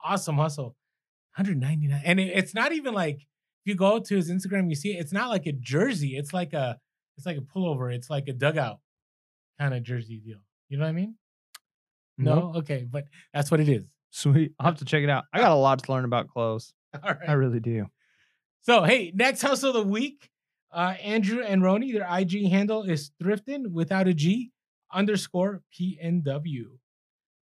[0.02, 0.76] awesome hustle.
[1.36, 4.96] 199, and it- it's not even like if you go to his Instagram, you see
[4.96, 6.16] it, it's not like a jersey.
[6.16, 6.78] It's like a
[7.16, 7.92] it's like a pullover.
[7.92, 8.78] It's like a dugout
[9.58, 10.38] kind of jersey deal.
[10.74, 11.14] You know what I mean?
[12.18, 12.56] No, Nope.
[12.56, 13.84] okay, but that's what it is.
[14.10, 14.54] Sweet.
[14.58, 15.22] I'll have to check it out.
[15.32, 16.74] I got a lot to learn about clothes.
[17.00, 17.28] All right.
[17.28, 17.86] I really do.
[18.62, 20.28] So hey, next hustle of the week,
[20.72, 24.50] uh, Andrew and Roni, their IG handle is thrifting without a G
[24.92, 26.64] underscore PNW.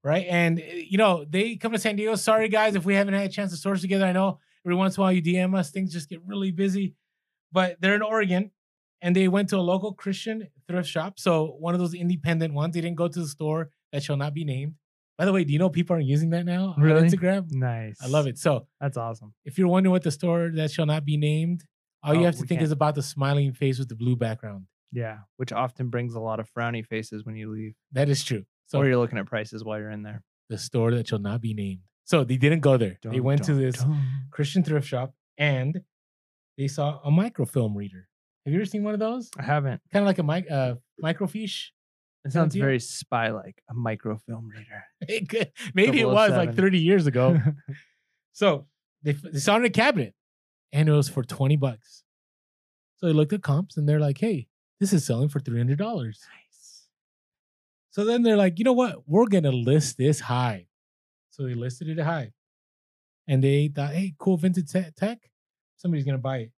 [0.04, 0.26] Right.
[0.28, 2.16] And uh, you know, they come to San Diego.
[2.16, 4.04] Sorry guys, if we haven't had a chance to source together.
[4.04, 6.96] I know every once in a while you DM us, things just get really busy.
[7.50, 8.50] But they're in Oregon
[9.02, 11.18] and they went to a local Christian thrift shop.
[11.18, 12.74] So one of those independent ones.
[12.74, 14.74] They didn't go to the store that shall not be named.
[15.18, 17.46] By the way, do you know people are using that now on Instagram?
[17.50, 17.98] Nice.
[18.02, 18.38] I love it.
[18.38, 19.34] So That's awesome.
[19.44, 21.64] if you're wondering what the store that shall not be named,
[22.02, 22.62] all you Oh, have to think can't.
[22.62, 24.66] is about the smiling face with the blue background.
[24.90, 25.18] Yeah.
[25.36, 27.74] Which often brings a lot of frowny faces when you leave.
[27.92, 28.44] That is true.
[28.66, 30.22] So or you're looking at prices while you're in there.
[30.48, 31.80] the store that shall not be named.
[32.04, 32.98] So they didn't go there.
[33.02, 34.02] they Dun, went to this dun.
[34.30, 35.82] Christian thrift shop and
[36.58, 38.08] they saw a microfilm reader.
[38.44, 39.30] Have you ever seen one of those?
[39.38, 39.80] I haven't.
[39.92, 41.68] Kind of like a mic uh, microfiche.
[42.24, 44.84] It sounds very spy like a microfilm reader.
[45.08, 47.38] It could- Maybe it was like 30 years ago.
[48.32, 48.66] so
[49.02, 50.14] they, they saw it in a cabinet
[50.72, 52.04] and it was for 20 bucks.
[52.96, 54.46] So they looked at comps and they're like, hey,
[54.78, 55.78] this is selling for $300.
[55.78, 56.86] nice.
[57.90, 59.02] So then they're like, you know what?
[59.06, 60.66] We're gonna list this high.
[61.30, 62.32] So they listed it high,
[63.26, 65.18] and they thought, hey, cool vintage tech.
[65.76, 66.52] Somebody's gonna buy it.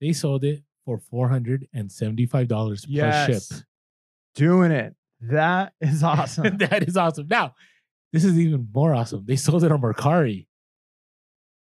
[0.00, 3.48] They sold it for four hundred and seventy-five dollars plus Yes.
[3.48, 3.60] ship.
[4.36, 4.94] Doing it.
[5.20, 6.56] That is awesome.
[6.58, 7.26] that is awesome.
[7.28, 7.54] Now,
[8.14, 9.24] this is even more awesome.
[9.26, 10.46] They sold it on Mercari,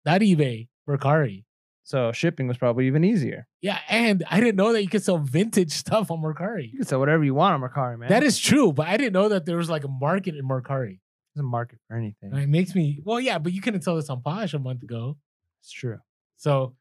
[0.04, 0.68] not eBay.
[0.88, 1.44] Mercari.
[1.82, 3.46] so shipping was probably even easier.
[3.60, 6.70] Yeah, and I didn't know that you could sell vintage stuff on Mercari.
[6.72, 8.08] You can sell whatever you want on Mercari, man.
[8.08, 11.00] That is true, but I didn't know that there was like a market in Mercari.
[11.34, 12.30] There's a market for anything.
[12.32, 14.82] And it makes me well, yeah, but you couldn't sell this on Posh a month
[14.82, 15.16] ago.
[15.62, 15.98] It's true.
[16.36, 16.74] So,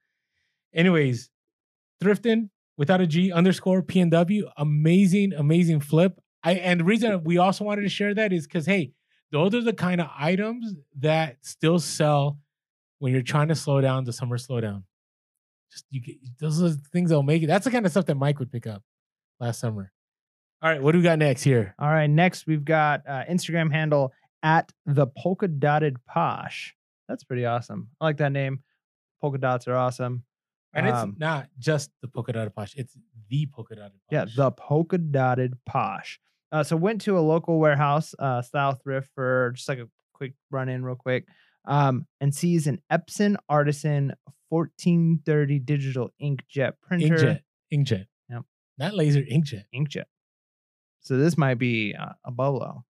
[0.74, 1.30] anyways,
[2.02, 6.20] thrifting without a G underscore PNW, amazing, amazing flip.
[6.44, 8.94] I and the reason we also wanted to share that is because hey,
[9.32, 12.40] those are the kind of items that still sell
[13.00, 14.84] when you're trying to slow down the summer slowdown.
[15.72, 17.48] Just you get those are the things that'll make it.
[17.48, 18.84] That's the kind of stuff that Mike would pick up
[19.40, 19.92] last summer.
[20.62, 21.76] All right, what do we got next here?
[21.78, 22.10] All right.
[22.10, 24.12] Next, we've got uh, Instagram handle
[24.42, 26.74] at the polka dotted posh.
[27.08, 27.90] That's pretty awesome.
[28.02, 28.64] I like that name.
[29.22, 30.24] Polka dots are awesome.
[30.74, 32.96] And it's Um, not just the polka dotted posh; it's
[33.30, 34.12] the polka dotted posh.
[34.12, 36.20] Yeah, the polka dotted posh.
[36.52, 40.34] Uh, so went to a local warehouse uh, style thrift for just like a quick
[40.52, 41.26] run in, real quick,
[41.66, 44.14] um, and sees an Epson Artisan
[44.50, 47.16] 1430 digital inkjet printer.
[47.18, 47.40] inkjet,
[47.74, 48.06] inkjet.
[48.30, 48.44] Yep.
[48.78, 49.64] Not laser inkjet.
[49.76, 50.06] Inkjet.
[51.02, 52.84] So this might be uh, a bolo.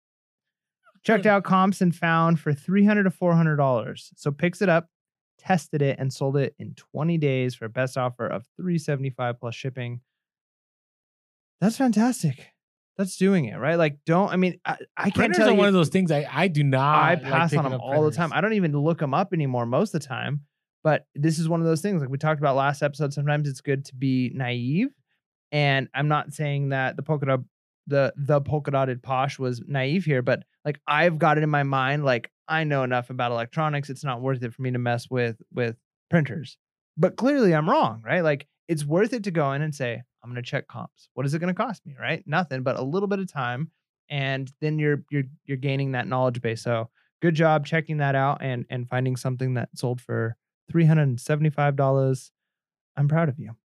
[1.02, 4.10] Checked out comps and found for 300 to 400 dollars.
[4.16, 4.88] So picks it up,
[5.46, 9.54] tested it, and sold it in 20 days for a best offer of 375 plus
[9.54, 10.00] shipping.
[11.60, 12.52] That's fantastic.
[12.98, 13.76] That's doing it right.
[13.76, 15.58] Like, don't I mean I, I can't Printers tell are you.
[15.58, 16.96] one of those things I I do not.
[16.96, 18.32] I like pass on them all the time.
[18.32, 20.42] I don't even look them up anymore most of the time.
[20.82, 23.12] But this is one of those things, like we talked about last episode.
[23.12, 24.94] Sometimes it's good to be naive,
[25.50, 27.40] and I'm not saying that the polka dot,
[27.86, 31.62] the the polka dotted posh was naive here, but like I've got it in my
[31.62, 33.90] mind, like I know enough about electronics.
[33.90, 35.76] It's not worth it for me to mess with with
[36.10, 36.58] printers.
[36.96, 38.22] But clearly, I'm wrong, right?
[38.22, 41.08] Like it's worth it to go in and say, I'm to check comps.
[41.14, 42.22] What is it to cost me, right?
[42.26, 43.70] Nothing, but a little bit of time,
[44.08, 46.62] and then you're you're you're gaining that knowledge base.
[46.62, 46.90] So
[47.22, 50.36] good job checking that out and and finding something that sold for
[50.72, 52.30] $375.
[52.96, 53.56] I'm proud of you.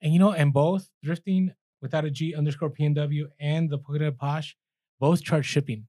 [0.00, 1.54] And you know, and both thrifting
[1.86, 4.56] without a G underscore PNW and the Dot Posh
[5.00, 5.86] both charge shipping.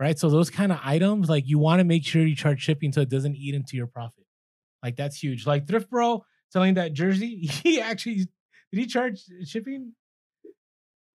[0.00, 0.18] Right.
[0.18, 3.00] So those kind of items, like you want to make sure you charge shipping so
[3.00, 4.26] it doesn't eat into your profit.
[4.82, 5.44] Like that's huge.
[5.46, 8.28] Like Thrift Bro selling that jersey, he actually
[8.70, 9.94] did he charge shipping?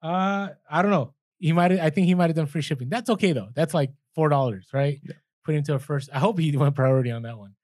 [0.02, 1.15] Uh, I don't know.
[1.39, 1.73] He might.
[1.73, 2.89] I think he might have done free shipping.
[2.89, 3.48] That's okay though.
[3.55, 5.01] That's like four dollars, right?
[5.02, 5.15] Yeah.
[5.44, 6.10] Put into a first.
[6.12, 7.55] I hope he went priority on that one.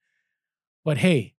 [0.85, 1.35] But hey,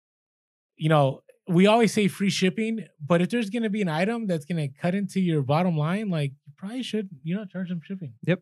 [0.78, 4.46] you know, we always say free shipping, but if there's gonna be an item that's
[4.46, 8.14] gonna cut into your bottom line, like you probably should, you know, charge them shipping.
[8.24, 8.42] Yep.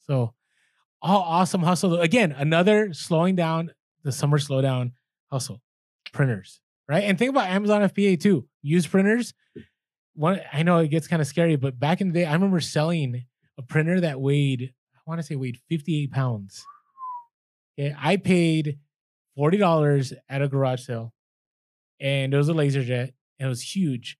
[0.00, 0.34] So,
[1.00, 2.00] all awesome hustle.
[2.00, 3.72] Again, another slowing down
[4.02, 4.92] the summer slowdown
[5.30, 5.60] hustle.
[6.12, 7.04] Printers, right?
[7.04, 8.46] And think about Amazon FBA too.
[8.60, 9.32] Use printers.
[10.14, 12.60] One, I know it gets kind of scary, but back in the day, I remember
[12.60, 13.24] selling
[13.56, 16.62] a printer that weighed, I want to say weighed 58 pounds.
[17.78, 18.78] Okay, I paid
[19.38, 21.14] $40 at a garage sale
[22.00, 24.18] and it was a laser jet and it was huge.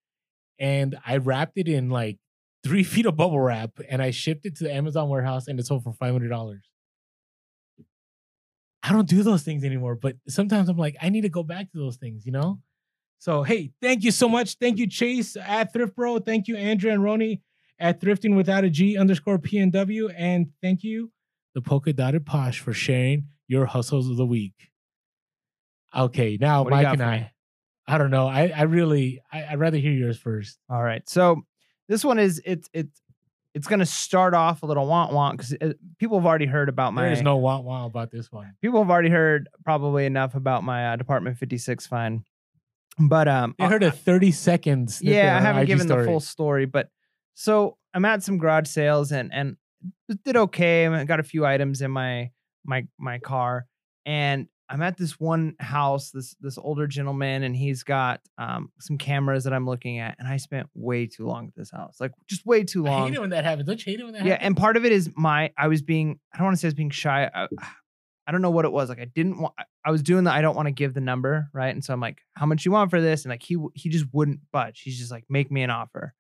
[0.59, 2.19] And I wrapped it in like
[2.65, 5.67] three feet of bubble wrap and I shipped it to the Amazon warehouse and it
[5.67, 6.59] sold for $500.
[8.85, 11.71] I don't do those things anymore, but sometimes I'm like, I need to go back
[11.73, 12.59] to those things, you know?
[13.19, 14.57] So, hey, thank you so much.
[14.57, 16.21] Thank you, Chase at Thrift Bro.
[16.21, 17.41] Thank you, Andrea and Roni
[17.79, 20.13] at Thrifting Without a G underscore PNW.
[20.17, 21.13] And thank you,
[21.55, 24.71] the Polka Dotted Posh, for sharing your hustles of the week.
[25.95, 27.32] Okay, now Mike and I?
[27.87, 28.27] I don't know.
[28.29, 30.59] I, I really, I, I'd rather hear yours first.
[30.71, 31.09] All right.
[31.09, 31.43] So
[31.89, 33.03] this one is it's it's
[33.55, 35.55] it's going to start off a little want want because
[35.99, 38.55] people have already heard about my There is no want want about this one.
[38.63, 42.25] people have already heard probably enough about my uh, Department 56 fine.
[42.99, 45.01] But um I heard a 30 seconds.
[45.03, 46.89] yeah, I haven't IG given the full story, but
[47.35, 49.57] so I'm at some garage sales and and
[50.25, 50.87] did okay.
[50.87, 52.31] I got a few items in my
[52.65, 53.67] my my car,
[54.07, 58.97] and I'm at this one house, this this older gentleman, and he's got um some
[58.99, 62.13] cameras that I'm looking at, and I spent way too long at this house, like
[62.29, 63.05] just way too I long.
[63.07, 63.67] hate it when that happens.
[63.67, 64.47] Don't you hate it when that Yeah, happens?
[64.47, 66.71] and part of it is my I was being I don't want to say I
[66.71, 67.31] was being shy.
[67.35, 67.49] I,
[68.27, 68.89] I don't know what it was.
[68.89, 71.49] Like I didn't want I was doing the I don't want to give the number,
[71.53, 71.75] right?
[71.75, 73.25] And so I'm like, how much you want for this?
[73.25, 74.81] And like he he just wouldn't budge.
[74.83, 76.15] He's just like, make me an offer.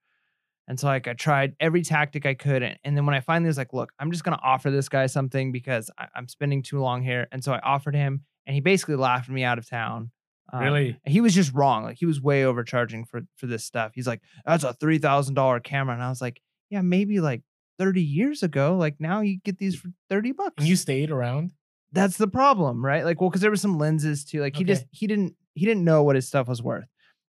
[0.68, 2.62] And so like I tried every tactic I could.
[2.62, 5.06] And, and then when I finally was like, look, I'm just gonna offer this guy
[5.06, 7.28] something because I, I'm spending too long here.
[7.32, 10.10] And so I offered him, and he basically laughed me out of town.
[10.52, 10.98] Um, really?
[11.06, 11.84] he was just wrong.
[11.84, 13.92] Like he was way overcharging for for this stuff.
[13.94, 16.40] He's like, that's a three thousand dollar camera, and I was like,
[16.70, 17.42] yeah, maybe like
[17.78, 18.76] thirty years ago.
[18.76, 20.54] Like now you get these for thirty bucks.
[20.58, 21.52] And you stayed around?
[21.92, 23.04] That's the problem, right?
[23.04, 24.40] Like, well, because there were some lenses too.
[24.40, 26.86] Like he just he didn't he didn't know what his stuff was worth.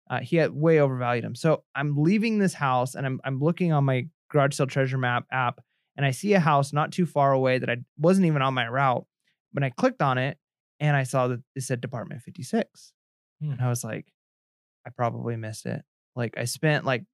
[0.10, 1.36] Uh, he had way overvalued him.
[1.36, 5.26] So I'm leaving this house and I'm I'm looking on my garage sale treasure map
[5.32, 5.60] app
[5.96, 8.68] and I see a house not too far away that I wasn't even on my
[8.68, 9.06] route,
[9.52, 10.38] When I clicked on it
[10.84, 12.94] and I saw that it said Department 56.
[13.42, 13.52] Hmm.
[13.54, 14.06] And I was like,
[14.86, 15.82] I probably missed it.
[16.16, 17.06] Like I spent like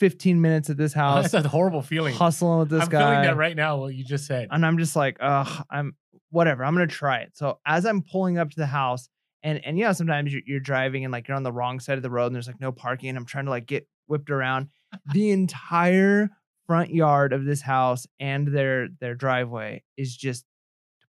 [0.00, 2.14] 15 minutes at this house That's a horrible feeling.
[2.14, 3.00] hustling with this I'm guy.
[3.00, 3.76] feeling that right now.
[3.76, 4.48] What you just said.
[4.50, 5.94] And I'm just like, ugh, I'm
[6.30, 6.64] whatever.
[6.64, 7.32] I'm gonna try it.
[7.36, 9.08] So as I'm pulling up to the house,
[9.42, 12.02] and and yeah, sometimes you're, you're driving and like you're on the wrong side of
[12.02, 13.10] the road and there's like no parking.
[13.10, 14.68] And I'm trying to like get whipped around.
[15.12, 16.30] the entire
[16.66, 20.44] front yard of this house and their their driveway is just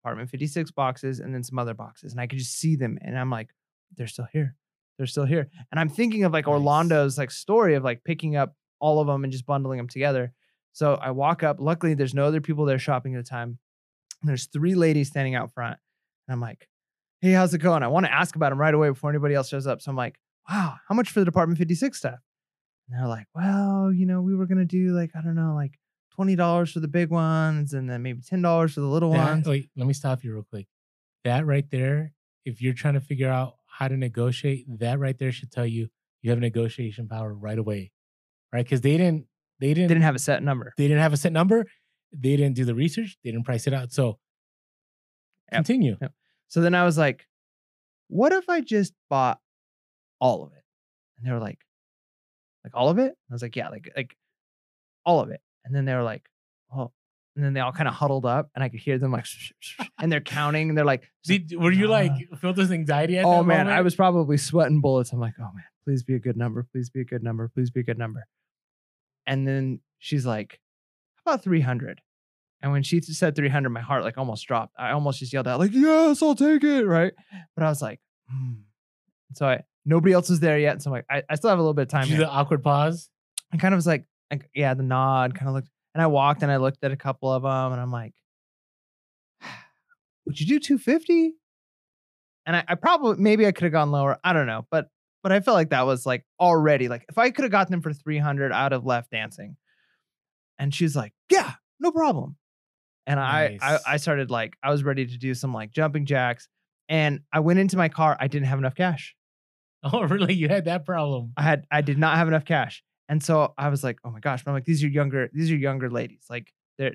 [0.03, 2.99] Department 56 boxes and then some other boxes, and I could just see them.
[3.03, 3.51] And I'm like,
[3.97, 4.57] they're still here.
[4.97, 5.49] They're still here.
[5.71, 6.53] And I'm thinking of like Nice.
[6.53, 10.33] Orlando's like story of like picking up all of them and just bundling them together.
[10.73, 11.57] So I walk up.
[11.61, 13.59] Luckily, there's no other people there shopping at the time.
[14.23, 15.79] There's three ladies standing out front.
[16.27, 16.69] And I'm like,
[17.21, 17.83] hey, how's it going?
[17.83, 19.81] I want to ask about them right away before anybody else shows up.
[19.81, 20.19] So I'm like,
[20.49, 22.19] wow, how much for the Department 56 stuff?
[22.89, 25.55] And they're like, well, you know, we were going to do like, I don't know,
[25.55, 25.79] like
[26.19, 29.47] $20 for the big ones and then maybe $10 for the little That- ones.
[29.47, 30.67] wait, let me stop you real quick.
[31.25, 32.13] That right there,
[32.45, 35.89] if you're trying to figure out how to negotiate, that right there should tell you
[36.23, 37.93] you have negotiation power right away,
[38.53, 38.65] right?
[38.65, 39.27] Because they didn't,
[39.61, 40.73] they didn't, Didn't have a set number.
[40.77, 41.67] they didn't have a set number.
[42.13, 43.17] They didn't do the research.
[43.23, 43.93] They didn't price it out.
[43.93, 44.19] So
[45.53, 45.59] Yep.
[45.65, 45.97] continue.
[46.01, 46.13] Yep.
[46.49, 47.27] So then I was like,
[48.09, 49.41] what if I just bought
[50.21, 50.63] all of it?
[51.19, 51.59] And they were like,
[52.65, 53.15] like all of it?
[53.31, 54.17] I was like, yeah, like like
[55.05, 55.41] all of it.
[55.65, 56.25] And then they were like,
[56.75, 56.93] oh,
[57.39, 59.25] and then they all kind of huddled up and I could hear them like
[60.01, 63.25] and they're counting and they're like, Did, were you like "Uh." feel this anxiety at
[63.25, 65.13] oh man, I was probably sweating bullets.
[65.13, 66.67] I'm like, oh man, please be a good number.
[66.73, 67.49] Please be a good number.
[67.55, 68.27] Please be a good number.
[69.25, 70.59] And then she's like,
[71.15, 72.01] how about 300?
[72.61, 74.75] And when she said 300, my heart like almost dropped.
[74.77, 76.87] I almost just yelled out like, yes, I'll take it.
[76.87, 77.13] Right.
[77.55, 78.55] But I was like, hmm.
[79.35, 80.83] So I, nobody else was there yet.
[80.83, 82.29] So I'm like, I, I still have a little bit of time Did you the
[82.29, 83.11] awkward pause.
[83.53, 86.43] I kind of was like, like, yeah, the nod kind of looked, and I walked
[86.43, 88.15] and I looked at a couple of them and I'm like,
[90.27, 91.35] would you do 250?
[92.49, 94.19] and I, I probably maybe I could have gone lower.
[94.25, 94.89] I don't know, but
[95.23, 97.83] but I felt like that was like already like if I could have gotten them
[97.83, 99.57] for three hundred, I'd have left dancing.
[100.59, 102.37] And she's like, "Yeah, no problem."
[103.07, 106.49] And I, I I started like I was ready to do some like jumping jacks,
[106.89, 108.17] and I went into my car.
[108.19, 109.15] I didn't have enough cash.
[109.85, 110.35] Oh, really?
[110.35, 111.35] You had that problem?
[111.37, 114.21] I had I did not have enough cash, and so I was like, "Oh my
[114.21, 115.29] gosh!" But I'm like, "These are younger.
[115.33, 116.25] These are younger ladies.
[116.31, 116.95] Like they're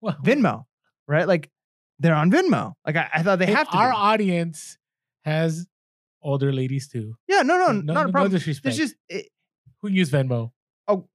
[0.00, 0.64] Well, Venmo,
[1.08, 1.26] right?
[1.26, 1.50] Like
[1.98, 2.74] they're on Venmo.
[2.86, 3.76] Like I, I thought they have to.
[3.76, 3.96] Our be.
[3.96, 4.78] audience
[5.24, 5.66] has
[6.22, 7.14] older ladies too.
[7.28, 8.32] Yeah, no, no, no, not a no problem.
[8.32, 8.64] disrespect.
[8.64, 9.28] There's just it,
[9.82, 10.50] Who use Venmo?
[10.88, 11.08] oh,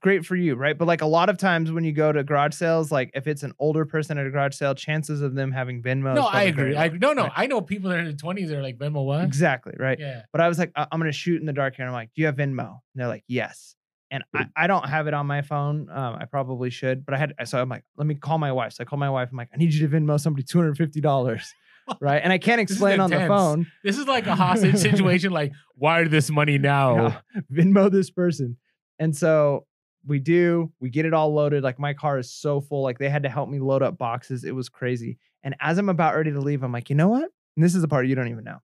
[0.00, 0.76] great for you, right?
[0.78, 3.42] But like a lot of times when you go to garage sales, like if it's
[3.42, 6.14] an older person at a garage sale, chances of them having Venmo.
[6.14, 6.74] no, I agree.
[6.76, 6.98] I agree.
[6.98, 7.32] No, no, Right.
[7.36, 9.04] I know people that are in their twenties that are like Venmo.
[9.04, 9.24] What?
[9.24, 9.98] Exactly, right?
[9.98, 10.22] Yeah.
[10.32, 11.84] But I was like, I- I'm gonna shoot in the dark here.
[11.84, 12.68] And I'm like, do you have Venmo?
[12.68, 13.74] And they're like, yes.
[14.10, 15.88] And I, I don't have it on my phone.
[15.90, 18.72] Um, I probably should, but I had so I'm like, let me call my wife.
[18.72, 19.28] So I call my wife.
[19.30, 21.52] I'm like, I need you to Venmo somebody two hundred fifty dollars,
[22.00, 22.20] right?
[22.22, 23.66] And I can't explain on the phone.
[23.84, 25.30] This is like a hostage situation.
[25.32, 26.96] Like, wire this money now.
[27.34, 28.56] Yeah, Venmo this person.
[28.98, 29.66] And so
[30.06, 31.62] we do, we get it all loaded.
[31.62, 32.82] Like my car is so full.
[32.82, 34.42] Like they had to help me load up boxes.
[34.44, 35.18] It was crazy.
[35.44, 37.28] And as I'm about ready to leave, I'm like, you know what?
[37.56, 38.58] And this is the part you don't even know.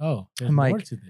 [0.00, 1.04] Oh, there's I'm more like- to this.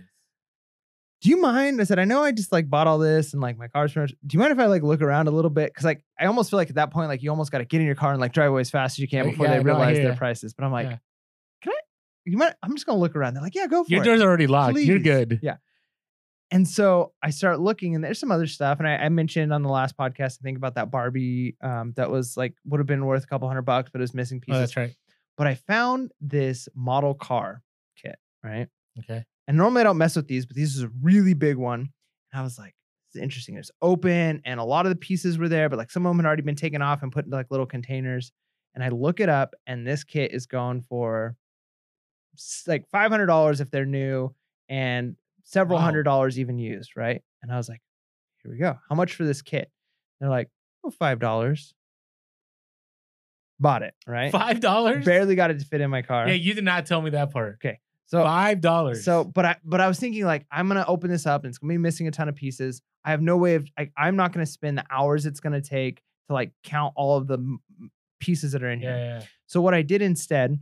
[1.21, 1.81] Do you mind?
[1.81, 4.15] I said, I know I just like bought all this and like my car's finished.
[4.25, 5.75] Do you mind if I like look around a little bit?
[5.75, 7.81] Cause like I almost feel like at that point, like you almost got to get
[7.81, 9.59] in your car and like drive away as fast as you can before yeah, they
[9.59, 10.55] no, realize hear their prices.
[10.55, 10.99] But I'm like, Yeah.
[11.63, 11.79] can I?
[12.25, 12.55] You might.
[12.63, 13.35] I'm just gonna look around.
[13.35, 14.07] They're like, yeah, go for Your it.
[14.07, 14.79] Your door's already locked.
[14.79, 15.41] You're good.
[15.43, 15.57] Yeah.
[16.51, 18.79] And so I start looking, and there's some other stuff.
[18.79, 22.11] And I, I mentioned on the last podcast, I think about that Barbie um, that
[22.11, 24.47] was like would have been worth a couple hundred bucks, but it was missing Oh,
[24.47, 24.61] pieces.
[24.61, 24.95] that's right.
[25.37, 27.63] But I found this model car
[28.01, 28.69] kit, right?
[29.01, 29.25] Okay.
[29.49, 31.81] And normally I don't mess with these, but this is a really big one.
[32.33, 32.75] And I was like,
[33.09, 33.57] this is interesting.
[33.57, 36.19] It's open, and a lot of the pieces were there, but like some of them
[36.19, 38.31] had already been taken off and put into like little containers.
[38.75, 41.35] And I look it up, and this kit is going for
[42.69, 44.35] like five hundred dollars if they're new,
[44.69, 45.85] and several Wow.
[45.87, 47.23] hundred dollars even used, right?
[47.43, 47.81] And I was like,
[48.43, 48.79] here we go.
[48.91, 49.71] How much for this kit?
[50.21, 50.51] They're like,
[50.85, 51.73] oh, five dollars.
[53.59, 54.31] Bought it, right?
[54.31, 55.05] Five dollars.
[55.05, 56.29] Barely got it to fit in my car.
[56.29, 57.59] Yeah, you did not tell me that part.
[58.09, 59.05] So Five dollars.
[59.05, 61.59] so, but I but I was thinking like I'm gonna open this up and it's
[61.59, 62.83] gonna be missing a ton of pieces.
[63.05, 66.03] I have no way of I, I'm not gonna spend the hours it's gonna take
[66.29, 67.61] to like count all of the m-
[68.19, 69.07] pieces that are in yeah, here.
[69.21, 69.23] yeah.
[69.47, 70.59] So what I did instead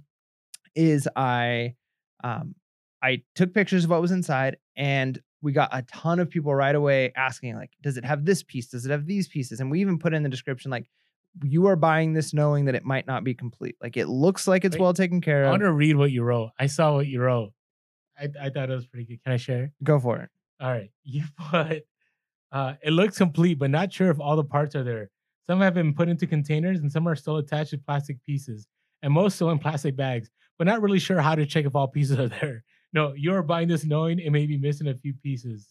[0.74, 1.74] is I
[2.22, 2.54] um
[3.02, 6.74] I took pictures of what was inside and we got a ton of people right
[6.74, 9.80] away asking like does it have this piece does it have these pieces and we
[9.80, 10.88] even put in the description like
[11.44, 14.64] you are buying this knowing that it might not be complete like it looks like
[14.64, 15.48] it's Wait, well taken care of.
[15.48, 16.50] I want to read what you wrote.
[16.58, 17.52] I saw what you wrote.
[18.18, 19.22] I, I thought it was pretty good.
[19.22, 19.72] Can I share?
[19.84, 20.30] go for it
[20.60, 20.90] All right.
[21.04, 21.84] You put
[22.52, 25.10] uh it looks complete, but not sure if all the parts are there.
[25.46, 28.66] Some have been put into containers and some are still attached to plastic pieces.
[29.02, 31.86] And most still in plastic bags, but not really sure how to check if all
[31.96, 32.64] pieces are there.
[32.92, 35.68] No, you're buying this knowing it may be missing a few pieces.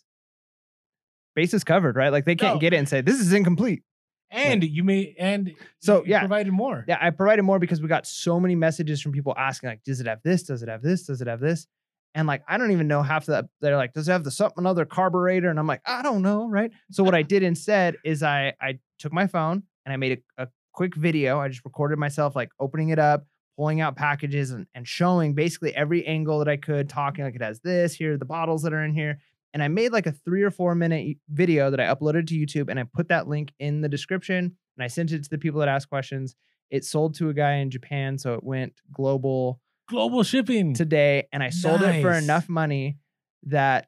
[1.35, 2.59] bases covered right like they can't No.
[2.59, 3.83] get it and say this is incomplete
[4.31, 6.19] And you may and So, yeah.
[6.19, 6.83] provided more.
[6.87, 10.01] Yeah, I provided more because we got so many messages from people asking, like, does
[10.01, 10.43] it have this?
[10.43, 11.03] Does it have this?
[11.03, 11.67] Does it have this?
[12.15, 13.45] And like, I don't even know half of that.
[13.59, 15.49] They're like, does it have the something another carburetor?
[15.49, 16.71] And I'm like, I don't know, right?
[16.91, 20.43] So what I did instead is I I took my phone and I made a,
[20.43, 21.39] a quick video.
[21.39, 23.25] I just recorded myself like opening it up,
[23.57, 27.41] pulling out packages and, and showing basically every angle that I could, talking like it
[27.41, 29.19] has this, here are the bottles that are in here.
[29.55, 32.69] And I made like a three or four minute video that I uploaded to YouTube
[32.69, 35.61] and I put that link in the description and I sent it to the people
[35.61, 36.35] that asked questions.
[36.69, 40.73] It sold to a guy in Japan, so it went global Global shipping.
[40.73, 42.97] today, and I sold it for enough money
[43.43, 43.87] that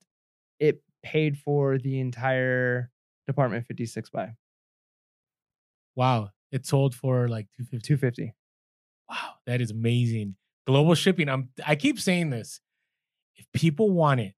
[0.58, 2.90] it paid for the entire
[3.26, 4.36] Department 56 buy.
[5.96, 6.30] wow.
[6.50, 7.88] It sold for like 250.
[7.88, 8.34] 250.
[9.10, 10.36] Wow, that is amazing.
[10.66, 11.28] Global shipping.
[11.28, 12.62] I'm I keep saying this.
[13.36, 14.34] If people want it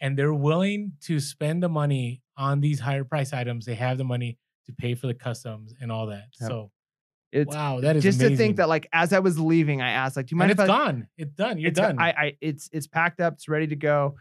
[0.00, 4.04] and they're willing to spend the money on these higher price items, they have the
[4.04, 6.24] money to pay for the customs and all that.
[6.40, 6.50] Yep.
[6.50, 6.70] So
[7.32, 8.36] It's wow, that is just amazing.
[8.36, 10.50] to think that like as I was leaving, I asked like, "Do you and mind
[10.52, 11.08] it's if I?" gone.
[11.16, 11.58] It's done.
[11.58, 11.98] You're it's, done.
[11.98, 13.34] I, I, it's it's packed up.
[13.34, 14.16] It's ready to go.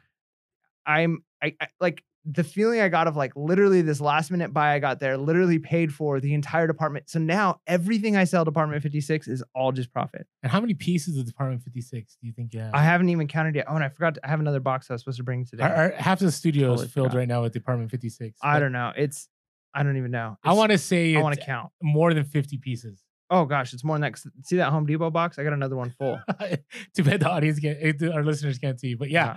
[0.86, 4.74] I'm I, I like the feeling I got of like literally this last minute buy
[4.74, 7.10] I got there literally paid for the entire department.
[7.10, 10.26] So now everything I sell Department 56 is all just profit.
[10.42, 12.74] and how many pieces of Department 56 do you think you have?
[12.74, 13.66] I haven't even counted yet.
[13.68, 15.64] Oh, and I forgot to, I have another box I was supposed to bring today.
[15.64, 17.20] Our- our- half the studio Totally is filled forgot.
[17.20, 18.40] right now with Department 56.
[18.42, 18.92] I don't know.
[18.98, 19.30] It's
[19.74, 20.38] I don't even know.
[20.44, 21.72] I want to say I want to count.
[21.84, 23.04] more than 50 pieces.
[23.30, 24.20] Oh gosh, it's more than that.
[24.46, 25.38] See that Home Depot box?
[25.38, 26.20] I got another one full.
[26.96, 28.94] Too bad the audience can't, eh, our listeners can't see.
[28.96, 29.36] But yeah, Uh,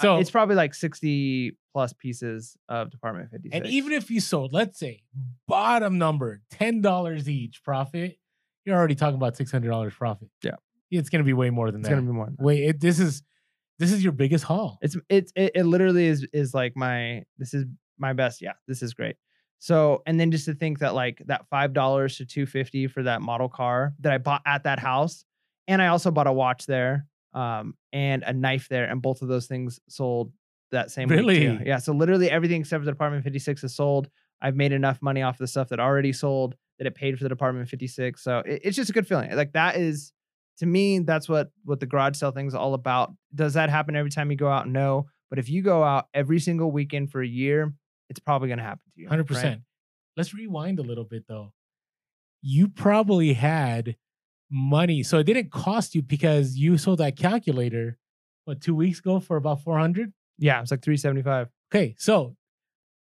[0.00, 3.54] so it's probably like 60 plus pieces of Department 56.
[3.56, 5.02] And even if you sold, let's say,
[5.46, 8.18] bottom number, ten dollars each profit,
[8.64, 10.28] you're already talking about six hundred dollars profit.
[10.42, 10.56] Yeah.
[10.90, 11.94] it's gonna be way more than it's that.
[11.94, 12.26] It's gonna be more.
[12.26, 12.44] Than that.
[12.44, 13.22] Wait, it, this is
[13.78, 14.78] This is your biggest haul.
[14.82, 17.64] It's it's it, it literally is is like my this is
[17.98, 18.40] my best.
[18.42, 19.16] Yeah, this is great.
[19.60, 23.02] So and then just to think that like that five dollars to two fifty for
[23.04, 25.24] that model car that I bought at that house,
[25.66, 29.28] and I also bought a watch there, um, and a knife there, and both of
[29.28, 30.32] those things sold
[30.70, 31.26] that same week, too.
[31.26, 31.66] Really?
[31.66, 31.78] Yeah.
[31.78, 34.08] So literally everything except for the Department Fifty Six is sold.
[34.40, 37.28] I've made enough money off the stuff that already sold that it paid for the
[37.28, 38.22] Department Fifty Six.
[38.22, 39.34] So it, it's just a good feeling.
[39.34, 40.12] Like that is
[40.58, 43.14] to me that's what what the garage sale thing is all about.
[43.34, 44.68] Does that happen every time you go out?
[44.68, 45.06] No.
[45.30, 47.74] But if you go out every single weekend for a year,
[48.08, 49.08] it's probably going to happen to you.
[49.08, 49.62] Hundred percent.
[50.16, 51.52] Let's rewind a little bit though.
[52.40, 53.96] You probably had
[54.50, 57.98] money, so it didn't cost you because you sold that calculator.
[58.44, 60.12] What two weeks ago for about four hundred?
[60.38, 61.48] Yeah, it's like 375.
[61.70, 62.36] Okay, so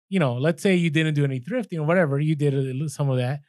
[0.10, 3.18] you know, let's say you didn't do any thrifting or whatever, you did some of
[3.18, 3.40] that,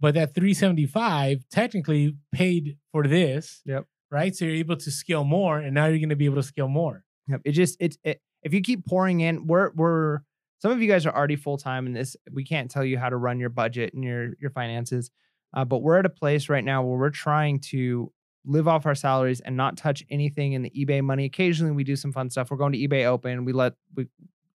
[0.00, 3.62] but that 375 technically paid for this.
[3.64, 3.86] Yep.
[4.10, 4.34] Right.
[4.36, 6.68] So you're able to scale more, and now you're going to be able to scale
[6.68, 7.04] more.
[7.28, 7.40] Yep.
[7.44, 10.18] It just it's it, if you keep pouring in, we're we're
[10.58, 12.16] some of you guys are already full time in this.
[12.30, 15.10] We can't tell you how to run your budget and your your finances,
[15.54, 18.12] uh, but we're at a place right now where we're trying to
[18.46, 21.24] live off our salaries and not touch anything in the eBay money.
[21.26, 22.50] Occasionally, we do some fun stuff.
[22.50, 23.44] We're going to eBay Open.
[23.44, 24.06] We let we,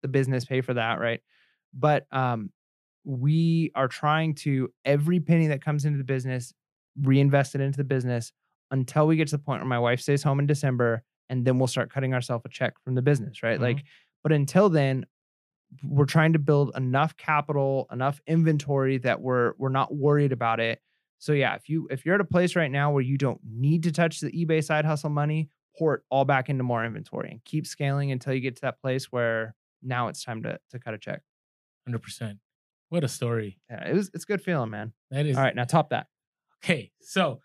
[0.02, 1.22] the business pay for that, right?
[1.74, 2.52] But um,
[3.04, 6.54] we are trying to every penny that comes into the business
[7.02, 8.32] reinvest it into the business
[8.72, 11.58] until we get to the point where my wife stays home in December and then
[11.58, 13.60] we'll start cutting ourselves a check from the business, right?
[13.60, 13.64] Mhm.
[13.64, 13.84] Like,
[14.24, 15.06] but until then,
[15.84, 20.82] we're trying to build enough capital, enough inventory that we're we're not worried about it.
[21.18, 23.84] So yeah, if you if you're at a place right now where you don't need
[23.84, 27.44] to touch the eBay side hustle money, pour it all back into more inventory and
[27.44, 30.94] keep scaling until you get to that place where now it's time to to cut
[30.94, 31.22] a check.
[31.86, 32.40] Hundred percent.
[32.90, 33.60] What a story.
[33.70, 34.94] Yeah, it was it's good feeling, man.
[35.12, 36.08] That is All right, now top that.
[36.64, 36.92] okay.
[37.02, 37.42] So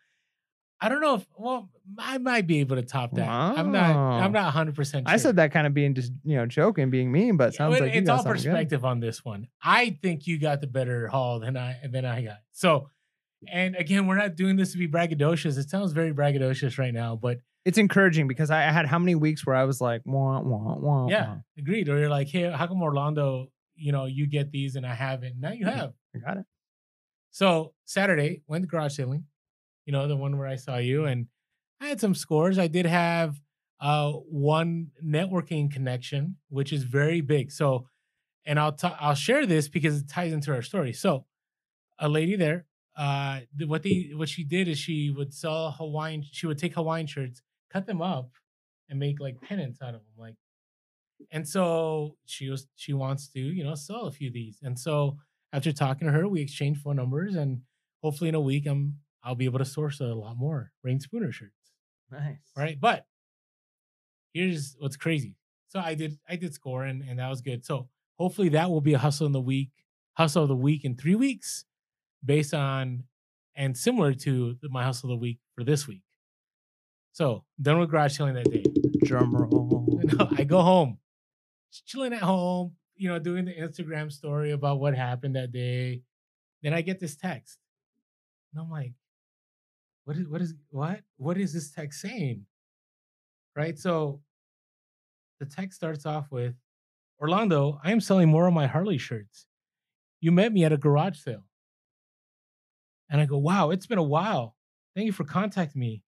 [0.83, 3.29] I don't know if well, I might be able to top that.
[3.29, 3.95] I'm not.
[3.95, 4.75] I'm not 100.
[4.75, 7.55] percent I said that kind of being just you know joking, being mean, but it
[7.57, 8.45] sounds like you it's all something good.
[8.45, 9.49] perspective on this one.
[9.63, 12.39] I think you got the better haul than I than I got.
[12.53, 12.89] So,
[13.47, 15.59] and again, we're not doing this to be braggadocious.
[15.59, 19.45] It sounds very braggadocious right now, but It's encouraging because I, had how many weeks
[19.47, 21.37] where I was like, wah, wah, wah, yeah, wah.
[21.59, 21.89] agreed.
[21.91, 23.49] Or you're like, hey, how come Orlando?
[23.75, 25.39] You know, you get these and I haven't.
[25.41, 25.93] Now you have.
[26.15, 26.45] I got it.
[27.31, 29.25] So Saturday went to garage sailing,
[29.91, 31.27] you know, the one where I saw you, and
[31.81, 32.61] I had some scores.
[32.61, 33.41] I did have
[33.81, 37.51] uh one networking connection, which is very big.
[37.51, 37.89] So,
[38.45, 40.93] and I'll ta- I'll share this because it ties into our story.
[40.93, 41.27] So,
[41.99, 46.23] a lady there, uh, what they what she did is she would sell Hawaiian.
[46.31, 48.31] She would take Hawaiian shirts, cut them up,
[48.89, 50.37] and make like pennants out of them, like.
[51.33, 54.79] And so she was she wants to you know sell a few of these, and
[54.79, 55.19] so
[55.53, 57.63] after talking to her, we exchanged phone numbers, and
[58.05, 61.33] hopefully in a week, I'm I'll be able to source a lot more Reyn Spooner
[61.33, 61.53] shirts.
[62.11, 62.39] Nice.
[62.57, 63.07] Right, but
[64.33, 65.37] here's what's crazy.
[65.69, 67.65] So I did I did score, and and that was good.
[67.65, 67.89] So
[68.19, 69.71] hopefully that will be a hustle in the week,
[70.15, 71.65] hustle of the week in three weeks,
[72.25, 73.05] based on
[73.55, 76.03] and similar to my hustle of the week for this week.
[77.13, 78.65] So done with garage selling that day.
[79.05, 79.87] Drum roll.
[80.19, 80.99] No, I go home,
[81.71, 86.03] just chilling at home, you know, doing the Instagram story about what happened that day.
[86.63, 87.59] Then I get this text,
[88.53, 88.93] and I'm like,
[90.11, 92.45] "What is what is what what is this text saying?"
[93.55, 93.79] Right.
[93.79, 94.23] So
[95.39, 96.57] the text starts off with,
[97.21, 99.47] "Orlando, I am selling more of my Harley shirts.
[100.21, 101.45] You met me at a garage sale."
[103.09, 104.57] And I go, "Wow, it's been a while.
[104.97, 106.03] Thank you for contacting me."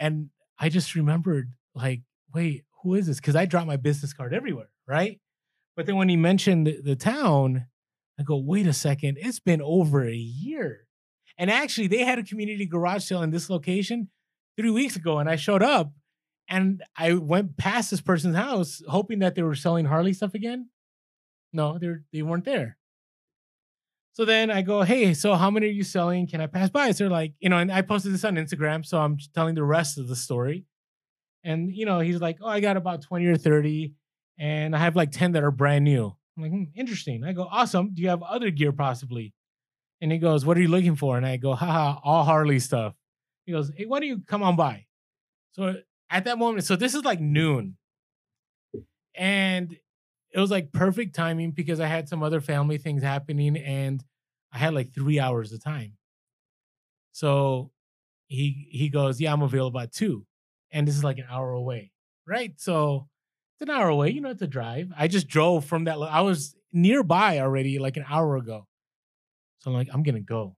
[0.00, 2.02] And I just remembered, like,
[2.34, 3.20] wait, who is this?
[3.20, 5.20] Because I dropped my business card everywhere, right?
[5.76, 7.68] But then when he mentioned the, the town,
[8.18, 10.87] I go, wait a second, it's been over a year.
[11.38, 14.08] And actually, they had a community garage sale in this location
[14.56, 15.92] three weeks ago, and I showed up
[16.48, 20.70] and I went past this person's house hoping that they were selling Harley stuff again.
[21.52, 22.78] No, they they weren't there.
[24.12, 26.26] So then I go, hey, so how many are you selling?
[26.26, 26.90] Can I pass by?
[26.90, 29.62] So they're like, you know, and I posted this on Instagram, so I'm telling the
[29.62, 30.64] rest of the story.
[31.44, 33.94] And you know, he's like, "Oh, I got about 20 or 30
[34.38, 37.46] and I have like 10 that are brand new." I'm like, hmm, "Interesting." I go,
[37.50, 37.90] "Awesome.
[37.94, 39.34] Do you have other gear possibly?"
[40.00, 42.94] And he goes, "What are you looking for?" And I go, "Haha, all Harley stuff."
[43.46, 44.86] He goes, "Hey, why don't you come on by?"
[45.52, 45.76] So
[46.10, 47.76] at that moment, so this is like noon.
[49.14, 49.76] And
[50.32, 54.04] it was like perfect timing because I had some other family things happening and
[54.52, 55.94] I had like 3 hours of time.
[57.12, 57.70] So
[58.28, 60.26] he he goes, "Yeah, I'm available at 2."
[60.72, 61.92] and this is like an hour away,
[62.28, 62.54] right?
[62.60, 63.08] So
[63.60, 64.10] it's an hour away.
[64.12, 64.92] You know, it's a drive.
[64.96, 65.98] I just drove from that.
[65.98, 68.67] I was nearby already, like an hour ago.
[69.58, 70.56] So I'm like, I'm gonna go.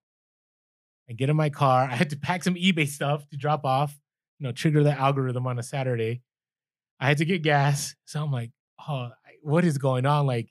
[1.09, 1.83] I get in my car.
[1.91, 3.97] I had to pack some eBay stuff to drop off.
[4.39, 6.23] You know, trigger the algorithm on a Saturday.
[6.99, 7.95] I had to get gas.
[8.05, 8.51] So I'm like,
[8.89, 9.11] oh,
[9.43, 10.27] what is going on?
[10.27, 10.51] Like,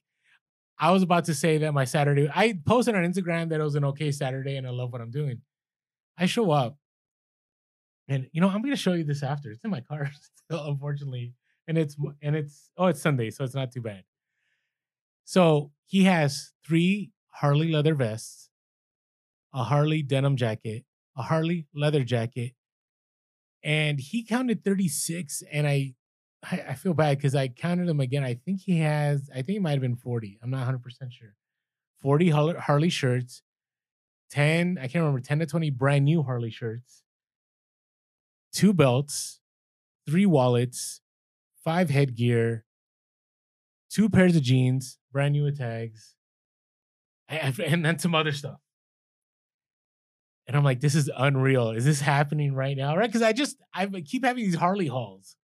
[0.78, 3.76] I was about to say that my Saturday, I posted on Instagram that it was
[3.76, 5.42] an okay Saturday and I love what I'm doing.
[6.18, 6.78] I show up
[8.10, 9.52] and you know, I'm gonna show you this after.
[9.52, 10.12] It's in my car
[10.46, 11.34] still, unfortunately.
[11.68, 14.04] And it's and it's oh, it's Sunday, so it's not too bad.
[15.24, 18.49] So he has three Harley leather vests,
[19.53, 20.85] a Harley denim jacket,
[21.18, 22.53] a Harley leather jacket,
[23.64, 25.43] and he counted 36.
[25.51, 25.93] And I
[26.43, 28.23] I, I feel bad because I counted them again.
[28.23, 30.39] I think he has, I think it might have been 40.
[30.41, 30.80] I'm not 100%
[31.11, 31.35] sure.
[32.01, 33.41] 40 Harley, Harley shirts,
[34.31, 37.03] 10, I can't remember, 10 to 20 brand new Harley shirts,
[38.53, 39.41] two belts,
[40.06, 41.01] three wallets,
[41.64, 42.64] five headgear,
[43.89, 46.15] two pairs of jeans, brand new with tags,
[47.64, 48.57] and, then some other stuff.
[50.47, 51.72] And I'm like, this is unreal.
[51.72, 52.97] Is this happening right now?
[52.97, 53.07] Right?
[53.07, 55.35] Because I just I keep having these Harley hauls.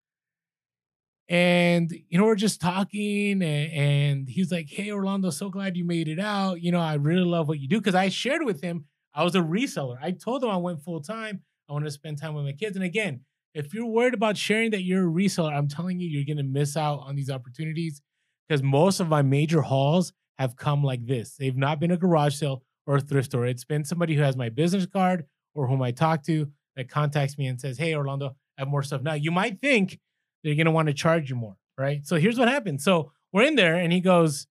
[1.28, 5.84] And you know, we're just talking, and, and he's like, Hey Orlando, so glad you
[5.84, 6.62] made it out.
[6.62, 7.80] You know, I really love what you do.
[7.80, 9.98] Cause I shared with him, I was a reseller.
[10.02, 11.42] I told him I went full time.
[11.68, 12.76] I want to spend time with my kids.
[12.76, 13.20] And again,
[13.54, 16.78] if you're worried about sharing that you're a reseller, I'm telling you, you're gonna miss
[16.78, 18.00] out on these opportunities
[18.48, 21.36] because most of my major hauls have come like this.
[21.36, 23.46] They've not been a garage sale or a thrift store.
[23.46, 25.24] It's been somebody who has my business card
[25.54, 28.28] or whom I talk to that contacts me and says, Hey, Orlando,
[28.58, 29.02] I have more stuff.
[29.02, 29.98] Now, you might think
[30.42, 32.04] they're going to want to charge you more, right?
[32.06, 32.80] So here's what happened.
[32.80, 34.46] So we're in there and he goes,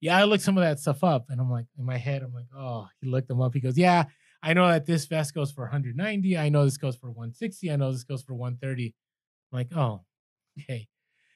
[0.00, 1.26] Yeah, I looked some of that stuff up.
[1.28, 3.54] And I'm like, in my head, I'm like, Oh, he looked them up.
[3.54, 4.04] He goes, Yeah,
[4.42, 6.36] I know that this vest goes for 190.
[6.38, 7.70] I know this goes for 160.
[7.70, 8.94] I know this goes for 130.
[9.52, 10.02] I'm like, Oh,
[10.58, 10.88] okay.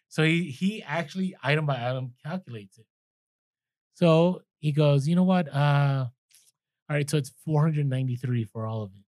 [0.09, 2.87] So he he actually item by item calculates it.
[4.01, 5.55] So he goes, you know what?
[5.55, 6.07] Uh
[6.89, 9.05] all right, so it's 493 for all of it.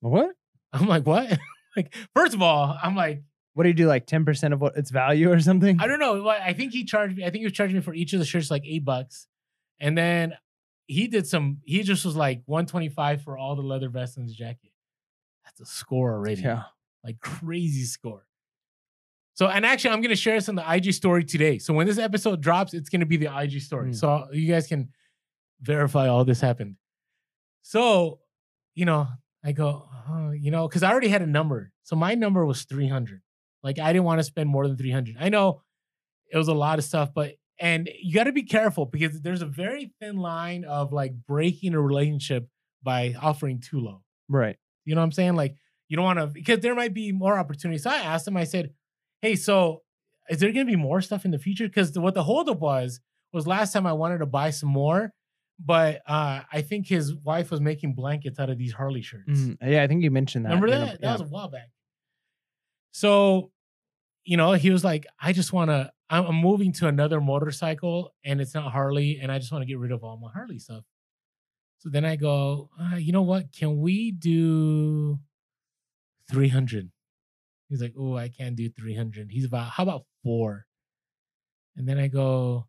[0.00, 0.30] What?
[0.72, 1.38] I'm like, what?
[1.76, 3.22] like, first of all, I'm like,
[3.52, 3.86] What do you do?
[3.86, 5.78] Like ten percent of what its value or something?
[5.78, 6.26] I don't know.
[6.26, 8.24] I think he charged me, I think he was charging me for each of the
[8.24, 9.26] shirts like eight bucks.
[9.78, 10.32] And then
[10.86, 14.34] he did some, he just was like 125 for all the leather vests and his
[14.34, 14.72] jacket.
[15.44, 16.40] That's a score already.
[16.42, 16.64] Yeah.
[17.04, 18.24] Like crazy score.
[19.34, 21.58] So, and actually, I'm going to share this on the IG story today.
[21.58, 23.90] So, when this episode drops, it's going to be the IG story.
[23.90, 23.96] Mm.
[23.96, 24.90] So, you guys can
[25.60, 26.76] verify all this happened.
[27.62, 28.20] So,
[28.74, 29.08] you know,
[29.44, 31.72] I go, uh, you know, because I already had a number.
[31.84, 33.22] So, my number was 300.
[33.62, 35.16] Like, I didn't want to spend more than 300.
[35.18, 35.62] I know
[36.32, 39.42] it was a lot of stuff, but, and you got to be careful because there's
[39.42, 42.48] a very thin line of like breaking a relationship
[42.82, 44.02] by offering too low.
[44.28, 44.56] Right.
[44.84, 45.36] You know what I'm saying?
[45.36, 45.56] Like
[45.88, 47.82] you don't want to because there might be more opportunities.
[47.82, 48.36] So I asked him.
[48.36, 48.72] I said,
[49.22, 49.82] "Hey, so
[50.28, 53.00] is there going to be more stuff in the future?" Because what the holdup was
[53.32, 55.12] was last time I wanted to buy some more,
[55.58, 59.28] but uh, I think his wife was making blankets out of these Harley shirts.
[59.40, 59.56] Mhm.
[59.62, 60.50] Yeah, I think you mentioned that.
[60.50, 61.00] Remember in a- that?
[61.00, 61.70] That was a while back.
[62.92, 63.52] So,
[64.24, 65.92] you know, he was like, "I just want to.
[66.08, 69.66] I'm I'm moving to another motorcycle, and it's not Harley, and I just want to
[69.66, 70.84] get rid of all my Harley stuff."
[71.78, 73.52] So then I go, uh, you know what?
[73.52, 75.18] Can we do
[76.30, 76.90] 300?
[77.70, 79.30] He's like, oh, I can't do 300.
[79.30, 80.66] He's about, how about four?
[81.76, 82.66] And then I go,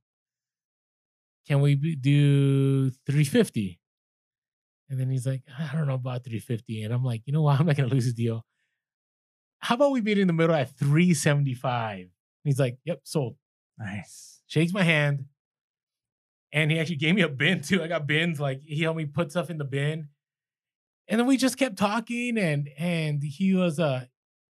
[1.47, 3.79] can we do 350?
[4.89, 6.83] And then he's like, I don't know about 350.
[6.83, 7.59] And I'm like, you know what?
[7.59, 8.45] I'm not going to lose the deal.
[9.59, 11.97] How about we meet in the middle at 375?
[11.99, 12.09] And
[12.43, 13.35] he's like, yep, sold
[13.77, 14.41] nice.
[14.47, 15.25] shakes my hand,
[16.51, 17.83] and he actually gave me a bin too.
[17.83, 20.09] I got bins, like he helped me put stuff in the bin.
[21.07, 24.09] And then we just kept talking, and and he was a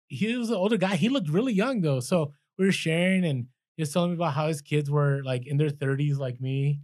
[0.07, 0.95] he was an older guy.
[0.95, 1.99] He looked really young though.
[1.99, 5.47] So we were sharing, and he was telling me about how his kids were like
[5.47, 6.79] in their 30s, like me.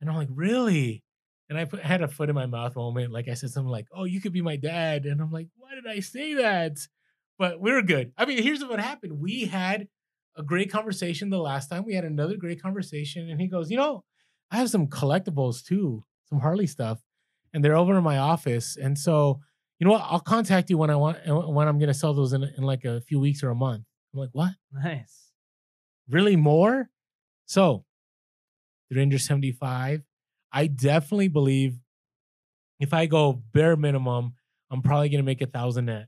[0.00, 1.04] And I'm like, really?
[1.48, 3.12] And I put had a foot in my mouth moment.
[3.12, 5.74] Like I said something like, "Oh, you could be my dad," and I'm like, "Why
[5.74, 6.78] did I say that?"
[7.38, 8.12] But we were good.
[8.16, 9.18] I mean, here's what happened.
[9.20, 9.88] We had
[10.36, 11.84] a great conversation the last time.
[11.84, 14.04] We had another great conversation, and he goes, "You know,
[14.50, 17.02] I have some collectibles too, some Harley stuff,
[17.52, 18.76] and they're over in my office.
[18.76, 19.40] And so,
[19.82, 20.06] you know what?
[20.08, 22.84] I'll contact you when I want uh, when I'm gonna sell those in, in like
[22.84, 23.82] a few weeks or a month."
[24.14, 24.52] I'm like, "What?
[24.72, 25.32] Nice.
[26.08, 26.88] Really more?"
[27.46, 27.84] So,
[28.90, 30.04] 375.
[30.52, 31.80] I definitely believe
[32.78, 34.34] if I go bare minimum,
[34.70, 36.06] I'm probably gonna make a thousand net.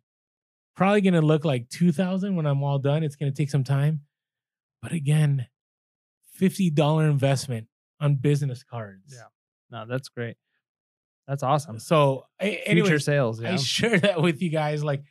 [0.76, 3.02] Probably gonna look like two thousand when I'm all done.
[3.02, 4.02] It's gonna take some time,
[4.82, 5.48] but again,
[6.32, 7.66] fifty dollar investment
[8.00, 9.12] on business cards.
[9.12, 9.24] Yeah.
[9.72, 10.36] No, that's great.
[11.26, 11.78] That's awesome.
[11.78, 13.42] So, a- Future anyways, sales.
[13.42, 14.84] I share that with you guys.
[14.84, 15.02] Like,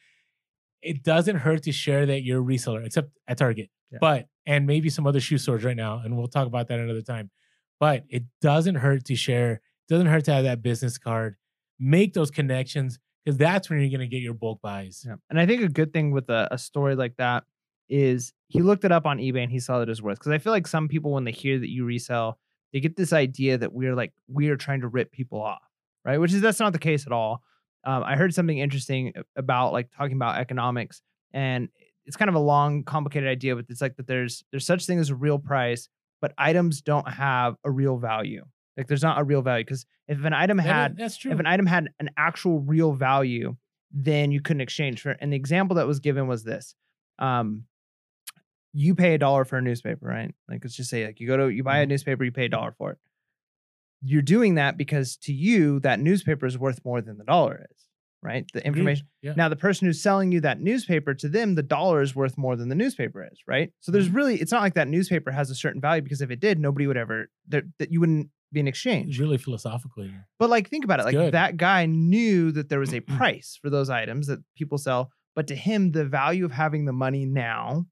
[0.81, 3.99] it doesn't hurt to share that you're a reseller, except at Target, Yeah.
[4.02, 7.02] but and maybe some other shoe stores right now, and we'll talk about that another
[7.02, 7.31] time.
[7.80, 9.61] But it doesn't hurt to share.
[9.90, 11.35] Doesn't hurt to have that business card.
[11.80, 15.03] Make those connections because that's when you're gonna get your bulk buys.
[15.07, 15.15] Yeah.
[15.30, 17.44] And I think a good thing with a, a story like that
[17.90, 20.19] is he looked it up on eBay and he saw that it was worth.
[20.19, 22.38] Because I feel like some people when they hear that you resell,
[22.72, 25.61] they get this idea that we're like we are trying to rip people off,
[26.06, 26.18] right?
[26.20, 27.42] Which is that's not the case at all.
[27.86, 31.02] Um, I heard something interesting about like talking about economics,
[31.34, 31.70] and
[32.06, 35.00] it's kind of a long, complicated idea, but it's like that there's there's such thing
[35.00, 35.90] as a real price,
[36.22, 38.46] but items don't have a real value.
[38.78, 41.32] Like there's not a real value because if an item That is- had that's true.
[41.32, 43.56] if an item had an actual real value,
[43.92, 45.18] then you couldn't exchange for it.
[45.22, 46.76] And the example that was given was this.
[47.20, 47.66] Um,
[48.74, 50.34] you pay a dollar for a newspaper, right?
[50.50, 51.90] Like let's just say like you go to you buy a Mhm.
[51.90, 52.98] newspaper, you pay a dollar for it.
[54.04, 57.78] You're doing that because to you that newspaper is worth more than the dollar is,
[58.22, 58.46] right?
[58.54, 59.08] The information.
[59.22, 59.34] Yeah.
[59.38, 62.56] Now the person who's selling you that newspaper to them the dollar is worth more
[62.56, 63.72] than the newspaper is, right?
[63.80, 64.16] So there's Mhm.
[64.16, 66.86] really it's not like that newspaper has a certain value because if it did, nobody
[66.88, 69.10] would ever that that you wouldn't be in exchange.
[69.10, 70.28] It's really philosophical here.
[70.38, 71.04] But like, think about it.
[71.04, 71.34] It's Like good.
[71.34, 75.48] that guy knew that there was a price for those items that people sell, but
[75.48, 77.88] to him, the value of having the money now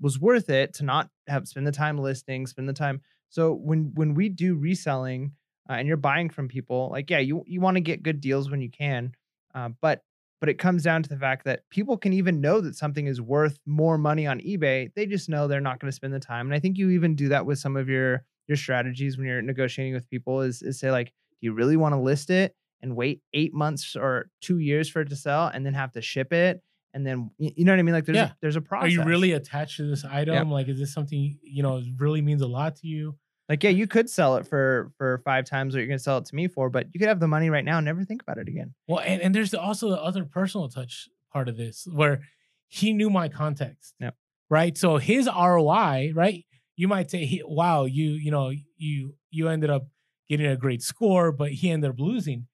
[0.00, 3.00] was worth it to not have spend the time listing, spend the time.
[3.32, 5.32] So when when we do reselling
[5.68, 8.50] uh, and you're buying from people, like yeah, you you want to get good deals
[8.50, 9.12] when you can,
[9.54, 10.02] uh, but
[10.40, 13.20] but it comes down to the fact that people can even know that something is
[13.20, 14.92] worth more money on eBay.
[14.94, 16.46] They just know they're not going to spend the time.
[16.46, 19.40] And I think you even do that with some of your your strategies when you're
[19.40, 22.96] negotiating with people is, is say like, do you really want to list it and
[22.96, 26.32] wait eight months or two years for it to sell and then have to ship
[26.32, 26.60] it?
[26.92, 27.94] And then you know what I mean?
[27.94, 28.24] Like there's Yeah.
[28.24, 28.98] a, there's a process.
[28.98, 30.50] Are you really attached to this item?
[30.50, 33.16] Like, is this something you know really means a lot to you?
[33.48, 36.26] Like yeah, you could sell it for for five times what you're gonna sell it
[36.26, 38.38] to me for, but you could have the money right now and never think about
[38.38, 38.74] it again.
[38.88, 42.20] Well, and, and there's also the other personal touch part of this where
[42.68, 43.94] he knew my context.
[44.00, 44.14] Yep.
[44.48, 44.76] Right.
[44.76, 46.44] So his ROI, right?
[46.76, 49.86] You might say, he, wow, you, you know, you you ended up
[50.28, 52.46] getting a great score, but he ended up losing.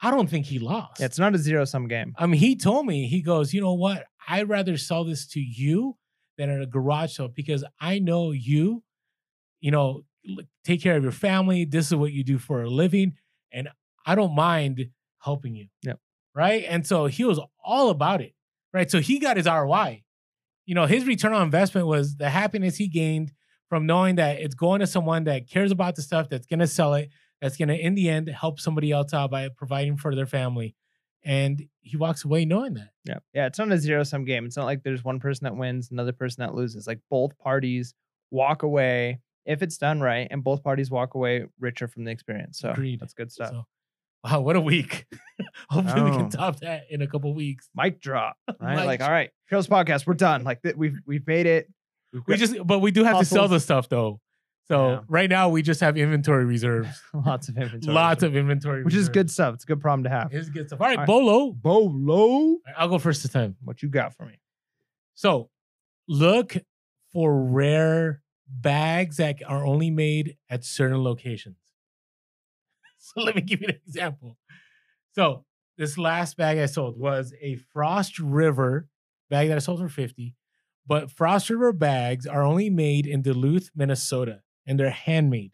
[0.00, 1.00] I don't think he lost.
[1.00, 2.14] Yeah, it's not a zero sum game.
[2.16, 4.06] I mean, he told me, he goes, you know what?
[4.28, 5.96] I'd rather sell this to you
[6.36, 8.82] than at a garage sale because I know you,
[9.60, 10.02] you know,
[10.64, 11.64] take care of your family.
[11.64, 13.14] This is what you do for a living.
[13.52, 13.68] And
[14.04, 15.68] I don't mind helping you.
[15.82, 15.98] Yep.
[16.34, 16.64] Right.
[16.68, 18.34] And so he was all about it.
[18.72, 18.90] Right.
[18.90, 20.04] So he got his ROI.
[20.66, 23.32] You know, his return on investment was the happiness he gained
[23.68, 26.66] from knowing that it's going to someone that cares about the stuff that's going to
[26.66, 27.10] sell it,
[27.40, 30.74] that's going to, in the end, help somebody else out by providing for their family.
[31.24, 32.90] And he walks away knowing that.
[33.04, 33.18] Yeah.
[33.32, 33.46] Yeah.
[33.46, 34.44] It's not a zero sum game.
[34.44, 36.86] It's not like there's one person that wins, another person that loses.
[36.86, 37.94] Like both parties
[38.30, 42.60] walk away if it's done right, and both parties walk away richer from the experience.
[42.60, 43.00] So Agreed.
[43.00, 43.50] that's good stuff.
[43.50, 43.64] So,
[44.24, 45.06] wow, what a week.
[45.70, 46.16] Hopefully we Oh.
[46.18, 47.68] can top that in a couple weeks.
[47.74, 48.36] Mic drop.
[48.60, 48.76] Right?
[48.76, 50.44] Mic like, all right, Heroes Podcast, we're done.
[50.44, 51.68] Like th- we've we've made it.
[52.12, 54.20] We've We just but we do have to sell the stuff though.
[54.66, 55.00] So Yeah.
[55.08, 56.88] right now we just have inventory reserves.
[57.14, 57.94] lots of inventory.
[57.94, 59.54] Lots of inventory which is good stuff.
[59.54, 60.32] It's a good problem to have.
[60.34, 60.80] It's good stuff.
[60.80, 61.06] All right, All right.
[61.06, 61.52] Bolo.
[61.52, 62.58] Bolo.
[62.66, 63.56] Right, I'll go first this time.
[63.64, 64.38] What you got for me?
[65.14, 65.48] So
[66.06, 66.56] look
[67.12, 71.56] for rare bags that are only made at certain locations.
[73.00, 74.36] So let me give you an example.
[75.12, 75.44] So
[75.78, 78.88] this last bag I sold was a Frost River
[79.30, 80.34] bag that I sold for 50.
[80.86, 85.52] But Frost River bags are only made in Duluth, Minnesota, and they're handmade.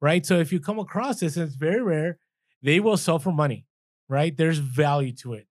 [0.00, 0.24] Right.
[0.24, 2.18] So if you come across this, and it's very rare,
[2.62, 3.66] they will sell for money.
[4.08, 4.36] Right.
[4.36, 5.46] There's value to it.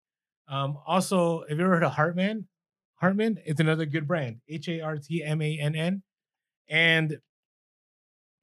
[0.48, 2.46] Um, also, have you ever heard of Hartmann?
[2.96, 4.40] Hartmann is another good brand.
[4.48, 6.02] H A R T M A N N.
[6.68, 7.18] And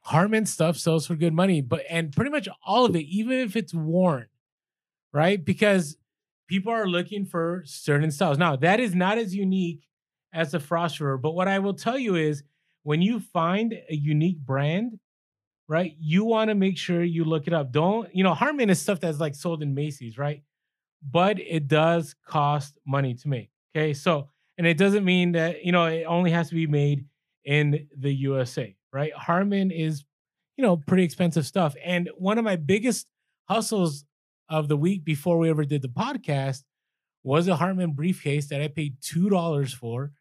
[0.02, 3.56] Hartmann stuff sells for good money, but and pretty much all of it, even if
[3.56, 4.28] it's worn,
[5.14, 5.44] right?
[5.44, 5.98] Because
[6.48, 8.38] people are looking for certain styles.
[8.38, 9.88] Now, that is not as unique
[10.34, 12.44] as the Frost River, but what I will tell you is
[12.84, 15.00] when you find a unique brand,
[15.70, 17.72] right, you want to make sure you look it up.
[17.72, 20.44] Don't, you know, Hartmann is stuff that's like sold in Macy's, right?
[21.10, 23.52] But it does cost money to make.
[23.76, 23.94] Okay.
[23.94, 27.06] So, and it doesn't mean that, you know, it only has to be made
[27.46, 29.14] in the USA, right?
[29.14, 30.04] Hartmann is,
[30.58, 31.76] you know, pretty expensive stuff.
[31.84, 33.08] And one of my biggest
[33.50, 34.06] hustles
[34.50, 36.64] of the week before we ever did the podcast
[37.24, 40.12] was a Hartmann briefcase that I paid $2 for.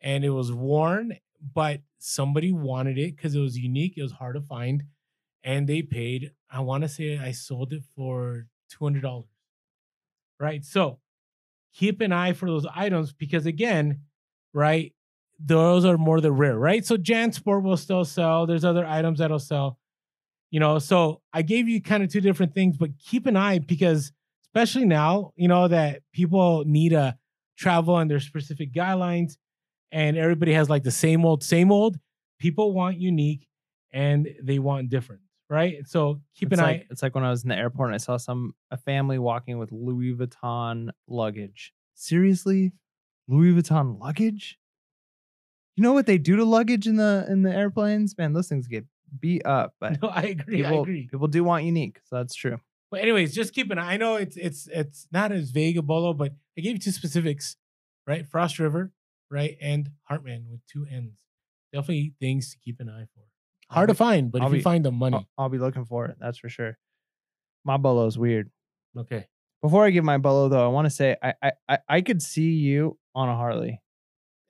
[0.00, 1.16] And it was worn,
[1.54, 3.94] but somebody wanted it because it was unique.
[3.96, 4.84] It was hard to find.
[5.42, 8.46] And they paid, I want to say I sold it for
[8.78, 9.24] $200.
[10.38, 10.64] Right.
[10.64, 10.98] So
[11.74, 14.00] keep an eye for those items because, again,
[14.52, 14.92] right,
[15.38, 16.84] those are more the rare, right?
[16.84, 18.46] So JanSport will still sell.
[18.46, 19.78] There's other items that'll sell.
[20.50, 23.58] You know, so I gave you kind of two different things, but keep an eye
[23.58, 24.12] because
[24.44, 27.16] especially now, you know, that people need to
[27.58, 29.36] travel and there's specific guidelines
[29.92, 31.98] and everybody has like the same old, same old.
[32.38, 33.48] People want unique
[33.92, 35.86] and they want different, right?
[35.86, 36.86] So keep it's an like, eye.
[36.90, 39.58] It's like when I was in the airport and I saw some a family walking
[39.58, 41.72] with Louis Vuitton luggage.
[41.94, 42.72] Seriously,
[43.28, 44.58] Louis Vuitton luggage?
[45.76, 48.16] You know what they do to luggage in the in the airplanes?
[48.16, 48.84] Man, those things get
[49.20, 49.74] beat up.
[49.80, 50.64] But No, I agree.
[50.64, 51.08] I people, agree.
[51.10, 52.58] people do want unique, so that's true.
[52.90, 53.94] But anyways, just keep an eye.
[53.94, 56.92] I know it's it's it's not as vague a bolo, but I gave you two
[56.92, 57.56] specifics,
[58.06, 58.26] right?
[58.26, 58.92] Frost River,
[59.30, 61.22] right, and Hartmann with two N's.
[61.72, 63.24] Definitely things to keep an eye for.
[63.74, 66.06] Hard to find, but I'll if you find the money, I'll, I'll be looking for
[66.06, 66.16] it.
[66.20, 66.78] That's for sure.
[67.64, 68.50] My bolo is weird.
[68.96, 69.26] okay.
[69.62, 72.22] Before I give my bolo though, I want to say I, I I I could
[72.22, 73.82] see you on a Harley,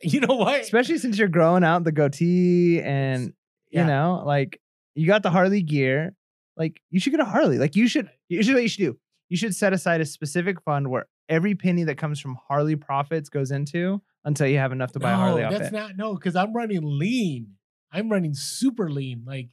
[0.02, 0.60] You know what?
[0.60, 3.32] especially since you're growing out the goatee and
[3.70, 4.60] you know like
[4.96, 6.14] you got the Harley gear.
[6.56, 7.58] Like you should get a Harley.
[7.58, 8.10] Like you should.
[8.28, 8.98] You should what you should do.
[9.28, 13.28] You should set aside a specific fund where every penny that comes from Harley profits
[13.28, 15.60] goes into until you have enough to buy a Harley no, outfit.
[15.60, 17.54] that's not no, because I'm running lean.
[17.92, 19.24] I'm running super lean.
[19.26, 19.50] Like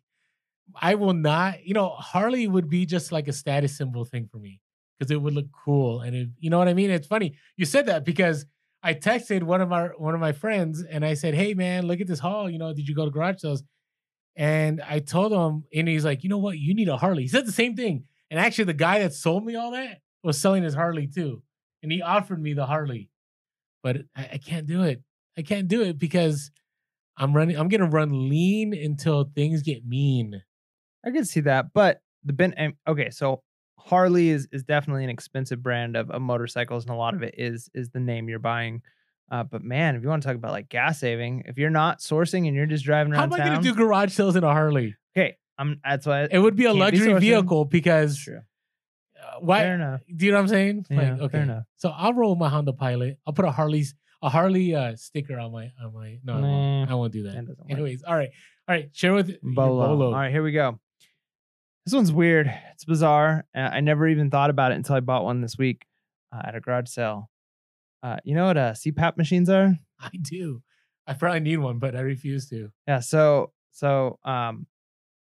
[0.79, 4.37] I will not, you know, Harley would be just like a status symbol thing for
[4.37, 4.61] me
[4.97, 6.01] because it would look cool.
[6.01, 6.89] And it, you know what I mean?
[6.89, 8.45] It's funny you said that because
[8.83, 12.01] I texted one of our one of my friends and I said, Hey man, look
[12.01, 12.49] at this haul.
[12.49, 13.63] You know, did you go to garage sales?
[14.35, 16.57] And I told him, and he's like, you know what?
[16.57, 17.21] You need a Harley.
[17.21, 18.05] He said the same thing.
[18.31, 21.43] And actually, the guy that sold me all that was selling his Harley too.
[21.83, 23.09] And he offered me the Harley.
[23.83, 25.03] But I, I can't do it.
[25.37, 26.51] I can't do it because
[27.17, 30.41] I'm running, I'm gonna run lean until things get mean.
[31.05, 33.43] I can see that, but the ben okay, so
[33.85, 37.35] Harley is is definitely an expensive brand of, of motorcycles, and a lot of it
[37.37, 38.81] is is the name you're buying.
[39.29, 41.99] Uh, but man, if you want to talk about like gas saving, if you're not
[41.99, 44.51] sourcing and you're just driving around, How am I gonna do garage sales in a
[44.51, 44.95] Harley?
[45.15, 49.59] okay, I'm that's why It would be a Can't be luxury vehicle because uh, why?
[49.59, 50.01] Fair enough.
[50.15, 50.85] Do you know what I'm saying?
[50.89, 51.39] Yeah, like, fair okay.
[51.41, 51.63] enough.
[51.77, 53.17] So I'll roll my Honda Pilot.
[53.25, 56.19] I'll put a Harley's a Harley uh, sticker on my on my.
[56.23, 56.91] No, I, won't.
[56.91, 57.33] I won't do that.
[57.33, 57.71] That doesn't work.
[57.71, 58.29] Anyways, all right,
[58.67, 58.89] all right.
[58.93, 59.87] Share with Bolo.
[59.87, 60.05] bolo.
[60.07, 60.79] All right, here we go.
[61.85, 62.53] This one's weird.
[62.71, 63.45] It's bizarre.
[63.53, 65.85] Uh, I never even thought about it until I bought one this week
[66.33, 67.29] uh, at a garage sale.
[68.01, 69.77] Uh, you know what uh, CPAP machines are?
[69.99, 70.61] I do.
[71.05, 72.71] I probably need one, but I refuse to.
[72.87, 73.01] Yeah.
[73.01, 74.67] So so um,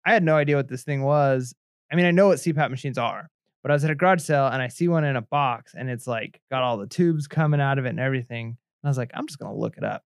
[0.05, 1.53] I had no idea what this thing was.
[1.91, 3.29] I mean, I know what CPAP machines are,
[3.61, 5.89] but I was at a garage sale and I see one in a box and
[5.89, 8.45] it's like got all the tubes coming out of it and everything.
[8.47, 10.03] And I was like, I'm just gonna look it up.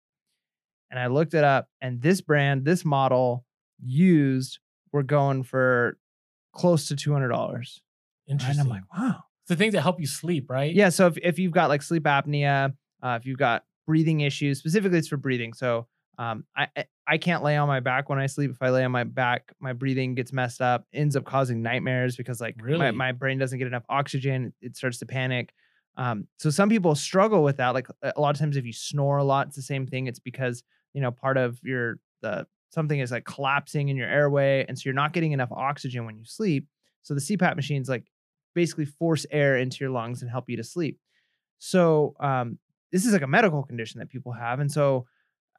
[0.90, 3.46] And I looked it up, and this brand, this model
[3.80, 4.58] used,
[4.92, 6.00] were going for
[6.54, 7.82] close to two hundred dollars.
[8.28, 8.62] And Interesting.
[8.66, 9.24] I'm like, wow.
[9.44, 10.74] it's the things that help you sleep, right?
[10.74, 10.90] Yeah.
[10.90, 15.00] So if, if you've got like sleep apnea, uh, if you've got breathing issues, specifically
[15.00, 15.54] it's for breathing.
[15.54, 18.52] So um, I I- I can't lay on my back when I sleep.
[18.52, 22.16] If I lay on my back, my breathing gets messed up, ends up causing nightmares
[22.16, 22.78] because like Really?
[22.78, 24.54] my, my brain doesn't get enough oxygen.
[24.62, 25.52] It starts to panic.
[25.98, 27.70] Um, so some people struggle with that.
[27.74, 30.06] Like a a lot of times, if you snore a lot, it's the same thing.
[30.06, 30.62] It's because
[30.94, 34.84] you know part of your the something is like collapsing in your airway, and so
[34.86, 36.68] you're not getting enough oxygen when you sleep.
[37.04, 38.06] So the CPAP machines like
[38.56, 41.00] basically force air into your lungs and help you to sleep.
[41.60, 42.58] So um,
[42.92, 45.06] this is like a medical condition that people have, and so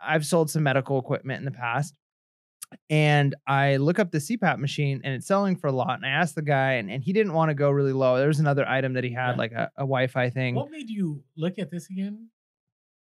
[0.01, 1.95] I've sold some medical equipment in the past.
[2.89, 5.97] And I look up the CPAP machine and it's selling for a lot.
[5.97, 8.17] And I asked the guy, and, and he didn't want to go really low.
[8.17, 9.37] There was another item that he had, Yeah.
[9.39, 10.55] like a, a Wi Fi thing.
[10.55, 12.29] What made you look at this again?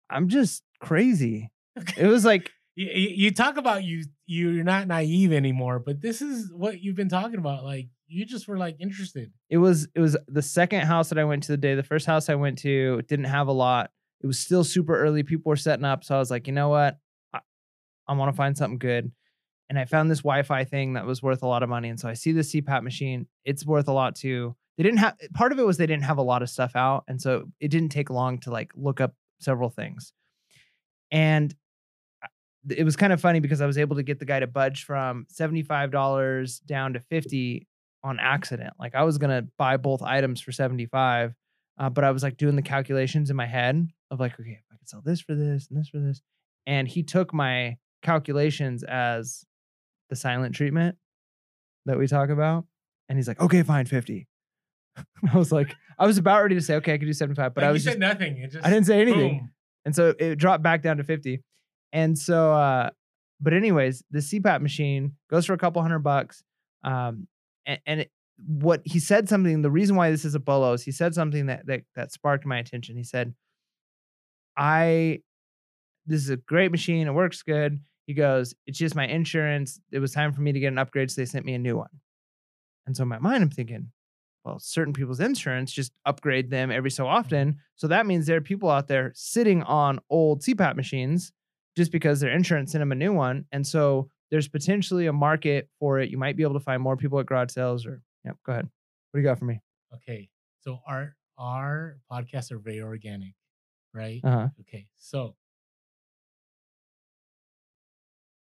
[0.09, 1.51] I'm just crazy.
[1.97, 6.83] It was like, You, talk about you you're not naive anymore, but this is what
[6.83, 7.65] you've been talking about.
[7.65, 9.33] Like you just were like interested.
[9.49, 11.75] it was it was the second house that I went to the day.
[11.75, 13.91] The first house I went to didn't have a lot.
[14.21, 15.23] It was still super early.
[15.23, 16.99] People were setting up, so I was like, you know what,
[17.33, 17.41] I,
[18.07, 19.11] I want to find something good.
[19.69, 21.89] And I found this Wi-Fi thing that was worth a lot of money.
[21.89, 23.27] And so I see the CPAP machine.
[23.45, 24.55] It's worth a lot too.
[24.77, 27.05] They didn't have part of it was they didn't have a lot of stuff out,
[27.09, 30.13] and so it didn't take long to like look up several things.
[31.11, 31.55] And
[32.71, 34.85] it was kind of funny because I was able to get the guy to budge
[34.85, 37.67] from $75 down to 50
[38.05, 38.75] on accident.
[38.79, 41.35] Like I was gonna buy both items for 75,
[41.79, 44.65] uh, but I was like doing the calculations in my head of like, okay, if
[44.73, 46.23] I could sell this for this and this for this.
[46.67, 49.45] And he took my calculations as
[50.11, 50.97] the silent treatment
[51.87, 52.65] that we talk about.
[53.09, 54.27] And he's like, okay, fine, 50.
[55.33, 57.61] I was like, I was about ready to say, okay, I could do 75, but
[57.63, 58.49] Like, I you was said just, nothing.
[58.51, 59.39] Just I didn't say anything.
[59.39, 59.51] boom.
[59.85, 61.43] And so it dropped back down to 50.
[61.97, 62.91] And so, uh,
[63.41, 66.45] but anyways, the CPAP machine goes for a couple hundred bucks.
[66.85, 67.27] Um,
[67.65, 68.11] and, and it,
[68.47, 71.47] what he said something, the reason why this is a bolo is he said something
[71.47, 72.99] that, that, that sparked my attention.
[72.99, 73.33] He said,
[74.59, 75.21] I,
[76.05, 77.07] this is a great machine.
[77.07, 77.81] It works good.
[78.07, 79.81] He goes, it's just my insurance.
[79.91, 81.11] It was time for me to get an upgrade.
[81.11, 81.89] So they sent me a new one.
[82.87, 83.91] And so in my mind, I'm thinking,
[84.45, 87.57] well, certain people's insurance just upgrade them every so often.
[87.77, 91.33] So that means there are people out there sitting on old CPAP machines
[91.77, 93.45] just because their insurance sent them a new one.
[93.53, 96.11] And so there's potentially a market for it.
[96.11, 98.65] You might be able to find more people at garage sales or, yeah, go ahead.
[99.11, 99.61] What do you got for me?
[99.95, 100.29] Okay.
[100.61, 103.35] So our our podcasts are very organic,
[103.95, 104.21] right?
[104.25, 104.49] Uh huh.
[104.61, 104.87] Okay.
[104.97, 105.37] So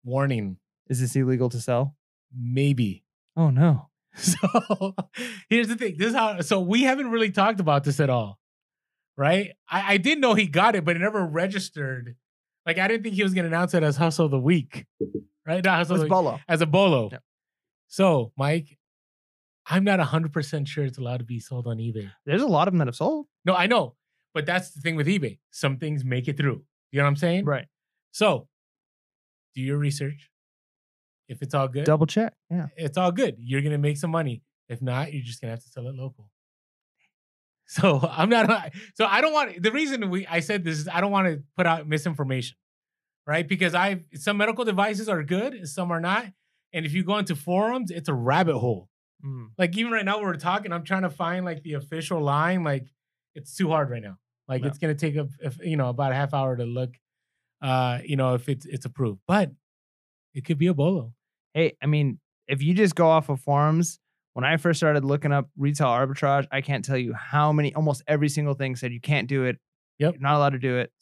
[0.05, 1.97] warning, Is this illegal to sell?
[2.35, 3.05] maybe.
[3.37, 3.89] Oh no.
[4.15, 4.95] So
[5.49, 5.97] here's the thing.
[5.97, 8.39] This is how so we haven't really talked about this at all.
[9.17, 9.53] Right?
[9.71, 12.17] I, I didn't know he got it, but it never registered.
[12.67, 14.87] Like I didn't think he was gonna announce it as hustle of the week.
[15.47, 15.65] Right?
[15.65, 16.41] Not hustle of It's the week, Bolo.
[16.49, 17.11] as a bolo.
[17.89, 18.79] So, Mike,
[19.67, 22.11] I'm not hundred percent sure it's allowed to be sold on eBay.
[22.25, 23.27] There's a lot of them that have sold.
[23.45, 23.97] No, I know,
[24.35, 25.39] but that's the thing with eBay.
[25.51, 26.63] Some things make it through.
[26.93, 27.45] You know what I'm saying?
[27.45, 27.67] Right.
[28.13, 28.49] So,
[29.55, 30.31] do your research.
[31.29, 32.35] If it's all good, Double check.
[32.51, 32.67] Yeah.
[32.77, 33.37] it's all good.
[33.39, 34.43] You're gonna make some money.
[34.69, 36.31] If not, you're just gonna have to sell it local.
[37.81, 38.73] So I'm not.
[38.95, 39.63] So I don't want.
[39.63, 42.57] The reason we I said this is I don't want to put out misinformation,
[43.27, 43.47] right?
[43.49, 46.27] Because I some medical devices are good, some are not.
[46.75, 48.89] And if you go into forums, it's a rabbit hole.
[49.25, 49.49] Mm.
[49.57, 52.63] Like even right now we're talking, I'm trying to find like the official line.
[52.65, 52.87] Like
[53.35, 54.19] it's too hard right now.
[54.49, 54.69] Like Yeah.
[54.69, 56.95] it's gonna take a if, you know about a half hour to look,
[57.63, 59.51] uh, you know if it's it's approved, but
[60.35, 61.15] it could be a bolo.
[61.55, 62.19] Hey, I mean,
[62.49, 63.99] if you just go off of forums,
[64.35, 68.03] when I first started looking up retail arbitrage, I can't tell you how many, almost
[68.07, 69.59] every single thing said you can't do it.
[69.99, 70.15] Yep.
[70.15, 70.93] You're not allowed to do it.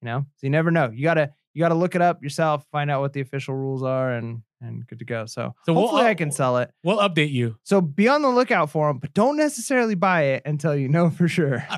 [0.00, 0.90] You know, so you never know.
[0.92, 4.12] You gotta you gotta look it up yourself, find out what the official rules are,
[4.12, 5.26] and and good to go.
[5.26, 6.70] So, So we'll hopefully I can sell it.
[6.84, 7.56] We'll update you.
[7.64, 11.10] So be on the lookout for them, but don't necessarily buy it until you know
[11.10, 11.66] for sure.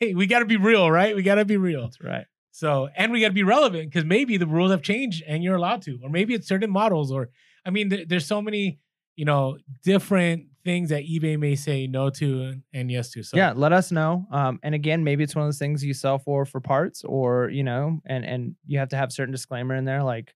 [0.00, 1.14] Hey, we got to be real, right?
[1.14, 1.82] We got to be real.
[1.82, 2.26] That's right.
[2.50, 5.54] So, and we got to be relevant because maybe the rules have changed and you're
[5.54, 7.28] allowed to, or maybe it's certain models, or
[7.64, 8.80] I mean, there, there's so many,
[9.18, 13.22] you know, different things that eBay may say no to and, yes to.
[13.24, 14.26] So, yeah, let us know.
[14.30, 17.48] Um, and again, maybe it's one of those things you sell for for parts, or
[17.50, 20.32] you know, and and you have to have certain disclaimer in there, like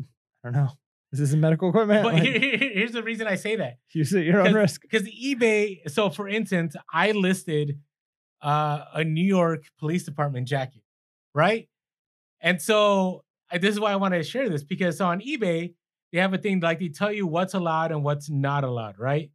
[0.00, 0.04] I
[0.48, 0.70] don't know,
[1.12, 2.02] is this isn't medical equipment.
[2.02, 4.82] But like, here, here- here's the reason I say that it at your own risk.
[4.82, 5.88] because eBay.
[5.88, 7.78] So, for instance, I listed
[8.42, 10.82] uh, a New York Police Department jacket,
[11.32, 11.68] right?
[12.40, 15.74] And so I, this is why I want to share this because on eBay
[16.14, 19.32] they have a thing like they tell you what's allowed and what's not allowed, right?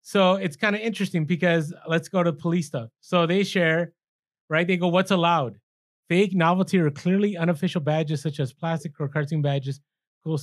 [0.00, 2.88] So it's kind of interesting because let's go to police stuff.
[3.02, 3.92] So they share,
[4.48, 4.66] right?
[4.66, 5.58] They go, what's allowed?
[6.08, 9.82] Fake, novelty, or clearly unofficial badges such as plastic or cartoon badges.
[10.24, 10.38] Cool.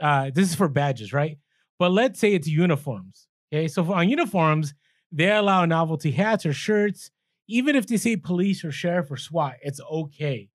[0.00, 1.38] Uh, this is for badges, right?
[1.76, 3.26] But let's say it's uniforms.
[3.52, 4.74] Okay, so for, on uniforms,
[5.10, 7.10] they allow novelty hats or shirts,
[7.48, 10.50] even if they say police or sheriff or SWAT, it's okay.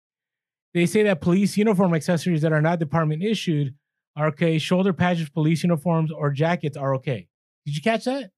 [0.74, 3.74] They say that police uniform accessories that are not department issued
[4.16, 4.58] are okay.
[4.58, 7.28] Shoulder patches, police uniforms, or jackets are okay.
[7.66, 8.30] Did you catch that?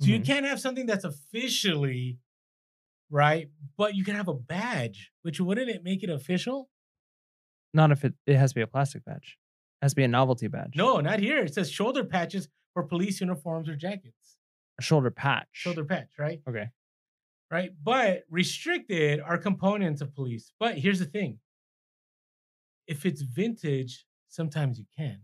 [0.00, 0.26] So you Mhm.
[0.26, 2.18] can't have something that's officially
[3.10, 6.70] right, but you can have a badge, which wouldn't it make it official?
[7.74, 9.38] Not if it it has to be a plastic badge.
[9.80, 10.76] It has to be a novelty badge.
[10.76, 11.44] No, not here.
[11.44, 14.38] It says shoulder patches for police uniforms or jackets.
[14.78, 15.48] a shoulder patch.
[15.52, 16.40] Shoulder patch, right?
[16.48, 16.70] Okay.
[17.50, 17.72] right?
[17.84, 20.52] But restricted are components of police.
[20.58, 21.38] But here's the thing
[22.86, 25.20] if it's vintage, sometimes you can,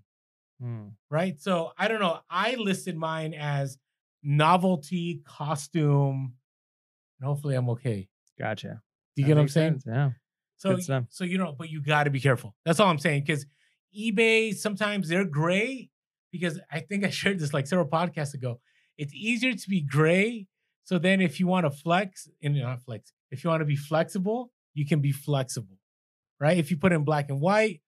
[0.61, 0.89] Hmm.
[1.11, 1.41] right?
[1.41, 2.21] So I don't know.
[2.31, 3.79] I listed mine as
[4.23, 6.35] novelty, costume,
[7.21, 8.09] and hopefully I'm okay.
[8.39, 8.83] Gotcha.
[9.17, 9.73] Do you That get what I'm saying?
[9.81, 10.11] sense, Yeah.
[10.57, 10.77] So,
[11.11, 12.55] so you know, but you got to be careful.
[12.65, 13.23] That's all I'm saying.
[13.25, 13.47] Because
[13.97, 15.91] eBay sometimes they're gray.
[16.33, 18.61] Because I think I shared this like several podcasts ago.
[18.99, 20.47] It's easier to be gray.
[20.85, 23.77] So then, if you want to flex, and not flex, if you want to be
[23.77, 25.79] flexible, you can be flexible,
[26.41, 26.57] right?
[26.59, 27.81] If you put in black and white,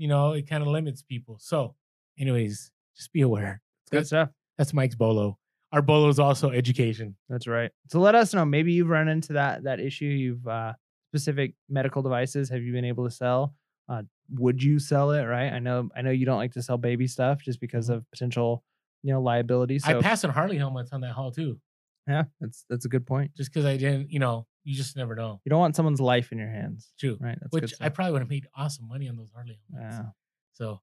[0.00, 1.36] you know, it kind of limits people.
[1.40, 1.76] So,
[2.18, 3.62] anyways, just be aware.
[3.90, 4.30] Good That's stuff.
[4.58, 5.38] that's Mike's bolo.
[5.72, 7.16] Our bolo is also education.
[7.28, 7.70] That's right.
[7.88, 8.44] So let us know.
[8.44, 10.06] Maybe you've run into that that issue.
[10.06, 10.72] You've uh
[11.12, 12.48] specific medical devices.
[12.50, 13.54] Have you been able to sell?
[13.88, 15.24] Uh, would you sell it?
[15.24, 15.52] Right.
[15.52, 15.88] I know.
[15.96, 17.94] I know you don't like to sell baby stuff just because Mhm.
[17.96, 18.64] of potential,
[19.02, 19.78] you know, liability.
[19.80, 21.60] So I passed on Harley helmets on that haul too,
[22.08, 23.34] yeah, that's that's a good point.
[23.36, 25.40] just because I didn't, you know, you just never know.
[25.44, 26.92] You don't want someone's life in your hands.
[26.98, 27.16] True.
[27.20, 27.38] Right.
[27.40, 29.96] That's which I probably would have made awesome money on those Harley helmets.
[29.98, 30.06] Yeah.
[30.52, 30.80] So,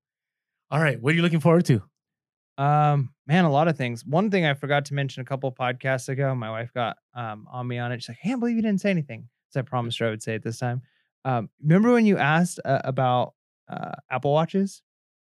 [0.72, 1.82] all right, what are you looking forward to?
[2.58, 4.04] Um, man, a lot of things.
[4.06, 7.68] One thing I forgot to mention a couple podcasts ago, my wife got um on
[7.68, 8.02] me on it.
[8.02, 10.24] She's like, "I can't believe you didn't say anything." So I promised her I would
[10.24, 10.82] say it this time.
[11.24, 13.34] Um, remember when you asked uh, about
[13.70, 14.82] uh, Apple watches?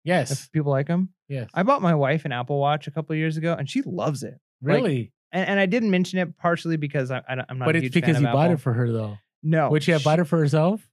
[0.04, 1.50] Yes, If people like them, yes.
[1.54, 4.24] I bought my wife an Apple Watch a couple of years ago, and she loves
[4.24, 4.40] it.
[4.62, 7.66] like, really, And, and I didn't mention it partially because I, I I'm not.
[7.66, 8.54] but it's because you bought Apple.
[8.54, 9.18] it for her though.
[9.44, 9.70] no.
[9.70, 10.88] Would she have bought it for herself?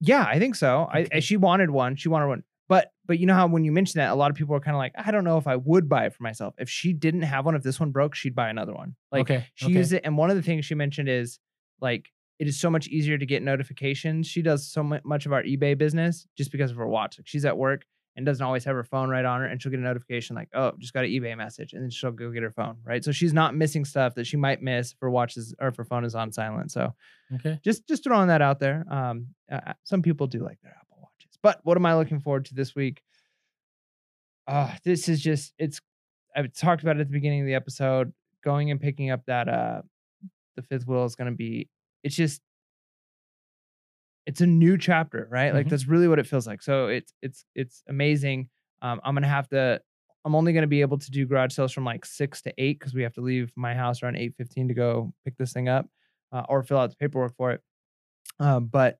[0.00, 0.88] Yeah, I think so.
[0.90, 1.20] I, Okay.
[1.20, 1.96] she wanted one.
[1.96, 2.42] She wanted one.
[2.68, 4.74] But but you know how when you mention that, a lot of people are kind
[4.74, 6.54] of like, I don't know if I would buy it for myself.
[6.58, 8.96] If she didn't have one, if this one broke, she'd buy another one.
[9.12, 9.74] Like okay, she okay.
[9.74, 11.38] used it, and one of the things she mentioned is
[11.80, 14.26] like it is so much easier to get notifications.
[14.26, 17.18] She does so mu- much of our eBay business just because of her watch.
[17.18, 17.86] Like she's at work
[18.16, 20.48] and doesn't always have her phone right on her, and she'll get a notification like,
[20.54, 23.04] "Oh, just got an eBay message," and then she'll go get her phone, right?
[23.04, 25.84] So she's not missing stuff that she might miss if her watches or if her
[25.84, 26.72] phone is on silent.
[26.72, 26.94] So
[27.34, 27.58] Okay.
[27.62, 28.84] just just throwing that out there.
[28.90, 32.44] Um, uh, some people do like their Apple watches, but what am I looking forward
[32.46, 33.02] to this week?
[34.46, 35.80] Uh, this is just it's.
[36.34, 38.12] I've talked about it at the beginning of the episode.
[38.44, 39.82] Going and picking up that uh,
[40.54, 41.68] the fifth wheel is going to be.
[42.04, 42.40] It's just.
[44.26, 45.54] It's a new chapter, right?
[45.54, 45.70] Like Mhm.
[45.70, 46.62] that's really what it feels like.
[46.62, 48.48] So it's it's it's amazing.
[48.82, 49.80] Um, I'm gonna have to.
[50.24, 52.94] I'm only gonna be able to do garage sales from like six to eight because
[52.94, 55.86] we have to leave my house around eight fifteen to go pick this thing up,
[56.32, 57.60] uh, or fill out the paperwork for it.
[58.40, 58.98] Um, but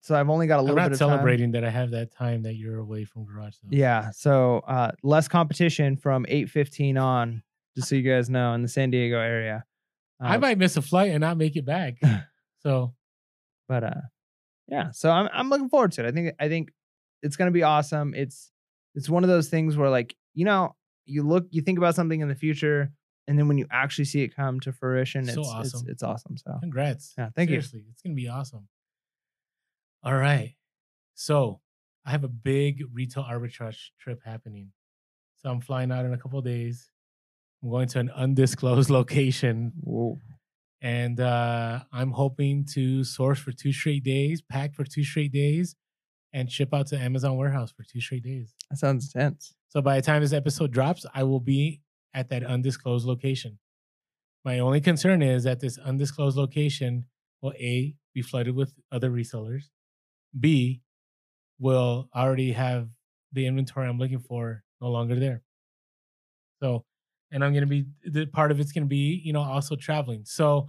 [0.00, 1.08] so I've only got a little bit of time.
[1.08, 3.72] celebrating that I have that time that you're away from garage sales.
[3.72, 4.10] Yeah.
[4.12, 7.42] So uh, less competition from 8:15 on,
[7.76, 9.64] just so you guys know, in the San Diego area.
[10.20, 11.96] I Uh, might miss a flight and not make it back.
[12.62, 12.94] so
[13.68, 14.00] but uh,
[14.68, 14.90] yeah.
[14.92, 16.08] So I'm I'm looking forward to it.
[16.08, 16.70] I think I think
[17.22, 18.14] it's gonna be awesome.
[18.14, 18.50] It's
[18.94, 20.74] it's one of those things where like you know
[21.06, 22.92] you look you think about something in the future,
[23.26, 25.86] and then when you actually see it come to fruition, So it's it's awesome.
[25.88, 26.36] it's awesome.
[26.36, 27.14] So congrats.
[27.16, 27.60] Yeah, thank you.
[27.60, 28.68] Seriously, it's gonna be awesome.
[30.04, 30.54] All right.
[31.14, 31.60] So
[32.06, 34.70] I have a big retail arbitrage trip happening.
[35.36, 36.90] So I'm flying out in a couple of days.
[37.62, 40.20] I'm going to an undisclosed location whoa.
[40.80, 45.74] And uh, I'm hoping to source for two straight days, pack for two straight days,
[46.32, 48.54] and ship out to Amazon warehouse for two straight days.
[48.70, 49.54] that sounds intense.
[49.68, 51.80] So by the time this episode drops, I will be
[52.14, 53.58] at that undisclosed location.
[54.44, 57.06] My only concern is that this undisclosed location
[57.42, 59.64] will A, be flooded with other resellers,
[60.38, 60.82] B,
[61.58, 62.88] will already have
[63.32, 65.42] the inventory I'm looking for no longer there.
[66.62, 66.84] So,
[67.30, 69.76] and I'm going to be, the part of it's going to be, you know, also
[69.76, 70.22] traveling.
[70.24, 70.68] So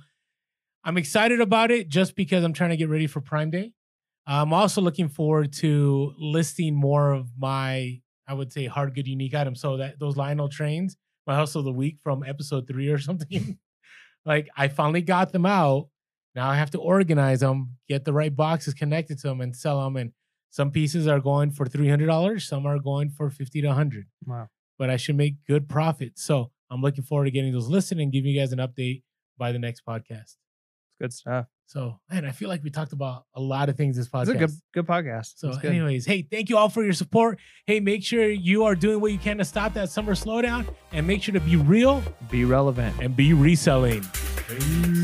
[0.83, 3.73] I'm excited about it just because I'm trying to get ready for Prime Day.
[4.27, 9.33] I'm also looking forward to listing more of my I would say hard good unique
[9.33, 9.59] items.
[9.59, 10.95] So that those Lionel trains,
[11.25, 13.57] my hustle of the week from episode three or something.
[14.25, 15.89] like I finally got them out.
[16.35, 19.83] Now I have to organize them, get the right boxes connected to them, and sell
[19.83, 19.97] them.
[19.97, 20.11] And
[20.51, 24.05] some pieces are going for three hundred dollars, some are going for fifty to hundred.
[24.25, 24.47] Wow.
[24.79, 26.13] But I should make good profit.
[26.17, 29.03] So I'm looking forward to getting those listed and giving you guys an update
[29.37, 30.21] by the next podcast.
[30.21, 30.37] It's
[30.99, 31.45] good stuff.
[31.67, 34.21] So man, I feel like we talked about a lot of things this podcast.
[34.21, 35.33] It's a good good podcast.
[35.35, 35.65] So, good.
[35.65, 37.37] anyways, hey, thank you all for your support.
[37.67, 41.05] Hey, make sure you are doing what you can to stop that summer slowdown and
[41.05, 42.01] make sure to be real
[42.31, 42.95] be relevant.
[42.99, 44.03] and be reselling.
[44.47, 44.98] Peace.